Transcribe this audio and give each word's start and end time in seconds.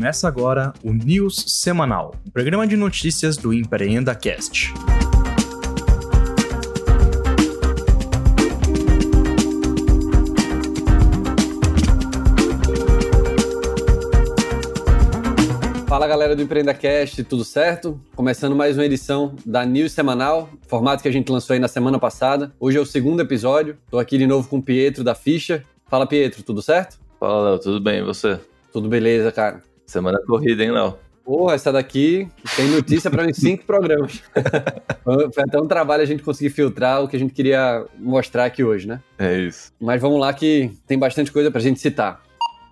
Começa 0.00 0.26
agora 0.26 0.72
o 0.82 0.94
News 0.94 1.44
Semanal, 1.46 2.14
o 2.26 2.30
programa 2.30 2.66
de 2.66 2.74
notícias 2.74 3.36
do 3.36 3.52
Empreenda 3.52 4.14
Cast. 4.14 4.72
Fala 15.86 16.06
galera 16.06 16.34
do 16.34 16.40
EmpreendaCast, 16.40 17.22
tudo 17.24 17.44
certo? 17.44 18.00
Começando 18.16 18.56
mais 18.56 18.78
uma 18.78 18.86
edição 18.86 19.36
da 19.44 19.66
News 19.66 19.92
Semanal, 19.92 20.48
formato 20.66 21.02
que 21.02 21.10
a 21.10 21.12
gente 21.12 21.30
lançou 21.30 21.52
aí 21.52 21.60
na 21.60 21.68
semana 21.68 21.98
passada. 21.98 22.50
Hoje 22.58 22.78
é 22.78 22.80
o 22.80 22.86
segundo 22.86 23.20
episódio, 23.20 23.76
tô 23.90 23.98
aqui 23.98 24.16
de 24.16 24.26
novo 24.26 24.48
com 24.48 24.56
o 24.56 24.62
Pietro 24.62 25.04
da 25.04 25.14
Ficha. 25.14 25.62
Fala 25.88 26.06
Pietro, 26.06 26.42
tudo 26.42 26.62
certo? 26.62 26.98
Fala 27.20 27.50
Léo, 27.50 27.58
tudo 27.58 27.78
bem 27.82 27.98
e 27.98 28.02
você? 28.02 28.40
Tudo 28.72 28.88
beleza, 28.88 29.30
cara. 29.30 29.68
Semana 29.90 30.20
corrida, 30.24 30.62
hein, 30.62 30.70
Léo? 30.70 30.96
Porra, 31.24 31.56
essa 31.56 31.72
daqui 31.72 32.28
tem 32.54 32.68
notícia 32.68 33.10
para 33.10 33.26
uns 33.26 33.36
cinco 33.36 33.64
programas. 33.64 34.22
Foi 35.34 35.42
até 35.42 35.60
um 35.60 35.66
trabalho 35.66 36.04
a 36.04 36.06
gente 36.06 36.22
conseguir 36.22 36.50
filtrar 36.50 37.02
o 37.02 37.08
que 37.08 37.16
a 37.16 37.18
gente 37.18 37.34
queria 37.34 37.84
mostrar 37.98 38.44
aqui 38.44 38.62
hoje, 38.62 38.86
né? 38.86 39.00
É 39.18 39.36
isso. 39.36 39.72
Mas 39.80 40.00
vamos 40.00 40.20
lá 40.20 40.32
que 40.32 40.70
tem 40.86 40.96
bastante 40.96 41.32
coisa 41.32 41.50
pra 41.50 41.60
gente 41.60 41.80
citar. 41.80 42.22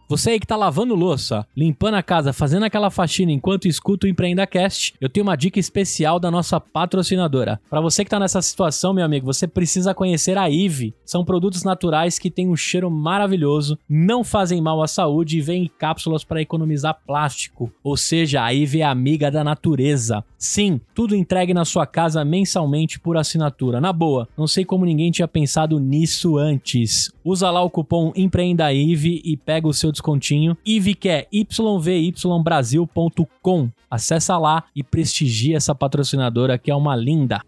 Você 0.08 0.30
aí 0.30 0.40
que 0.40 0.46
tá 0.46 0.56
lavando 0.56 0.94
louça, 0.94 1.46
limpando 1.54 1.96
a 1.96 2.02
casa, 2.02 2.32
fazendo 2.32 2.62
aquela 2.62 2.88
faxina 2.88 3.30
enquanto 3.30 3.68
escuta 3.68 4.06
o 4.06 4.08
EmpreendaCast, 4.08 4.94
eu 4.98 5.08
tenho 5.10 5.24
uma 5.24 5.36
dica 5.36 5.60
especial 5.60 6.18
da 6.18 6.30
nossa 6.30 6.58
patrocinadora. 6.58 7.60
Para 7.68 7.82
você 7.82 8.02
que 8.02 8.10
tá 8.10 8.18
nessa 8.18 8.40
situação, 8.40 8.94
meu 8.94 9.04
amigo, 9.04 9.26
você 9.26 9.46
precisa 9.46 9.92
conhecer 9.92 10.38
a 10.38 10.48
Ive. 10.48 10.94
São 11.04 11.26
produtos 11.26 11.62
naturais 11.62 12.18
que 12.18 12.30
têm 12.30 12.48
um 12.48 12.56
cheiro 12.56 12.90
maravilhoso, 12.90 13.78
não 13.86 14.24
fazem 14.24 14.62
mal 14.62 14.82
à 14.82 14.88
saúde 14.88 15.36
e 15.36 15.42
vêm 15.42 15.64
em 15.64 15.70
cápsulas 15.78 16.24
para 16.24 16.40
economizar 16.40 16.98
plástico. 17.06 17.70
Ou 17.84 17.94
seja, 17.94 18.42
a 18.42 18.50
Ive 18.50 18.80
é 18.80 18.86
amiga 18.86 19.30
da 19.30 19.44
natureza. 19.44 20.24
Sim, 20.38 20.80
tudo 20.94 21.14
entregue 21.16 21.52
na 21.52 21.64
sua 21.64 21.84
casa 21.84 22.24
mensalmente 22.24 23.00
por 23.00 23.16
assinatura. 23.16 23.80
Na 23.80 23.92
boa, 23.92 24.28
não 24.36 24.46
sei 24.46 24.64
como 24.64 24.84
ninguém 24.84 25.10
tinha 25.10 25.26
pensado 25.26 25.80
nisso 25.80 26.38
antes. 26.38 27.10
Usa 27.24 27.50
lá 27.50 27.60
o 27.60 27.68
cupom 27.68 28.12
EmpreendaIve 28.14 29.20
e 29.24 29.36
pega 29.36 29.66
o 29.66 29.74
seu 29.74 29.90
descontinho. 29.90 30.56
IVE 30.64 30.94
que 30.94 31.08
é 31.08 31.26
yvybrasil.com. 31.32 33.68
Acessa 33.90 34.38
lá 34.38 34.62
e 34.76 34.84
prestigia 34.84 35.56
essa 35.56 35.74
patrocinadora 35.74 36.56
que 36.56 36.70
é 36.70 36.74
uma 36.74 36.94
linda. 36.94 37.40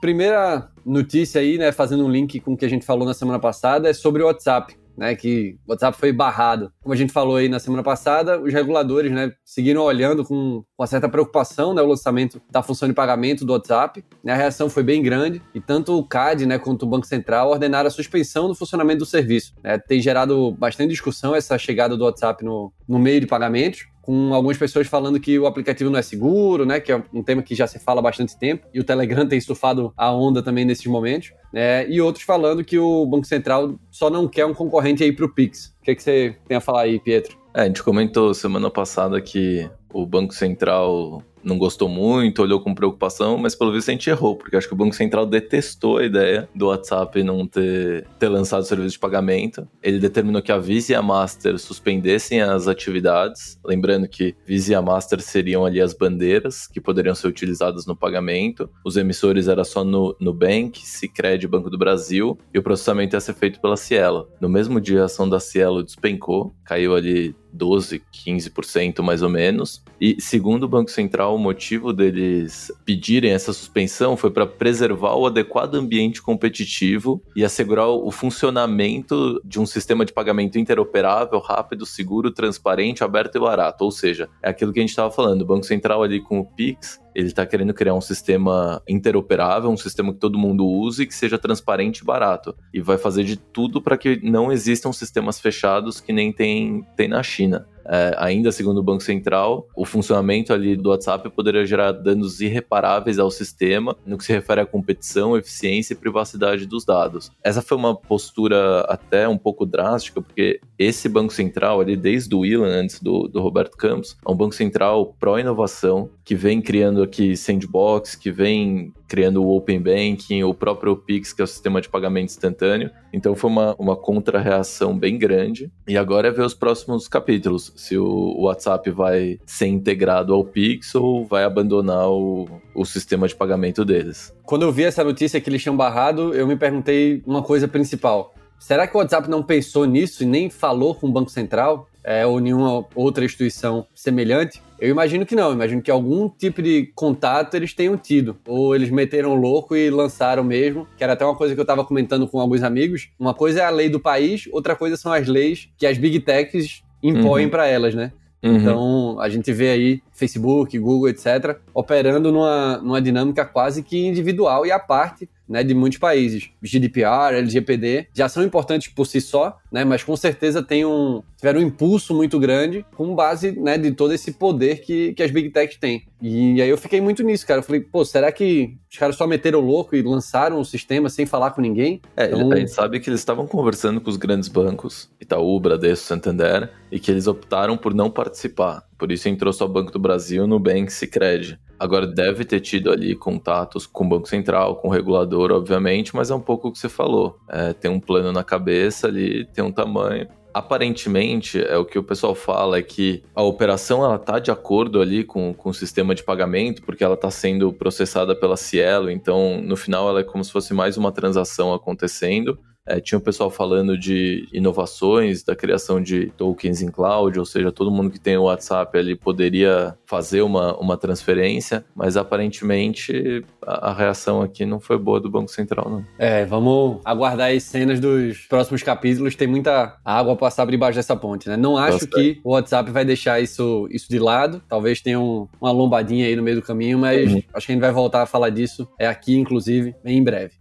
Primeira 0.00 0.70
notícia 0.86 1.42
aí, 1.42 1.58
né, 1.58 1.70
fazendo 1.70 2.06
um 2.06 2.10
link 2.10 2.40
com 2.40 2.54
o 2.54 2.56
que 2.56 2.64
a 2.64 2.70
gente 2.70 2.86
falou 2.86 3.04
na 3.04 3.12
semana 3.12 3.38
passada, 3.38 3.90
é 3.90 3.92
sobre 3.92 4.22
o 4.22 4.26
WhatsApp 4.26 4.74
né, 4.98 5.14
que 5.14 5.56
o 5.66 5.70
WhatsApp 5.70 5.96
foi 5.96 6.12
barrado. 6.12 6.72
Como 6.82 6.92
a 6.92 6.96
gente 6.96 7.12
falou 7.12 7.36
aí 7.36 7.48
na 7.48 7.60
semana 7.60 7.84
passada, 7.84 8.40
os 8.40 8.52
reguladores 8.52 9.12
né, 9.12 9.32
seguiram 9.44 9.82
olhando 9.82 10.24
com 10.24 10.64
uma 10.76 10.86
certa 10.86 11.08
preocupação 11.08 11.72
né, 11.72 11.80
o 11.80 11.86
lançamento 11.86 12.42
da 12.50 12.62
função 12.62 12.88
de 12.88 12.94
pagamento 12.94 13.44
do 13.44 13.52
WhatsApp. 13.52 14.04
Né, 14.24 14.32
a 14.32 14.36
reação 14.36 14.68
foi 14.68 14.82
bem 14.82 15.00
grande 15.00 15.40
e 15.54 15.60
tanto 15.60 15.96
o 15.96 16.04
CAD 16.04 16.44
né, 16.46 16.58
quanto 16.58 16.82
o 16.82 16.86
Banco 16.86 17.06
Central 17.06 17.50
ordenaram 17.50 17.86
a 17.86 17.90
suspensão 17.90 18.48
do 18.48 18.54
funcionamento 18.56 18.98
do 18.98 19.06
serviço. 19.06 19.54
Né, 19.62 19.78
tem 19.78 20.00
gerado 20.00 20.50
bastante 20.52 20.90
discussão 20.90 21.34
essa 21.34 21.56
chegada 21.56 21.96
do 21.96 22.04
WhatsApp 22.04 22.44
no, 22.44 22.72
no 22.88 22.98
meio 22.98 23.20
de 23.20 23.26
pagamentos 23.26 23.86
com 24.08 24.32
algumas 24.32 24.56
pessoas 24.56 24.86
falando 24.86 25.20
que 25.20 25.38
o 25.38 25.46
aplicativo 25.46 25.90
não 25.90 25.98
é 25.98 26.02
seguro, 26.02 26.64
né? 26.64 26.80
Que 26.80 26.90
é 26.90 27.02
um 27.12 27.22
tema 27.22 27.42
que 27.42 27.54
já 27.54 27.66
se 27.66 27.78
fala 27.78 28.00
há 28.00 28.02
bastante 28.02 28.38
tempo. 28.38 28.66
E 28.72 28.80
o 28.80 28.84
Telegram 28.84 29.28
tem 29.28 29.38
surfado 29.38 29.92
a 29.94 30.10
onda 30.10 30.42
também 30.42 30.64
nesses 30.64 30.86
momentos. 30.86 31.34
Né? 31.52 31.86
E 31.90 32.00
outros 32.00 32.24
falando 32.24 32.64
que 32.64 32.78
o 32.78 33.04
Banco 33.04 33.26
Central 33.26 33.78
só 33.90 34.08
não 34.08 34.26
quer 34.26 34.46
um 34.46 34.54
concorrente 34.54 35.04
aí 35.04 35.12
para 35.12 35.26
o 35.26 35.28
Pix. 35.28 35.76
O 35.78 35.84
que, 35.84 35.94
que 35.94 36.02
você 36.02 36.34
tem 36.48 36.56
a 36.56 36.60
falar 36.60 36.84
aí, 36.84 36.98
Pietro? 36.98 37.36
É, 37.52 37.60
a 37.60 37.64
gente 37.66 37.82
comentou 37.82 38.32
semana 38.32 38.70
passada 38.70 39.20
que 39.20 39.70
o 39.92 40.06
Banco 40.06 40.32
Central 40.32 41.22
não 41.42 41.58
gostou 41.58 41.88
muito, 41.88 42.42
olhou 42.42 42.60
com 42.60 42.74
preocupação, 42.74 43.38
mas 43.38 43.54
pelo 43.54 43.72
visto 43.72 43.88
a 43.88 43.92
gente 43.92 44.10
errou, 44.10 44.36
porque 44.36 44.56
acho 44.56 44.68
que 44.68 44.74
o 44.74 44.76
Banco 44.76 44.94
Central 44.94 45.26
detestou 45.26 45.98
a 45.98 46.04
ideia 46.04 46.48
do 46.54 46.66
WhatsApp 46.66 47.22
não 47.22 47.46
ter, 47.46 48.06
ter 48.18 48.28
lançado 48.28 48.62
o 48.62 48.66
serviço 48.66 48.92
de 48.92 48.98
pagamento. 48.98 49.66
Ele 49.82 49.98
determinou 49.98 50.42
que 50.42 50.52
a 50.52 50.58
Visa 50.58 50.92
e 50.92 50.94
a 50.94 51.02
Master 51.02 51.58
suspendessem 51.58 52.40
as 52.40 52.68
atividades, 52.68 53.58
lembrando 53.64 54.08
que 54.08 54.34
Visa 54.46 54.72
e 54.72 54.74
a 54.74 54.82
Master 54.82 55.20
seriam 55.20 55.64
ali 55.64 55.80
as 55.80 55.94
bandeiras 55.94 56.66
que 56.66 56.80
poderiam 56.80 57.14
ser 57.14 57.28
utilizadas 57.28 57.86
no 57.86 57.96
pagamento. 57.96 58.68
Os 58.84 58.96
emissores 58.96 59.48
era 59.48 59.64
só 59.64 59.84
no 59.84 60.16
Nubank, 60.20 60.80
Sicredi 60.86 61.46
Banco 61.46 61.70
do 61.70 61.78
Brasil, 61.78 62.38
e 62.52 62.58
o 62.58 62.62
processamento 62.62 63.16
ia 63.16 63.20
ser 63.20 63.34
feito 63.34 63.60
pela 63.60 63.76
Cielo. 63.76 64.28
No 64.40 64.48
mesmo 64.48 64.80
dia 64.80 65.02
a 65.02 65.06
ação 65.06 65.28
da 65.28 65.40
Cielo 65.40 65.82
despencou, 65.82 66.54
caiu 66.64 66.94
ali 66.94 67.34
12, 67.58 68.00
15% 68.12 69.02
mais 69.02 69.22
ou 69.22 69.28
menos. 69.28 69.82
E 70.00 70.20
segundo 70.20 70.62
o 70.62 70.68
Banco 70.68 70.90
Central, 70.90 71.34
o 71.34 71.38
motivo 71.38 71.92
deles 71.92 72.72
pedirem 72.84 73.32
essa 73.32 73.52
suspensão 73.52 74.16
foi 74.16 74.30
para 74.30 74.46
preservar 74.46 75.16
o 75.16 75.26
adequado 75.26 75.74
ambiente 75.74 76.22
competitivo 76.22 77.20
e 77.34 77.44
assegurar 77.44 77.88
o 77.88 78.10
funcionamento 78.12 79.40
de 79.44 79.58
um 79.60 79.66
sistema 79.66 80.04
de 80.04 80.12
pagamento 80.12 80.58
interoperável, 80.58 81.40
rápido, 81.40 81.84
seguro, 81.84 82.30
transparente, 82.30 83.02
aberto 83.02 83.36
e 83.36 83.40
barato. 83.40 83.84
Ou 83.84 83.90
seja, 83.90 84.28
é 84.42 84.50
aquilo 84.50 84.72
que 84.72 84.78
a 84.78 84.82
gente 84.82 84.90
estava 84.90 85.10
falando, 85.10 85.42
o 85.42 85.46
Banco 85.46 85.66
Central 85.66 86.02
ali 86.02 86.20
com 86.20 86.38
o 86.38 86.46
Pix 86.46 87.00
ele 87.18 87.26
está 87.26 87.44
querendo 87.44 87.74
criar 87.74 87.94
um 87.94 88.00
sistema 88.00 88.80
interoperável, 88.88 89.68
um 89.68 89.76
sistema 89.76 90.12
que 90.12 90.20
todo 90.20 90.38
mundo 90.38 90.64
use 90.64 91.02
e 91.02 91.06
que 91.06 91.12
seja 91.12 91.36
transparente 91.36 91.98
e 91.98 92.04
barato. 92.04 92.54
E 92.72 92.80
vai 92.80 92.96
fazer 92.96 93.24
de 93.24 93.36
tudo 93.36 93.82
para 93.82 93.98
que 93.98 94.20
não 94.22 94.52
existam 94.52 94.92
sistemas 94.92 95.40
fechados 95.40 96.00
que 96.00 96.12
nem 96.12 96.32
tem, 96.32 96.86
tem 96.96 97.08
na 97.08 97.20
China. 97.20 97.66
É, 97.88 98.14
ainda 98.18 98.52
segundo 98.52 98.78
o 98.78 98.82
Banco 98.82 99.02
Central, 99.02 99.66
o 99.74 99.84
funcionamento 99.84 100.52
ali 100.52 100.76
do 100.76 100.90
WhatsApp 100.90 101.30
poderia 101.30 101.64
gerar 101.64 101.92
danos 101.92 102.40
irreparáveis 102.40 103.18
ao 103.18 103.30
sistema 103.30 103.96
no 104.04 104.18
que 104.18 104.24
se 104.24 104.32
refere 104.32 104.60
à 104.60 104.66
competição, 104.66 105.36
eficiência 105.36 105.94
e 105.94 105.96
privacidade 105.96 106.66
dos 106.66 106.84
dados. 106.84 107.30
Essa 107.42 107.62
foi 107.62 107.78
uma 107.78 107.96
postura 107.96 108.80
até 108.82 109.26
um 109.26 109.38
pouco 109.38 109.64
drástica, 109.64 110.20
porque 110.20 110.60
esse 110.78 111.08
Banco 111.08 111.32
Central 111.32 111.80
ali, 111.80 111.96
desde 111.96 112.34
o 112.34 112.44
Ilan, 112.44 112.68
antes 112.68 113.00
do, 113.00 113.26
do 113.26 113.40
Roberto 113.40 113.76
Campos, 113.76 114.16
é 114.26 114.30
um 114.30 114.36
Banco 114.36 114.54
Central 114.54 115.14
pró-inovação, 115.18 116.10
que 116.24 116.34
vem 116.34 116.60
criando 116.60 117.02
aqui 117.02 117.36
sandbox, 117.36 118.14
que 118.14 118.30
vem 118.30 118.92
criando 119.08 119.42
o 119.42 119.56
Open 119.56 119.80
Banking, 119.80 120.42
o 120.44 120.52
próprio 120.52 120.96
Pix, 120.96 121.32
que 121.32 121.40
é 121.40 121.44
o 121.44 121.48
sistema 121.48 121.80
de 121.80 121.88
pagamento 121.88 122.26
instantâneo. 122.26 122.90
Então 123.12 123.34
foi 123.34 123.50
uma, 123.50 123.74
uma 123.78 123.96
contra-reação 123.96 124.96
bem 124.96 125.18
grande. 125.18 125.72
E 125.88 125.96
agora 125.96 126.28
é 126.28 126.30
ver 126.30 126.42
os 126.42 126.54
próximos 126.54 127.08
capítulos, 127.08 127.72
se 127.74 127.96
o 127.96 128.42
WhatsApp 128.42 128.90
vai 128.90 129.40
ser 129.46 129.66
integrado 129.66 130.34
ao 130.34 130.44
Pix 130.44 130.94
ou 130.94 131.24
vai 131.24 131.44
abandonar 131.44 132.08
o, 132.10 132.46
o 132.74 132.84
sistema 132.84 133.26
de 133.26 133.34
pagamento 133.34 133.84
deles. 133.84 134.32
Quando 134.44 134.62
eu 134.62 134.72
vi 134.72 134.84
essa 134.84 135.02
notícia 135.02 135.40
que 135.40 135.48
eles 135.48 135.62
tinham 135.62 135.76
barrado, 135.76 136.34
eu 136.34 136.46
me 136.46 136.56
perguntei 136.56 137.22
uma 137.26 137.42
coisa 137.42 137.66
principal. 137.66 138.34
Será 138.58 138.86
que 138.86 138.96
o 138.96 138.98
WhatsApp 138.98 139.30
não 139.30 139.42
pensou 139.42 139.86
nisso 139.86 140.24
e 140.24 140.26
nem 140.26 140.50
falou 140.50 140.94
com 140.94 141.06
o 141.06 141.12
Banco 141.12 141.30
Central? 141.30 141.88
É, 142.04 142.24
ou 142.24 142.40
nenhuma 142.40 142.86
outra 142.94 143.24
instituição 143.24 143.86
semelhante? 143.94 144.62
Eu 144.80 144.90
imagino 144.90 145.26
que 145.26 145.34
não, 145.34 145.52
imagino 145.52 145.82
que 145.82 145.90
algum 145.90 146.28
tipo 146.28 146.62
de 146.62 146.90
contato 146.94 147.54
eles 147.54 147.74
tenham 147.74 147.96
tido. 147.96 148.36
Ou 148.46 148.74
eles 148.74 148.90
meteram 148.90 149.34
louco 149.34 149.74
e 149.74 149.90
lançaram 149.90 150.44
mesmo, 150.44 150.86
que 150.96 151.02
era 151.02 151.14
até 151.14 151.24
uma 151.24 151.34
coisa 151.34 151.54
que 151.54 151.60
eu 151.60 151.64
estava 151.64 151.84
comentando 151.84 152.28
com 152.28 152.40
alguns 152.40 152.62
amigos. 152.62 153.10
Uma 153.18 153.34
coisa 153.34 153.60
é 153.60 153.64
a 153.64 153.70
lei 153.70 153.88
do 153.88 153.98
país, 153.98 154.48
outra 154.52 154.76
coisa 154.76 154.96
são 154.96 155.12
as 155.12 155.26
leis 155.26 155.68
que 155.76 155.86
as 155.86 155.98
big 155.98 156.20
techs 156.20 156.82
impõem 157.02 157.44
uhum. 157.44 157.50
para 157.50 157.66
elas, 157.66 157.94
né? 157.94 158.12
Uhum. 158.42 158.56
Então, 158.56 159.20
a 159.20 159.28
gente 159.28 159.52
vê 159.52 159.70
aí 159.70 160.02
Facebook, 160.12 160.78
Google, 160.78 161.08
etc., 161.08 161.58
operando 161.74 162.30
numa, 162.30 162.78
numa 162.78 163.02
dinâmica 163.02 163.44
quase 163.44 163.82
que 163.82 164.06
individual 164.06 164.64
e 164.64 164.70
à 164.70 164.78
parte 164.78 165.28
né, 165.48 165.64
de 165.64 165.74
muitos 165.74 165.98
países. 165.98 166.50
GDPR, 166.62 167.36
LGPD 167.36 168.08
já 168.12 168.28
são 168.28 168.42
importantes 168.42 168.88
por 168.88 169.06
si 169.06 169.20
só, 169.20 169.58
né, 169.72 169.84
mas 169.84 170.04
com 170.04 170.16
certeza 170.16 170.62
tem 170.62 170.84
um, 170.84 171.22
tiveram 171.36 171.60
um 171.60 171.62
impulso 171.62 172.14
muito 172.14 172.38
grande 172.38 172.84
com 172.94 173.14
base 173.14 173.52
né, 173.52 173.78
de 173.78 173.92
todo 173.92 174.12
esse 174.12 174.32
poder 174.32 174.80
que, 174.80 175.14
que 175.14 175.22
as 175.22 175.30
Big 175.30 175.50
Techs 175.50 175.78
têm. 175.78 176.04
E 176.20 176.60
aí 176.60 176.68
eu 176.68 176.76
fiquei 176.76 177.00
muito 177.00 177.22
nisso, 177.22 177.46
cara. 177.46 177.60
Eu 177.60 177.64
falei, 177.64 177.80
pô, 177.80 178.04
será 178.04 178.32
que 178.32 178.76
os 178.90 178.98
caras 178.98 179.16
só 179.16 179.26
meteram 179.26 179.60
louco 179.60 179.94
e 179.94 180.02
lançaram 180.02 180.60
o 180.60 180.64
sistema 180.64 181.08
sem 181.08 181.24
falar 181.24 181.52
com 181.52 181.60
ninguém? 181.60 182.00
É, 182.16 182.26
então... 182.26 182.52
a 182.52 182.56
gente 182.56 182.72
sabe 182.72 182.98
que 182.98 183.08
eles 183.08 183.20
estavam 183.20 183.46
conversando 183.46 184.00
com 184.00 184.10
os 184.10 184.16
grandes 184.16 184.48
bancos, 184.48 185.08
Itaú, 185.20 185.58
Bradesco, 185.60 186.06
Santander, 186.06 186.70
e 186.90 186.98
que 186.98 187.10
eles 187.10 187.26
optaram 187.26 187.76
por 187.76 187.94
não 187.94 188.10
participar. 188.10 188.82
Por 188.98 189.12
isso 189.12 189.28
entrou 189.28 189.52
só 189.52 189.64
o 189.66 189.68
Banco 189.68 189.92
do 189.92 189.98
Brasil, 189.98 190.46
Nubank 190.46 190.90
e 190.90 190.92
Sicredi. 190.92 191.58
Agora 191.78 192.06
deve 192.06 192.44
ter 192.44 192.60
tido 192.60 192.90
ali 192.90 193.14
contatos 193.14 193.86
com 193.86 194.04
o 194.04 194.08
Banco 194.08 194.28
Central, 194.28 194.76
com 194.76 194.88
o 194.88 194.90
regulador, 194.90 195.52
obviamente, 195.52 196.14
mas 196.14 196.30
é 196.30 196.34
um 196.34 196.40
pouco 196.40 196.68
o 196.68 196.72
que 196.72 196.78
você 196.78 196.88
falou. 196.88 197.38
É, 197.48 197.72
tem 197.72 197.90
um 197.90 198.00
plano 198.00 198.32
na 198.32 198.42
cabeça 198.42 199.06
ali, 199.06 199.44
tem 199.46 199.62
um 199.62 199.70
tamanho. 199.70 200.26
Aparentemente, 200.52 201.62
é 201.62 201.76
o 201.76 201.84
que 201.84 201.98
o 201.98 202.02
pessoal 202.02 202.34
fala 202.34 202.78
é 202.78 202.82
que 202.82 203.22
a 203.34 203.42
operação 203.42 204.04
ela 204.04 204.18
tá 204.18 204.40
de 204.40 204.50
acordo 204.50 205.00
ali 205.00 205.22
com, 205.22 205.54
com 205.54 205.70
o 205.70 205.74
sistema 205.74 206.14
de 206.14 206.24
pagamento, 206.24 206.82
porque 206.82 207.04
ela 207.04 207.14
está 207.14 207.30
sendo 207.30 207.72
processada 207.72 208.34
pela 208.34 208.56
Cielo, 208.56 209.10
então 209.10 209.60
no 209.62 209.76
final 209.76 210.08
ela 210.08 210.20
é 210.20 210.24
como 210.24 210.42
se 210.42 210.50
fosse 210.50 210.74
mais 210.74 210.96
uma 210.96 211.12
transação 211.12 211.72
acontecendo. 211.72 212.58
É, 212.88 213.00
tinha 213.00 213.18
o 213.18 213.20
pessoal 213.20 213.50
falando 213.50 213.96
de 213.96 214.48
inovações, 214.52 215.42
da 215.42 215.54
criação 215.54 216.00
de 216.00 216.30
tokens 216.36 216.82
em 216.82 216.88
cloud, 216.88 217.38
ou 217.38 217.44
seja, 217.44 217.70
todo 217.70 217.90
mundo 217.90 218.10
que 218.10 218.18
tem 218.18 218.36
o 218.36 218.44
WhatsApp 218.44 218.96
ali 218.98 219.14
poderia 219.14 219.96
fazer 220.06 220.42
uma, 220.42 220.76
uma 220.78 220.96
transferência, 220.96 221.84
mas 221.94 222.16
aparentemente 222.16 223.44
a, 223.64 223.90
a 223.90 223.92
reação 223.92 224.40
aqui 224.40 224.64
não 224.64 224.80
foi 224.80 224.98
boa 224.98 225.20
do 225.20 225.30
Banco 225.30 225.50
Central, 225.50 225.90
não. 225.90 226.04
É, 226.18 226.44
vamos 226.44 227.00
aguardar 227.04 227.50
as 227.50 227.62
cenas 227.64 228.00
dos 228.00 228.46
próximos 228.46 228.82
capítulos, 228.82 229.34
tem 229.34 229.46
muita 229.46 229.98
água 230.04 230.34
passar 230.34 230.64
por 230.64 230.70
debaixo 230.70 230.96
dessa 230.96 231.16
ponte, 231.16 231.48
né? 231.48 231.56
Não 231.56 231.76
acho 231.76 232.06
que 232.06 232.40
o 232.42 232.52
WhatsApp 232.52 232.90
vai 232.90 233.04
deixar 233.04 233.40
isso, 233.40 233.86
isso 233.90 234.08
de 234.08 234.18
lado, 234.18 234.62
talvez 234.68 235.00
tenha 235.00 235.20
um, 235.20 235.46
uma 235.60 235.70
lombadinha 235.70 236.26
aí 236.26 236.34
no 236.34 236.42
meio 236.42 236.56
do 236.56 236.62
caminho, 236.62 236.98
mas 236.98 237.30
uhum. 237.30 237.42
acho 237.52 237.66
que 237.66 237.72
a 237.72 237.74
gente 237.74 237.82
vai 237.82 237.92
voltar 237.92 238.22
a 238.22 238.26
falar 238.26 238.50
disso, 238.50 238.88
é 238.98 239.06
aqui, 239.06 239.36
inclusive, 239.36 239.94
bem 240.02 240.18
em 240.18 240.24
breve. 240.24 240.52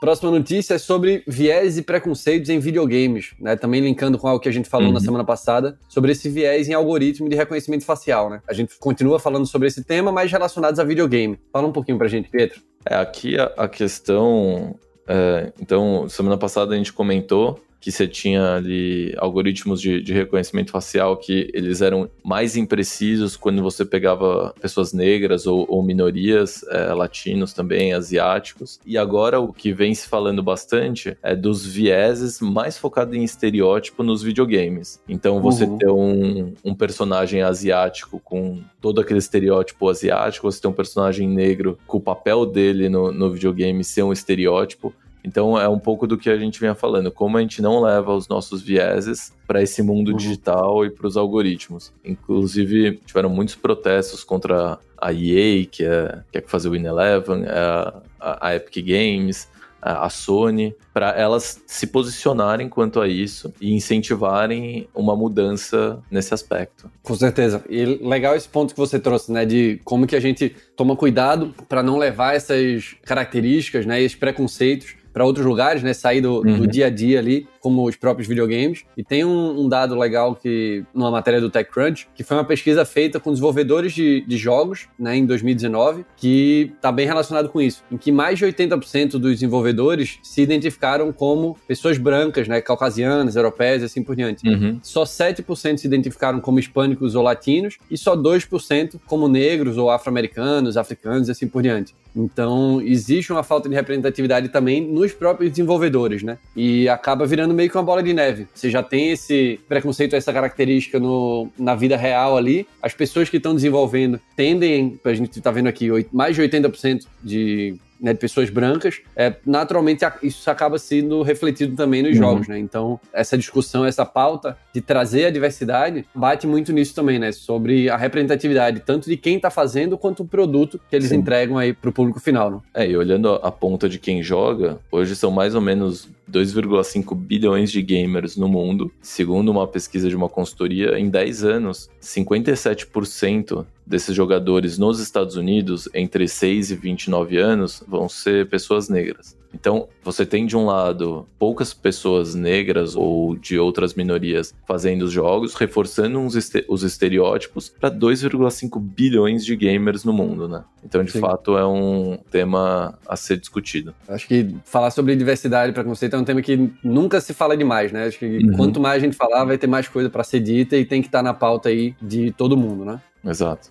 Próxima 0.00 0.30
notícia 0.30 0.74
é 0.74 0.78
sobre 0.78 1.24
viés 1.26 1.76
e 1.76 1.82
preconceitos 1.82 2.48
em 2.50 2.60
videogames, 2.60 3.34
né? 3.40 3.56
Também 3.56 3.80
linkando 3.80 4.16
com 4.16 4.28
algo 4.28 4.40
que 4.40 4.48
a 4.48 4.52
gente 4.52 4.68
falou 4.68 4.88
uhum. 4.88 4.94
na 4.94 5.00
semana 5.00 5.24
passada, 5.24 5.76
sobre 5.88 6.12
esse 6.12 6.28
viés 6.28 6.68
em 6.68 6.74
algoritmo 6.74 7.28
de 7.28 7.34
reconhecimento 7.34 7.84
facial, 7.84 8.30
né? 8.30 8.40
A 8.46 8.52
gente 8.52 8.78
continua 8.78 9.18
falando 9.18 9.46
sobre 9.46 9.66
esse 9.66 9.82
tema, 9.82 10.12
mas 10.12 10.30
relacionados 10.30 10.78
a 10.78 10.84
videogame. 10.84 11.38
Fala 11.52 11.66
um 11.66 11.72
pouquinho 11.72 11.98
pra 11.98 12.06
gente, 12.06 12.28
Pedro. 12.28 12.60
É, 12.86 12.94
aqui 12.94 13.38
a, 13.38 13.52
a 13.56 13.68
questão. 13.68 14.76
É, 15.06 15.52
então, 15.60 16.08
semana 16.08 16.38
passada 16.38 16.74
a 16.74 16.76
gente 16.76 16.92
comentou 16.92 17.60
que 17.80 17.92
você 17.92 18.08
tinha 18.08 18.54
ali 18.56 19.14
algoritmos 19.18 19.80
de, 19.80 20.00
de, 20.00 20.12
reconhecimento 20.12 20.70
facial 20.70 21.16
que 21.16 21.50
eles 21.54 21.80
eram 21.80 22.10
mais 22.24 22.56
imprecisos 22.56 23.36
quando 23.36 23.62
você 23.62 23.84
pegava 23.84 24.54
pessoas 24.60 24.92
negras 24.92 25.46
ou, 25.46 25.64
ou 25.68 25.82
minorias, 25.82 26.64
é, 26.70 26.92
latinos 26.92 27.52
também, 27.52 27.92
asiáticos. 27.92 28.80
E 28.84 28.98
agora 28.98 29.38
o 29.38 29.52
que 29.52 29.72
vem 29.72 29.94
se 29.94 30.08
falando 30.08 30.42
bastante 30.42 31.16
é 31.22 31.36
dos 31.36 31.64
vieses 31.64 32.40
mais 32.40 32.76
focado 32.76 33.14
em 33.14 33.22
estereótipo 33.22 34.02
nos 34.02 34.22
videogames. 34.22 35.00
Então 35.08 35.40
você 35.40 35.64
uhum. 35.64 35.78
ter 35.78 35.90
um, 35.90 36.54
um 36.64 36.74
personagem 36.74 37.42
asiático 37.42 38.20
com 38.24 38.60
todo 38.80 39.00
aquele 39.00 39.18
estereótipo 39.18 39.88
asiático, 39.88 40.50
você 40.50 40.60
ter 40.60 40.68
um 40.68 40.72
personagem 40.72 41.28
negro 41.28 41.78
com 41.86 41.98
o 41.98 42.00
papel 42.00 42.44
dele 42.44 42.88
no, 42.88 43.12
no 43.12 43.30
videogame 43.30 43.84
ser 43.84 44.02
um 44.02 44.12
estereótipo, 44.12 44.92
então 45.24 45.58
é 45.58 45.68
um 45.68 45.78
pouco 45.78 46.06
do 46.06 46.16
que 46.16 46.30
a 46.30 46.36
gente 46.36 46.60
vinha 46.60 46.74
falando, 46.74 47.10
como 47.10 47.36
a 47.36 47.40
gente 47.40 47.60
não 47.60 47.80
leva 47.80 48.14
os 48.14 48.28
nossos 48.28 48.62
vieses 48.62 49.32
para 49.46 49.62
esse 49.62 49.82
mundo 49.82 50.12
uhum. 50.12 50.16
digital 50.16 50.84
e 50.84 50.90
para 50.90 51.06
os 51.06 51.16
algoritmos. 51.16 51.92
Inclusive, 52.04 53.00
tiveram 53.04 53.30
muitos 53.30 53.54
protestos 53.54 54.24
contra 54.24 54.78
a 54.96 55.12
EA, 55.12 55.66
que 55.66 55.84
é, 55.84 56.22
quer 56.32 56.44
fazer 56.46 56.68
o 56.68 56.72
Win 56.72 56.84
Eleven, 56.84 57.44
a, 57.46 58.02
a 58.20 58.54
Epic 58.54 58.84
Games, 58.84 59.48
a 59.80 60.10
Sony, 60.10 60.74
para 60.92 61.10
elas 61.10 61.62
se 61.66 61.86
posicionarem 61.86 62.68
quanto 62.68 63.00
a 63.00 63.06
isso 63.06 63.52
e 63.60 63.72
incentivarem 63.72 64.88
uma 64.92 65.14
mudança 65.14 66.02
nesse 66.10 66.34
aspecto. 66.34 66.90
Com 67.02 67.14
certeza. 67.14 67.64
E 67.68 67.84
legal 67.84 68.34
esse 68.34 68.48
ponto 68.48 68.74
que 68.74 68.80
você 68.80 68.98
trouxe, 68.98 69.30
né, 69.30 69.46
de 69.46 69.80
como 69.84 70.06
que 70.06 70.16
a 70.16 70.20
gente 70.20 70.54
toma 70.76 70.96
cuidado 70.96 71.54
para 71.68 71.82
não 71.82 71.96
levar 71.96 72.34
essas 72.34 72.96
características, 73.04 73.86
né, 73.86 74.02
esses 74.02 74.18
preconceitos 74.18 74.96
para 75.18 75.24
outros 75.24 75.44
lugares, 75.44 75.82
né? 75.82 75.92
Sair 75.92 76.20
do, 76.20 76.36
uhum. 76.36 76.58
do, 76.58 76.66
dia 76.68 76.86
a 76.86 76.90
dia 76.90 77.18
ali, 77.18 77.48
como 77.58 77.84
os 77.84 77.96
próprios 77.96 78.28
videogames. 78.28 78.84
E 78.96 79.02
tem 79.02 79.24
um, 79.24 79.62
um, 79.62 79.68
dado 79.68 79.96
legal 79.96 80.36
que, 80.36 80.84
numa 80.94 81.10
matéria 81.10 81.40
do 81.40 81.50
TechCrunch, 81.50 82.06
que 82.14 82.22
foi 82.22 82.36
uma 82.36 82.44
pesquisa 82.44 82.84
feita 82.84 83.18
com 83.18 83.32
desenvolvedores 83.32 83.92
de, 83.92 84.20
de 84.20 84.36
jogos, 84.36 84.86
né, 84.96 85.16
em 85.16 85.26
2019, 85.26 86.04
que 86.16 86.72
está 86.76 86.92
bem 86.92 87.04
relacionado 87.04 87.48
com 87.48 87.60
isso, 87.60 87.82
em 87.90 87.96
que 87.96 88.12
mais 88.12 88.38
de 88.38 88.46
80% 88.46 89.18
dos 89.18 89.32
desenvolvedores 89.32 90.20
se 90.22 90.40
identificaram 90.40 91.12
como 91.12 91.56
pessoas 91.66 91.98
brancas, 91.98 92.46
né, 92.46 92.60
caucasianas, 92.60 93.34
europeias 93.34 93.82
e 93.82 93.86
assim 93.86 94.04
por 94.04 94.14
diante. 94.14 94.48
Uhum. 94.48 94.78
Só 94.84 95.02
7% 95.02 95.78
se 95.78 95.86
identificaram 95.88 96.40
como 96.40 96.60
hispânicos 96.60 97.16
ou 97.16 97.24
latinos 97.24 97.76
e 97.90 97.98
só 97.98 98.16
2% 98.16 99.00
como 99.04 99.26
negros 99.26 99.76
ou 99.76 99.90
afro-americanos, 99.90 100.76
africanos 100.76 101.26
e 101.26 101.32
assim 101.32 101.48
por 101.48 101.60
diante. 101.60 101.92
Então, 102.18 102.80
existe 102.82 103.32
uma 103.32 103.44
falta 103.44 103.68
de 103.68 103.74
representatividade 103.76 104.48
também 104.48 104.80
nos 104.80 105.12
próprios 105.12 105.50
desenvolvedores, 105.50 106.22
né? 106.22 106.36
E 106.56 106.88
acaba 106.88 107.24
virando 107.24 107.54
meio 107.54 107.70
que 107.70 107.76
uma 107.76 107.84
bola 107.84 108.02
de 108.02 108.12
neve. 108.12 108.48
Você 108.52 108.68
já 108.68 108.82
tem 108.82 109.12
esse 109.12 109.60
preconceito, 109.68 110.16
essa 110.16 110.32
característica 110.32 110.98
no, 110.98 111.48
na 111.56 111.76
vida 111.76 111.96
real 111.96 112.36
ali. 112.36 112.66
As 112.82 112.92
pessoas 112.92 113.28
que 113.28 113.36
estão 113.36 113.54
desenvolvendo 113.54 114.20
tendem, 114.34 114.98
a 115.04 115.14
gente 115.14 115.38
está 115.38 115.52
vendo 115.52 115.68
aqui, 115.68 115.88
mais 116.12 116.34
de 116.34 116.42
80% 116.42 117.06
de 117.22 117.76
né, 118.00 118.12
de 118.12 118.18
pessoas 118.18 118.50
brancas, 118.50 119.00
é, 119.16 119.34
naturalmente 119.44 120.04
isso 120.22 120.50
acaba 120.50 120.78
sendo 120.78 121.22
refletido 121.22 121.74
também 121.74 122.02
nos 122.02 122.12
uhum. 122.12 122.18
jogos, 122.18 122.48
né? 122.48 122.58
Então, 122.58 123.00
essa 123.12 123.36
discussão, 123.36 123.84
essa 123.84 124.04
pauta 124.04 124.56
de 124.72 124.80
trazer 124.80 125.26
a 125.26 125.30
diversidade 125.30 126.04
bate 126.14 126.46
muito 126.46 126.72
nisso 126.72 126.94
também, 126.94 127.18
né? 127.18 127.32
Sobre 127.32 127.88
a 127.88 127.96
representatividade, 127.96 128.80
tanto 128.80 129.08
de 129.08 129.16
quem 129.16 129.36
está 129.36 129.50
fazendo 129.50 129.98
quanto 129.98 130.22
o 130.22 130.26
produto 130.26 130.80
que 130.88 130.96
eles 130.96 131.08
Sim. 131.08 131.16
entregam 131.16 131.58
aí 131.58 131.72
para 131.72 131.90
o 131.90 131.92
público 131.92 132.20
final, 132.20 132.50
né? 132.50 132.58
É, 132.74 132.88
e 132.88 132.96
olhando 132.96 133.28
a 133.42 133.50
ponta 133.50 133.88
de 133.88 133.98
quem 133.98 134.22
joga, 134.22 134.78
hoje 134.90 135.16
são 135.16 135.30
mais 135.30 135.54
ou 135.54 135.60
menos 135.60 136.08
2,5 136.30 137.14
bilhões 137.14 137.70
de 137.72 137.82
gamers 137.82 138.36
no 138.36 138.48
mundo. 138.48 138.92
Segundo 139.00 139.48
uma 139.48 139.66
pesquisa 139.66 140.08
de 140.08 140.16
uma 140.16 140.28
consultoria, 140.28 140.98
em 140.98 141.08
10 141.08 141.44
anos, 141.44 141.90
57% 142.00 143.66
desses 143.88 144.14
jogadores 144.14 144.78
nos 144.78 145.00
Estados 145.00 145.36
Unidos, 145.36 145.88
entre 145.94 146.28
6 146.28 146.70
e 146.70 146.74
29 146.76 147.38
anos, 147.38 147.82
vão 147.88 148.08
ser 148.08 148.48
pessoas 148.48 148.88
negras. 148.88 149.36
Então, 149.54 149.88
você 150.02 150.26
tem 150.26 150.44
de 150.44 150.56
um 150.56 150.66
lado 150.66 151.26
poucas 151.38 151.72
pessoas 151.72 152.34
negras 152.34 152.94
ou 152.94 153.34
de 153.34 153.58
outras 153.58 153.94
minorias 153.94 154.54
fazendo 154.66 155.02
os 155.02 155.12
jogos, 155.12 155.54
reforçando 155.54 156.18
este 156.36 156.64
os 156.68 156.82
estereótipos 156.82 157.68
para 157.68 157.90
2,5 157.90 158.78
bilhões 158.78 159.44
de 159.44 159.56
gamers 159.56 160.04
no 160.04 160.12
mundo, 160.12 160.48
né? 160.48 160.64
Então, 160.84 161.02
de 161.02 161.12
Sim. 161.12 161.20
fato, 161.20 161.56
é 161.56 161.66
um 161.66 162.18
tema 162.30 162.98
a 163.06 163.16
ser 163.16 163.38
discutido. 163.38 163.94
Acho 164.06 164.28
que 164.28 164.54
falar 164.64 164.90
sobre 164.90 165.16
diversidade 165.16 165.70
e 165.70 165.74
preconceito 165.74 166.14
é 166.14 166.18
um 166.18 166.24
tema 166.24 166.42
que 166.42 166.70
nunca 166.84 167.20
se 167.20 167.32
fala 167.32 167.56
demais, 167.56 167.90
né? 167.90 168.04
Acho 168.04 168.18
que 168.18 168.26
uhum. 168.26 168.52
quanto 168.52 168.78
mais 168.78 169.02
a 169.02 169.06
gente 169.06 169.16
falar, 169.16 169.44
vai 169.44 169.56
ter 169.56 169.66
mais 169.66 169.88
coisa 169.88 170.10
para 170.10 170.22
ser 170.24 170.40
dita 170.40 170.76
e 170.76 170.84
tem 170.84 171.00
que 171.00 171.08
estar 171.08 171.20
tá 171.20 171.22
na 171.22 171.32
pauta 171.32 171.70
aí 171.70 171.94
de 172.02 172.32
todo 172.32 172.56
mundo, 172.56 172.84
né? 172.84 173.00
Exato. 173.24 173.70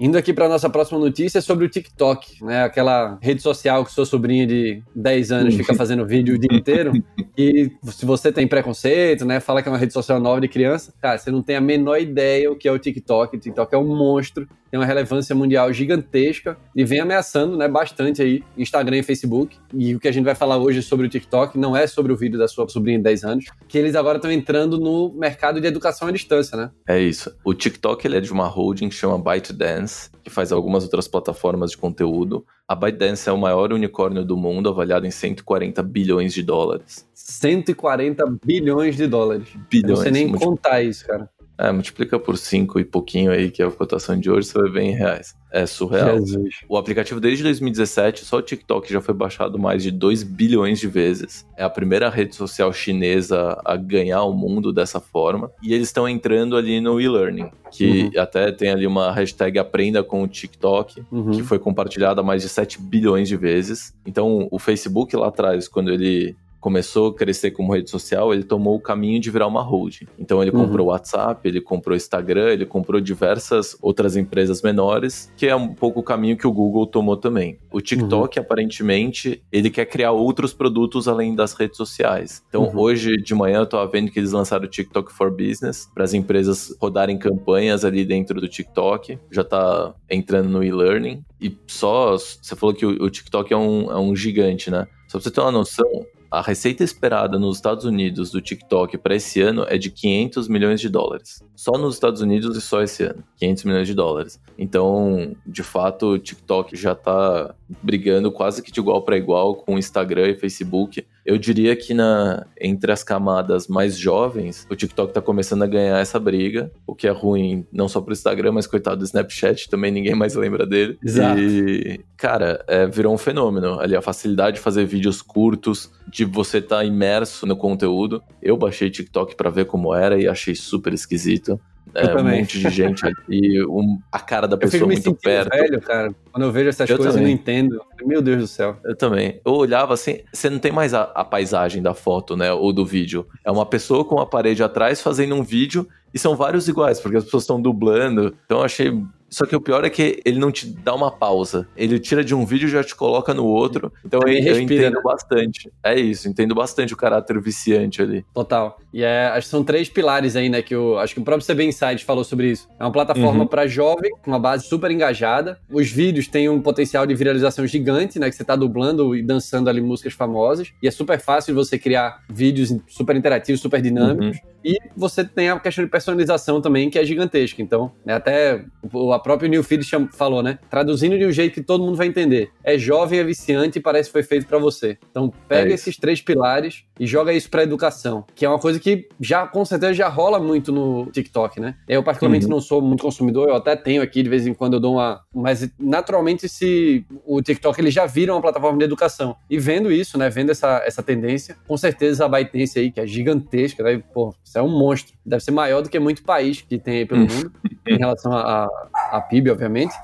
Indo 0.00 0.16
aqui 0.16 0.32
para 0.32 0.48
nossa 0.48 0.70
próxima 0.70 0.98
notícia 0.98 1.40
sobre 1.40 1.64
o 1.64 1.68
TikTok, 1.68 2.44
né? 2.44 2.62
Aquela 2.62 3.18
rede 3.20 3.42
social 3.42 3.84
que 3.84 3.92
sua 3.92 4.06
sobrinha 4.06 4.46
de 4.46 4.80
10 4.94 5.32
anos 5.32 5.54
fica 5.56 5.74
fazendo 5.74 6.06
vídeo 6.06 6.36
o 6.36 6.38
dia 6.38 6.56
inteiro. 6.56 6.92
E 7.36 7.70
se 7.84 8.06
você 8.06 8.30
tem 8.30 8.46
preconceito, 8.46 9.24
né? 9.24 9.40
Fala 9.40 9.60
que 9.60 9.68
é 9.68 9.72
uma 9.72 9.78
rede 9.78 9.92
social 9.92 10.20
nova 10.20 10.40
de 10.40 10.46
criança, 10.46 10.94
cara, 11.00 11.18
você 11.18 11.32
não 11.32 11.42
tem 11.42 11.56
a 11.56 11.60
menor 11.60 12.00
ideia 12.00 12.50
o 12.50 12.56
que 12.56 12.68
é 12.68 12.72
o 12.72 12.78
TikTok. 12.78 13.36
O 13.36 13.40
TikTok 13.40 13.74
é 13.74 13.78
um 13.78 13.96
monstro 13.96 14.48
tem 14.70 14.78
uma 14.78 14.86
relevância 14.86 15.34
mundial 15.34 15.72
gigantesca 15.72 16.56
e 16.74 16.84
vem 16.84 17.00
ameaçando 17.00 17.56
né, 17.56 17.68
bastante 17.68 18.22
aí 18.22 18.42
Instagram 18.56 18.98
e 18.98 19.02
Facebook. 19.02 19.56
E 19.74 19.94
o 19.94 20.00
que 20.00 20.08
a 20.08 20.12
gente 20.12 20.24
vai 20.24 20.34
falar 20.34 20.58
hoje 20.58 20.82
sobre 20.82 21.06
o 21.06 21.08
TikTok 21.08 21.58
não 21.58 21.76
é 21.76 21.86
sobre 21.86 22.12
o 22.12 22.16
vídeo 22.16 22.38
da 22.38 22.48
sua 22.48 22.68
sobrinha 22.68 22.98
de 22.98 23.04
10 23.04 23.24
anos, 23.24 23.44
que 23.66 23.78
eles 23.78 23.94
agora 23.94 24.18
estão 24.18 24.30
entrando 24.30 24.78
no 24.78 25.12
mercado 25.12 25.60
de 25.60 25.66
educação 25.66 26.08
à 26.08 26.10
distância, 26.10 26.56
né? 26.56 26.70
É 26.86 26.98
isso. 26.98 27.34
O 27.44 27.54
TikTok 27.54 28.06
ele 28.06 28.16
é 28.16 28.20
de 28.20 28.32
uma 28.32 28.46
holding 28.46 28.88
que 28.88 28.94
chama 28.94 29.18
ByteDance, 29.18 30.10
que 30.22 30.30
faz 30.30 30.52
algumas 30.52 30.84
outras 30.84 31.08
plataformas 31.08 31.70
de 31.70 31.76
conteúdo. 31.76 32.44
A 32.66 32.74
ByteDance 32.74 33.28
é 33.28 33.32
o 33.32 33.38
maior 33.38 33.72
unicórnio 33.72 34.24
do 34.24 34.36
mundo, 34.36 34.68
avaliado 34.68 35.06
em 35.06 35.10
140 35.10 35.82
bilhões 35.82 36.34
de 36.34 36.42
dólares. 36.42 37.08
140 37.14 38.24
bilhões 38.44 38.96
de 38.96 39.06
dólares. 39.06 39.48
Bilhões. 39.70 39.90
Eu 39.90 39.96
não 39.96 40.02
sei 40.02 40.12
nem 40.12 40.32
contar 40.32 40.82
isso, 40.82 41.06
cara. 41.06 41.28
É, 41.58 41.72
multiplica 41.72 42.20
por 42.20 42.38
5 42.38 42.78
e 42.78 42.84
pouquinho 42.84 43.32
aí, 43.32 43.50
que 43.50 43.60
é 43.60 43.66
a 43.66 43.70
cotação 43.70 44.18
de 44.18 44.30
hoje, 44.30 44.46
você 44.46 44.60
vai 44.60 44.70
ver 44.70 44.82
em 44.82 44.94
reais. 44.94 45.34
É 45.50 45.66
surreal. 45.66 46.18
Jesus. 46.18 46.56
O 46.68 46.76
aplicativo 46.76 47.18
desde 47.18 47.42
2017, 47.42 48.24
só 48.24 48.36
o 48.36 48.42
TikTok 48.42 48.92
já 48.92 49.00
foi 49.00 49.12
baixado 49.14 49.58
mais 49.58 49.82
de 49.82 49.90
2 49.90 50.22
bilhões 50.22 50.78
de 50.78 50.86
vezes. 50.86 51.44
É 51.56 51.64
a 51.64 51.70
primeira 51.70 52.08
rede 52.08 52.36
social 52.36 52.72
chinesa 52.72 53.60
a 53.64 53.74
ganhar 53.74 54.22
o 54.22 54.32
mundo 54.32 54.72
dessa 54.72 55.00
forma. 55.00 55.50
E 55.60 55.74
eles 55.74 55.88
estão 55.88 56.08
entrando 56.08 56.56
ali 56.56 56.80
no 56.80 57.00
e-learning, 57.00 57.50
que 57.72 58.10
uhum. 58.14 58.20
até 58.20 58.52
tem 58.52 58.70
ali 58.70 58.86
uma 58.86 59.10
hashtag 59.10 59.58
aprenda 59.58 60.04
com 60.04 60.22
o 60.22 60.28
TikTok, 60.28 61.02
uhum. 61.10 61.32
que 61.32 61.42
foi 61.42 61.58
compartilhada 61.58 62.22
mais 62.22 62.42
de 62.42 62.48
7 62.48 62.80
bilhões 62.80 63.26
de 63.26 63.36
vezes. 63.36 63.92
Então, 64.06 64.46
o 64.52 64.60
Facebook 64.60 65.16
lá 65.16 65.26
atrás, 65.26 65.66
quando 65.66 65.90
ele 65.90 66.36
começou 66.60 67.08
a 67.08 67.14
crescer 67.14 67.50
como 67.52 67.72
rede 67.72 67.88
social, 67.90 68.32
ele 68.34 68.42
tomou 68.44 68.76
o 68.76 68.80
caminho 68.80 69.20
de 69.20 69.30
virar 69.30 69.46
uma 69.46 69.62
holding. 69.62 70.06
Então 70.18 70.42
ele 70.42 70.50
Uhum. 70.50 70.66
comprou 70.66 70.86
o 70.86 70.90
WhatsApp, 70.90 71.46
ele 71.48 71.60
comprou 71.60 71.94
o 71.94 71.96
Instagram, 71.96 72.50
ele 72.50 72.66
comprou 72.66 73.00
diversas 73.00 73.76
outras 73.80 74.16
empresas 74.16 74.60
menores, 74.62 75.32
que 75.36 75.46
é 75.46 75.54
um 75.54 75.68
pouco 75.74 76.00
o 76.00 76.02
caminho 76.02 76.36
que 76.36 76.46
o 76.46 76.52
Google 76.52 76.86
tomou 76.86 77.16
também. 77.16 77.58
O 77.72 77.80
TikTok, 77.80 78.38
aparentemente, 78.38 79.42
ele 79.52 79.70
quer 79.70 79.86
criar 79.86 80.12
outros 80.12 80.52
produtos 80.52 81.08
além 81.08 81.34
das 81.34 81.52
redes 81.54 81.76
sociais. 81.76 82.42
Então 82.48 82.64
Uhum. 82.64 82.78
hoje 82.78 83.16
de 83.16 83.34
manhã 83.34 83.58
eu 83.60 83.66
tô 83.66 83.86
vendo 83.88 84.10
que 84.10 84.18
eles 84.18 84.32
lançaram 84.32 84.64
o 84.64 84.68
TikTok 84.68 85.12
for 85.12 85.30
Business 85.30 85.88
para 85.94 86.04
as 86.04 86.14
empresas 86.14 86.74
rodarem 86.80 87.18
campanhas 87.18 87.84
ali 87.84 88.04
dentro 88.04 88.40
do 88.40 88.48
TikTok. 88.48 89.18
Já 89.30 89.44
tá 89.44 89.94
entrando 90.10 90.48
no 90.48 90.62
e-learning. 90.64 91.22
E 91.40 91.56
só, 91.66 92.16
você 92.16 92.56
falou 92.56 92.74
que 92.74 92.84
o, 92.84 93.04
o 93.04 93.10
TikTok 93.10 93.52
é 93.52 93.56
um, 93.56 93.90
é 93.90 93.98
um 93.98 94.14
gigante, 94.16 94.70
né? 94.70 94.86
Só 95.06 95.18
pra 95.18 95.24
você 95.24 95.30
ter 95.30 95.40
uma 95.40 95.52
noção, 95.52 95.86
a 96.30 96.42
receita 96.42 96.84
esperada 96.84 97.38
nos 97.38 97.56
Estados 97.56 97.84
Unidos 97.84 98.30
do 98.30 98.40
TikTok 98.40 98.98
para 98.98 99.16
esse 99.16 99.40
ano 99.40 99.64
é 99.66 99.78
de 99.78 99.90
500 99.90 100.46
milhões 100.48 100.80
de 100.80 100.88
dólares. 100.88 101.42
Só 101.56 101.72
nos 101.72 101.94
Estados 101.94 102.20
Unidos 102.20 102.56
e 102.56 102.60
só 102.60 102.82
esse 102.82 103.04
ano. 103.04 103.24
500 103.36 103.64
milhões 103.64 103.88
de 103.88 103.94
dólares. 103.94 104.40
Então, 104.58 105.34
de 105.46 105.62
fato, 105.62 106.12
o 106.12 106.18
TikTok 106.18 106.76
já 106.76 106.94
tá 106.94 107.54
brigando 107.82 108.30
quase 108.30 108.62
que 108.62 108.70
de 108.70 108.78
igual 108.78 109.02
para 109.02 109.16
igual 109.16 109.54
com 109.54 109.78
Instagram 109.78 110.28
e 110.28 110.34
Facebook. 110.34 111.06
Eu 111.28 111.36
diria 111.36 111.76
que 111.76 111.92
na, 111.92 112.46
entre 112.58 112.90
as 112.90 113.04
camadas 113.04 113.68
mais 113.68 113.98
jovens, 113.98 114.66
o 114.70 114.74
TikTok 114.74 115.12
tá 115.12 115.20
começando 115.20 115.62
a 115.62 115.66
ganhar 115.66 115.98
essa 115.98 116.18
briga, 116.18 116.72
o 116.86 116.94
que 116.94 117.06
é 117.06 117.10
ruim 117.10 117.66
não 117.70 117.86
só 117.86 118.00
pro 118.00 118.14
Instagram, 118.14 118.52
mas 118.52 118.66
coitado 118.66 118.96
do 118.96 119.04
Snapchat, 119.04 119.68
também 119.68 119.92
ninguém 119.92 120.14
mais 120.14 120.32
lembra 120.34 120.64
dele. 120.64 120.98
Exato. 121.04 121.38
E, 121.38 122.00
cara, 122.16 122.64
é, 122.66 122.86
virou 122.86 123.12
um 123.12 123.18
fenômeno. 123.18 123.78
Ali, 123.78 123.94
a 123.94 124.00
facilidade 124.00 124.56
de 124.56 124.62
fazer 124.62 124.86
vídeos 124.86 125.20
curtos, 125.20 125.92
de 126.10 126.24
você 126.24 126.58
estar 126.58 126.82
imerso 126.82 127.44
no 127.44 127.58
conteúdo. 127.58 128.22
Eu 128.40 128.56
baixei 128.56 128.88
TikTok 128.88 129.36
pra 129.36 129.50
ver 129.50 129.66
como 129.66 129.94
era 129.94 130.18
e 130.18 130.26
achei 130.26 130.54
super 130.54 130.94
esquisito. 130.94 131.60
É, 131.98 132.16
um 132.16 132.24
monte 132.24 132.58
de 132.60 132.70
gente 132.70 133.04
ali, 133.06 133.64
um- 133.66 133.98
a 134.12 134.20
cara 134.20 134.46
da 134.46 134.56
pessoa 134.56 134.86
muito 134.86 135.14
perto. 135.14 135.50
velho, 135.50 135.80
cara. 135.80 136.14
Quando 136.32 136.44
eu 136.44 136.52
vejo 136.52 136.68
essas 136.68 136.88
Eu 136.88 136.96
coisas, 136.96 137.16
eu 137.16 137.22
não 137.22 137.28
entendo. 137.28 137.80
Meu 138.04 138.22
Deus 138.22 138.40
do 138.40 138.46
céu. 138.46 138.76
Eu 138.84 138.94
também. 138.96 139.40
Eu 139.44 139.52
olhava 139.52 139.94
assim, 139.94 140.20
você 140.32 140.48
não 140.48 140.58
tem 140.58 140.70
mais 140.72 140.94
a, 140.94 141.02
a 141.14 141.24
paisagem 141.24 141.82
da 141.82 141.94
foto, 141.94 142.36
né? 142.36 142.52
Ou 142.52 142.72
do 142.72 142.84
vídeo. 142.86 143.26
É 143.44 143.50
uma 143.50 143.66
pessoa 143.66 144.04
com 144.04 144.18
a 144.20 144.26
parede 144.26 144.62
atrás 144.62 145.00
fazendo 145.00 145.34
um 145.34 145.42
vídeo 145.42 145.86
e 146.14 146.18
são 146.18 146.36
vários 146.36 146.68
iguais, 146.68 147.00
porque 147.00 147.16
as 147.16 147.24
pessoas 147.24 147.42
estão 147.42 147.60
dublando. 147.60 148.34
Então 148.46 148.58
eu 148.58 148.64
achei. 148.64 148.90
Só 149.28 149.44
que 149.44 149.54
o 149.54 149.60
pior 149.60 149.84
é 149.84 149.90
que 149.90 150.20
ele 150.24 150.38
não 150.38 150.50
te 150.50 150.66
dá 150.66 150.94
uma 150.94 151.10
pausa. 151.10 151.68
Ele 151.76 151.98
tira 151.98 152.24
de 152.24 152.34
um 152.34 152.46
vídeo 152.46 152.66
e 152.66 152.70
já 152.70 152.82
te 152.82 152.94
coloca 152.94 153.34
no 153.34 153.44
outro. 153.44 153.92
Então 154.04 154.20
eu, 154.20 154.26
Também 154.26 154.38
eu 154.38 154.54
respira, 154.54 154.80
entendo 154.86 154.94
né? 154.94 155.00
bastante. 155.04 155.72
É 155.82 155.98
isso, 155.98 156.28
entendo 156.28 156.54
bastante 156.54 156.94
o 156.94 156.96
caráter 156.96 157.38
viciante 157.40 158.00
ali. 158.00 158.24
Total. 158.32 158.78
E 158.92 159.02
é, 159.02 159.26
acho 159.26 159.46
que 159.46 159.50
são 159.50 159.62
três 159.62 159.88
pilares 159.88 160.34
aí, 160.36 160.48
né? 160.48 160.62
Que 160.62 160.74
eu 160.74 160.98
acho 160.98 161.14
que 161.14 161.20
o 161.20 161.24
próprio 161.24 161.46
CB 161.46 161.64
Insight 161.64 162.04
falou 162.04 162.24
sobre 162.24 162.50
isso. 162.50 162.68
É 162.80 162.84
uma 162.84 162.92
plataforma 162.92 163.40
Uhum. 163.42 163.46
para 163.46 163.66
jovem, 163.66 164.10
com 164.22 164.30
uma 164.30 164.38
base 164.38 164.66
super 164.66 164.90
engajada. 164.90 165.58
Os 165.70 165.90
vídeos 165.90 166.26
têm 166.26 166.48
um 166.48 166.60
potencial 166.60 167.06
de 167.06 167.14
viralização 167.14 167.66
gigante, 167.66 168.18
né? 168.18 168.30
Que 168.30 168.36
você 168.36 168.44
tá 168.44 168.56
dublando 168.56 169.14
e 169.14 169.22
dançando 169.22 169.68
ali 169.68 169.80
músicas 169.80 170.14
famosas. 170.14 170.72
E 170.82 170.88
é 170.88 170.90
super 170.90 171.20
fácil 171.20 171.54
você 171.54 171.78
criar 171.78 172.22
vídeos 172.30 172.74
super 172.86 173.14
interativos, 173.14 173.60
super 173.60 173.80
dinâmicos. 173.82 174.38
E 174.64 174.76
você 174.96 175.24
tem 175.24 175.50
a 175.50 175.58
questão 175.60 175.84
de 175.84 175.90
personalização 175.90 176.60
também, 176.60 176.90
que 176.90 176.98
é 176.98 177.04
gigantesca. 177.04 177.62
Então, 177.62 177.92
né, 178.04 178.14
até 178.14 178.64
o- 178.92 179.12
a 179.12 179.22
New 179.48 179.62
Feed 179.62 179.84
cham- 179.84 180.08
falou, 180.12 180.42
né? 180.42 180.58
Traduzindo 180.68 181.16
de 181.18 181.24
um 181.24 181.30
jeito 181.32 181.54
que 181.54 181.62
todo 181.62 181.84
mundo 181.84 181.96
vai 181.96 182.06
entender. 182.08 182.50
É 182.64 182.76
jovem, 182.76 183.18
é 183.20 183.24
viciante 183.24 183.78
e 183.78 183.82
parece 183.82 184.08
que 184.08 184.12
foi 184.12 184.22
feito 184.22 184.46
para 184.46 184.58
você. 184.58 184.98
Então, 185.10 185.32
pega 185.48 185.70
É 185.70 185.74
esses 185.74 185.96
três 185.96 186.20
pilares 186.20 186.84
e 186.98 187.06
joga 187.06 187.32
isso 187.32 187.48
pra 187.50 187.62
educação, 187.62 188.24
que 188.34 188.44
é 188.44 188.48
uma 188.48 188.58
coisa 188.58 188.78
que 188.80 189.08
já, 189.20 189.46
com 189.46 189.64
certeza, 189.64 189.94
já 189.94 190.08
rola 190.08 190.38
muito 190.40 190.72
no 190.72 191.06
TikTok, 191.12 191.60
né? 191.60 191.76
Eu, 191.88 192.02
particularmente, 192.02 192.44
Uhum. 192.46 192.50
não 192.52 192.60
sou 192.60 192.80
muito 192.82 193.02
consumidor, 193.02 193.48
eu 193.48 193.54
até 193.56 193.76
tenho 193.76 194.02
aqui, 194.02 194.22
de 194.22 194.28
vez 194.28 194.46
em 194.46 194.54
quando 194.54 194.74
eu 194.74 194.80
dou 194.80 194.94
uma... 194.94 195.20
Mas, 195.34 195.68
naturalmente, 195.78 196.48
se 196.48 197.04
o 197.24 197.40
TikTok, 197.42 197.80
ele 197.80 197.90
já 197.90 198.06
vira 198.06 198.32
uma 198.32 198.40
plataforma 198.40 198.78
de 198.78 198.84
educação. 198.84 199.36
E 199.48 199.58
vendo 199.58 199.90
isso, 199.92 200.18
né? 200.18 200.28
Vendo 200.28 200.50
essa, 200.50 200.82
essa 200.84 201.02
tendência, 201.02 201.56
com 201.66 201.76
certeza 201.76 202.24
a 202.24 202.28
ByteDance 202.28 202.78
aí, 202.78 202.90
que 202.90 203.00
é 203.00 203.06
gigantesca, 203.06 203.82
né? 203.82 204.02
Pô, 204.12 204.34
isso 204.44 204.58
é 204.58 204.62
um 204.62 204.68
monstro. 204.68 205.14
Deve 205.24 205.42
ser 205.42 205.50
maior 205.52 205.82
do 205.82 205.88
que 205.88 205.98
muito 205.98 206.22
país 206.22 206.60
que 206.62 206.78
tem 206.78 206.98
aí 206.98 207.06
pelo 207.06 207.22
Hum. 207.22 207.26
mundo, 207.28 207.52
em 207.86 207.96
relação 207.98 208.32
a, 208.32 208.64
a, 208.64 209.16
a 209.16 209.20
PIB, 209.20 209.50
obviamente. 209.50 209.94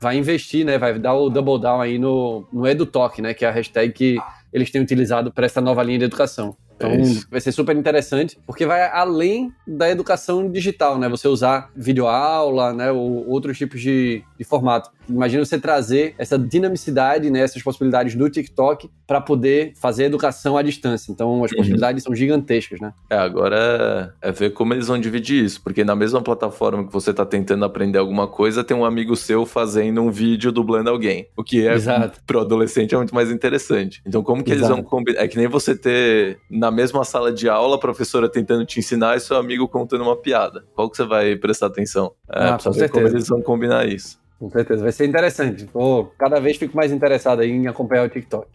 Vai 0.00 0.16
investir, 0.16 0.64
né? 0.64 0.78
Vai 0.78 0.98
dar 0.98 1.14
o 1.14 1.28
double 1.30 1.60
down 1.60 1.80
aí 1.80 1.98
no, 1.98 2.46
no 2.52 2.66
EduTalk, 2.66 3.20
né? 3.20 3.34
Que 3.34 3.44
é 3.44 3.48
a 3.48 3.52
hashtag 3.52 3.92
que 3.92 4.18
eles 4.52 4.70
têm 4.70 4.80
utilizado 4.80 5.32
para 5.32 5.46
essa 5.46 5.60
nova 5.60 5.82
linha 5.82 5.98
de 5.98 6.04
educação. 6.04 6.56
Então, 6.76 6.90
É 6.90 7.02
vai 7.30 7.40
ser 7.40 7.52
super 7.52 7.76
interessante, 7.76 8.36
porque 8.46 8.66
vai 8.66 8.88
além 8.88 9.52
da 9.66 9.88
educação 9.88 10.50
digital, 10.50 10.98
né? 10.98 11.08
Você 11.08 11.28
usar 11.28 11.70
videoaula, 11.74 12.72
né? 12.72 12.90
Ou 12.90 13.28
outros 13.28 13.56
tipos 13.56 13.80
de, 13.80 14.22
de 14.38 14.44
formato. 14.44 14.90
Imagina 15.08 15.44
você 15.44 15.58
trazer 15.58 16.14
essa 16.18 16.38
dinamicidade, 16.38 17.30
né? 17.30 17.40
Essas 17.40 17.62
possibilidades 17.62 18.14
do 18.14 18.28
TikTok 18.28 18.90
para 19.06 19.20
poder 19.20 19.72
fazer 19.76 20.04
educação 20.04 20.56
à 20.56 20.62
distância. 20.62 21.12
Então, 21.12 21.44
as 21.44 21.50
Uhum. 21.52 21.58
possibilidades 21.58 22.02
são 22.04 22.14
gigantescas, 22.14 22.80
né? 22.80 22.92
É, 23.10 23.16
agora 23.16 24.12
é, 24.22 24.28
é 24.28 24.32
ver 24.32 24.50
como 24.52 24.72
eles 24.74 24.86
vão 24.88 24.98
dividir 24.98 25.44
isso, 25.44 25.62
porque 25.62 25.84
na 25.84 25.94
mesma 25.94 26.22
plataforma 26.22 26.86
que 26.86 26.92
você 26.92 27.12
tá 27.12 27.24
tentando 27.26 27.64
aprender 27.64 27.98
alguma 27.98 28.26
coisa, 28.26 28.64
tem 28.64 28.76
um 28.76 28.84
amigo 28.84 29.14
seu 29.14 29.44
fazendo 29.46 30.00
um 30.00 30.10
vídeo 30.10 30.50
dublando 30.50 30.88
alguém. 30.90 31.28
O 31.36 31.44
que 31.44 31.66
é 31.66 31.74
Exato. 31.74 32.20
pro 32.26 32.40
adolescente 32.40 32.94
é 32.94 32.98
muito 32.98 33.14
mais 33.14 33.30
interessante. 33.30 34.02
Então, 34.06 34.22
como 34.22 34.42
que 34.42 34.50
eles 34.50 34.62
Exato. 34.64 34.74
vão 34.76 34.82
combinar? 34.82 35.20
É 35.22 35.28
que 35.28 35.36
nem 35.36 35.46
você 35.46 35.76
ter 35.76 36.38
na 36.50 36.70
mesma 36.70 37.04
sala 37.04 37.32
de 37.32 37.48
aula 37.48 37.76
a 37.76 37.78
professora 37.78 38.28
tentando 38.28 38.64
te 38.64 38.78
ensinar 38.78 39.16
e 39.16 39.20
seu 39.20 39.36
amigo 39.36 39.68
contando 39.68 40.02
uma 40.02 40.16
piada. 40.16 40.64
Qual 40.74 40.88
que 40.90 40.96
você 40.96 41.04
vai 41.04 41.36
prestar 41.36 41.66
atenção? 41.66 42.12
É, 42.32 42.48
Ah, 42.48 42.58
com 42.58 42.70
ver 42.72 42.88
como 42.88 43.02
certeza. 43.02 43.16
eles 43.16 43.28
vão 43.28 43.42
combinar 43.42 43.86
isso. 43.86 44.18
Com 44.44 44.50
certeza, 44.50 44.82
vai 44.82 44.92
ser 44.92 45.06
interessante. 45.06 45.64
Pô, 45.64 46.04
cada 46.18 46.38
vez 46.38 46.58
fico 46.58 46.76
mais 46.76 46.92
interessado 46.92 47.40
aí 47.40 47.50
em 47.50 47.66
acompanhar 47.66 48.04
o 48.04 48.10
TikTok. 48.10 48.46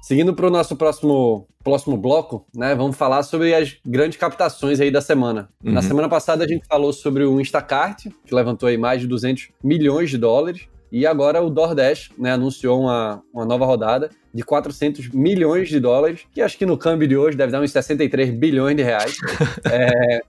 Seguindo 0.00 0.32
para 0.34 0.46
o 0.46 0.50
nosso 0.50 0.76
próximo, 0.76 1.48
próximo 1.64 1.96
bloco, 1.96 2.46
né? 2.54 2.76
Vamos 2.76 2.96
falar 2.96 3.24
sobre 3.24 3.52
as 3.52 3.76
grandes 3.84 4.16
captações 4.16 4.78
aí 4.80 4.88
da 4.88 5.00
semana. 5.00 5.48
Na 5.60 5.80
Uhum. 5.80 5.82
semana 5.82 6.08
passada 6.08 6.44
a 6.44 6.46
gente 6.46 6.64
falou 6.64 6.92
sobre 6.92 7.24
o 7.24 7.40
Instacart, 7.40 8.06
que 8.24 8.32
levantou 8.32 8.68
aí 8.68 8.78
mais 8.78 9.00
de 9.00 9.08
200 9.08 9.48
milhões 9.64 10.10
de 10.10 10.18
dólares. 10.18 10.68
E 10.92 11.04
agora 11.06 11.42
o 11.42 11.50
DoorDash 11.50 12.10
né, 12.16 12.30
anunciou 12.30 12.82
uma, 12.82 13.20
uma 13.34 13.44
nova 13.44 13.66
rodada 13.66 14.10
de 14.32 14.42
400 14.42 15.08
milhões 15.10 15.68
de 15.68 15.78
dólares, 15.78 16.20
que 16.32 16.40
acho 16.40 16.56
que 16.56 16.66
no 16.66 16.78
câmbio 16.78 17.06
de 17.06 17.16
hoje 17.16 17.36
deve 17.36 17.52
dar 17.52 17.60
uns 17.60 17.70
63 17.70 18.30
bilhões 18.30 18.76
de 18.76 18.82
reais. 18.82 19.16
é, 19.70 20.22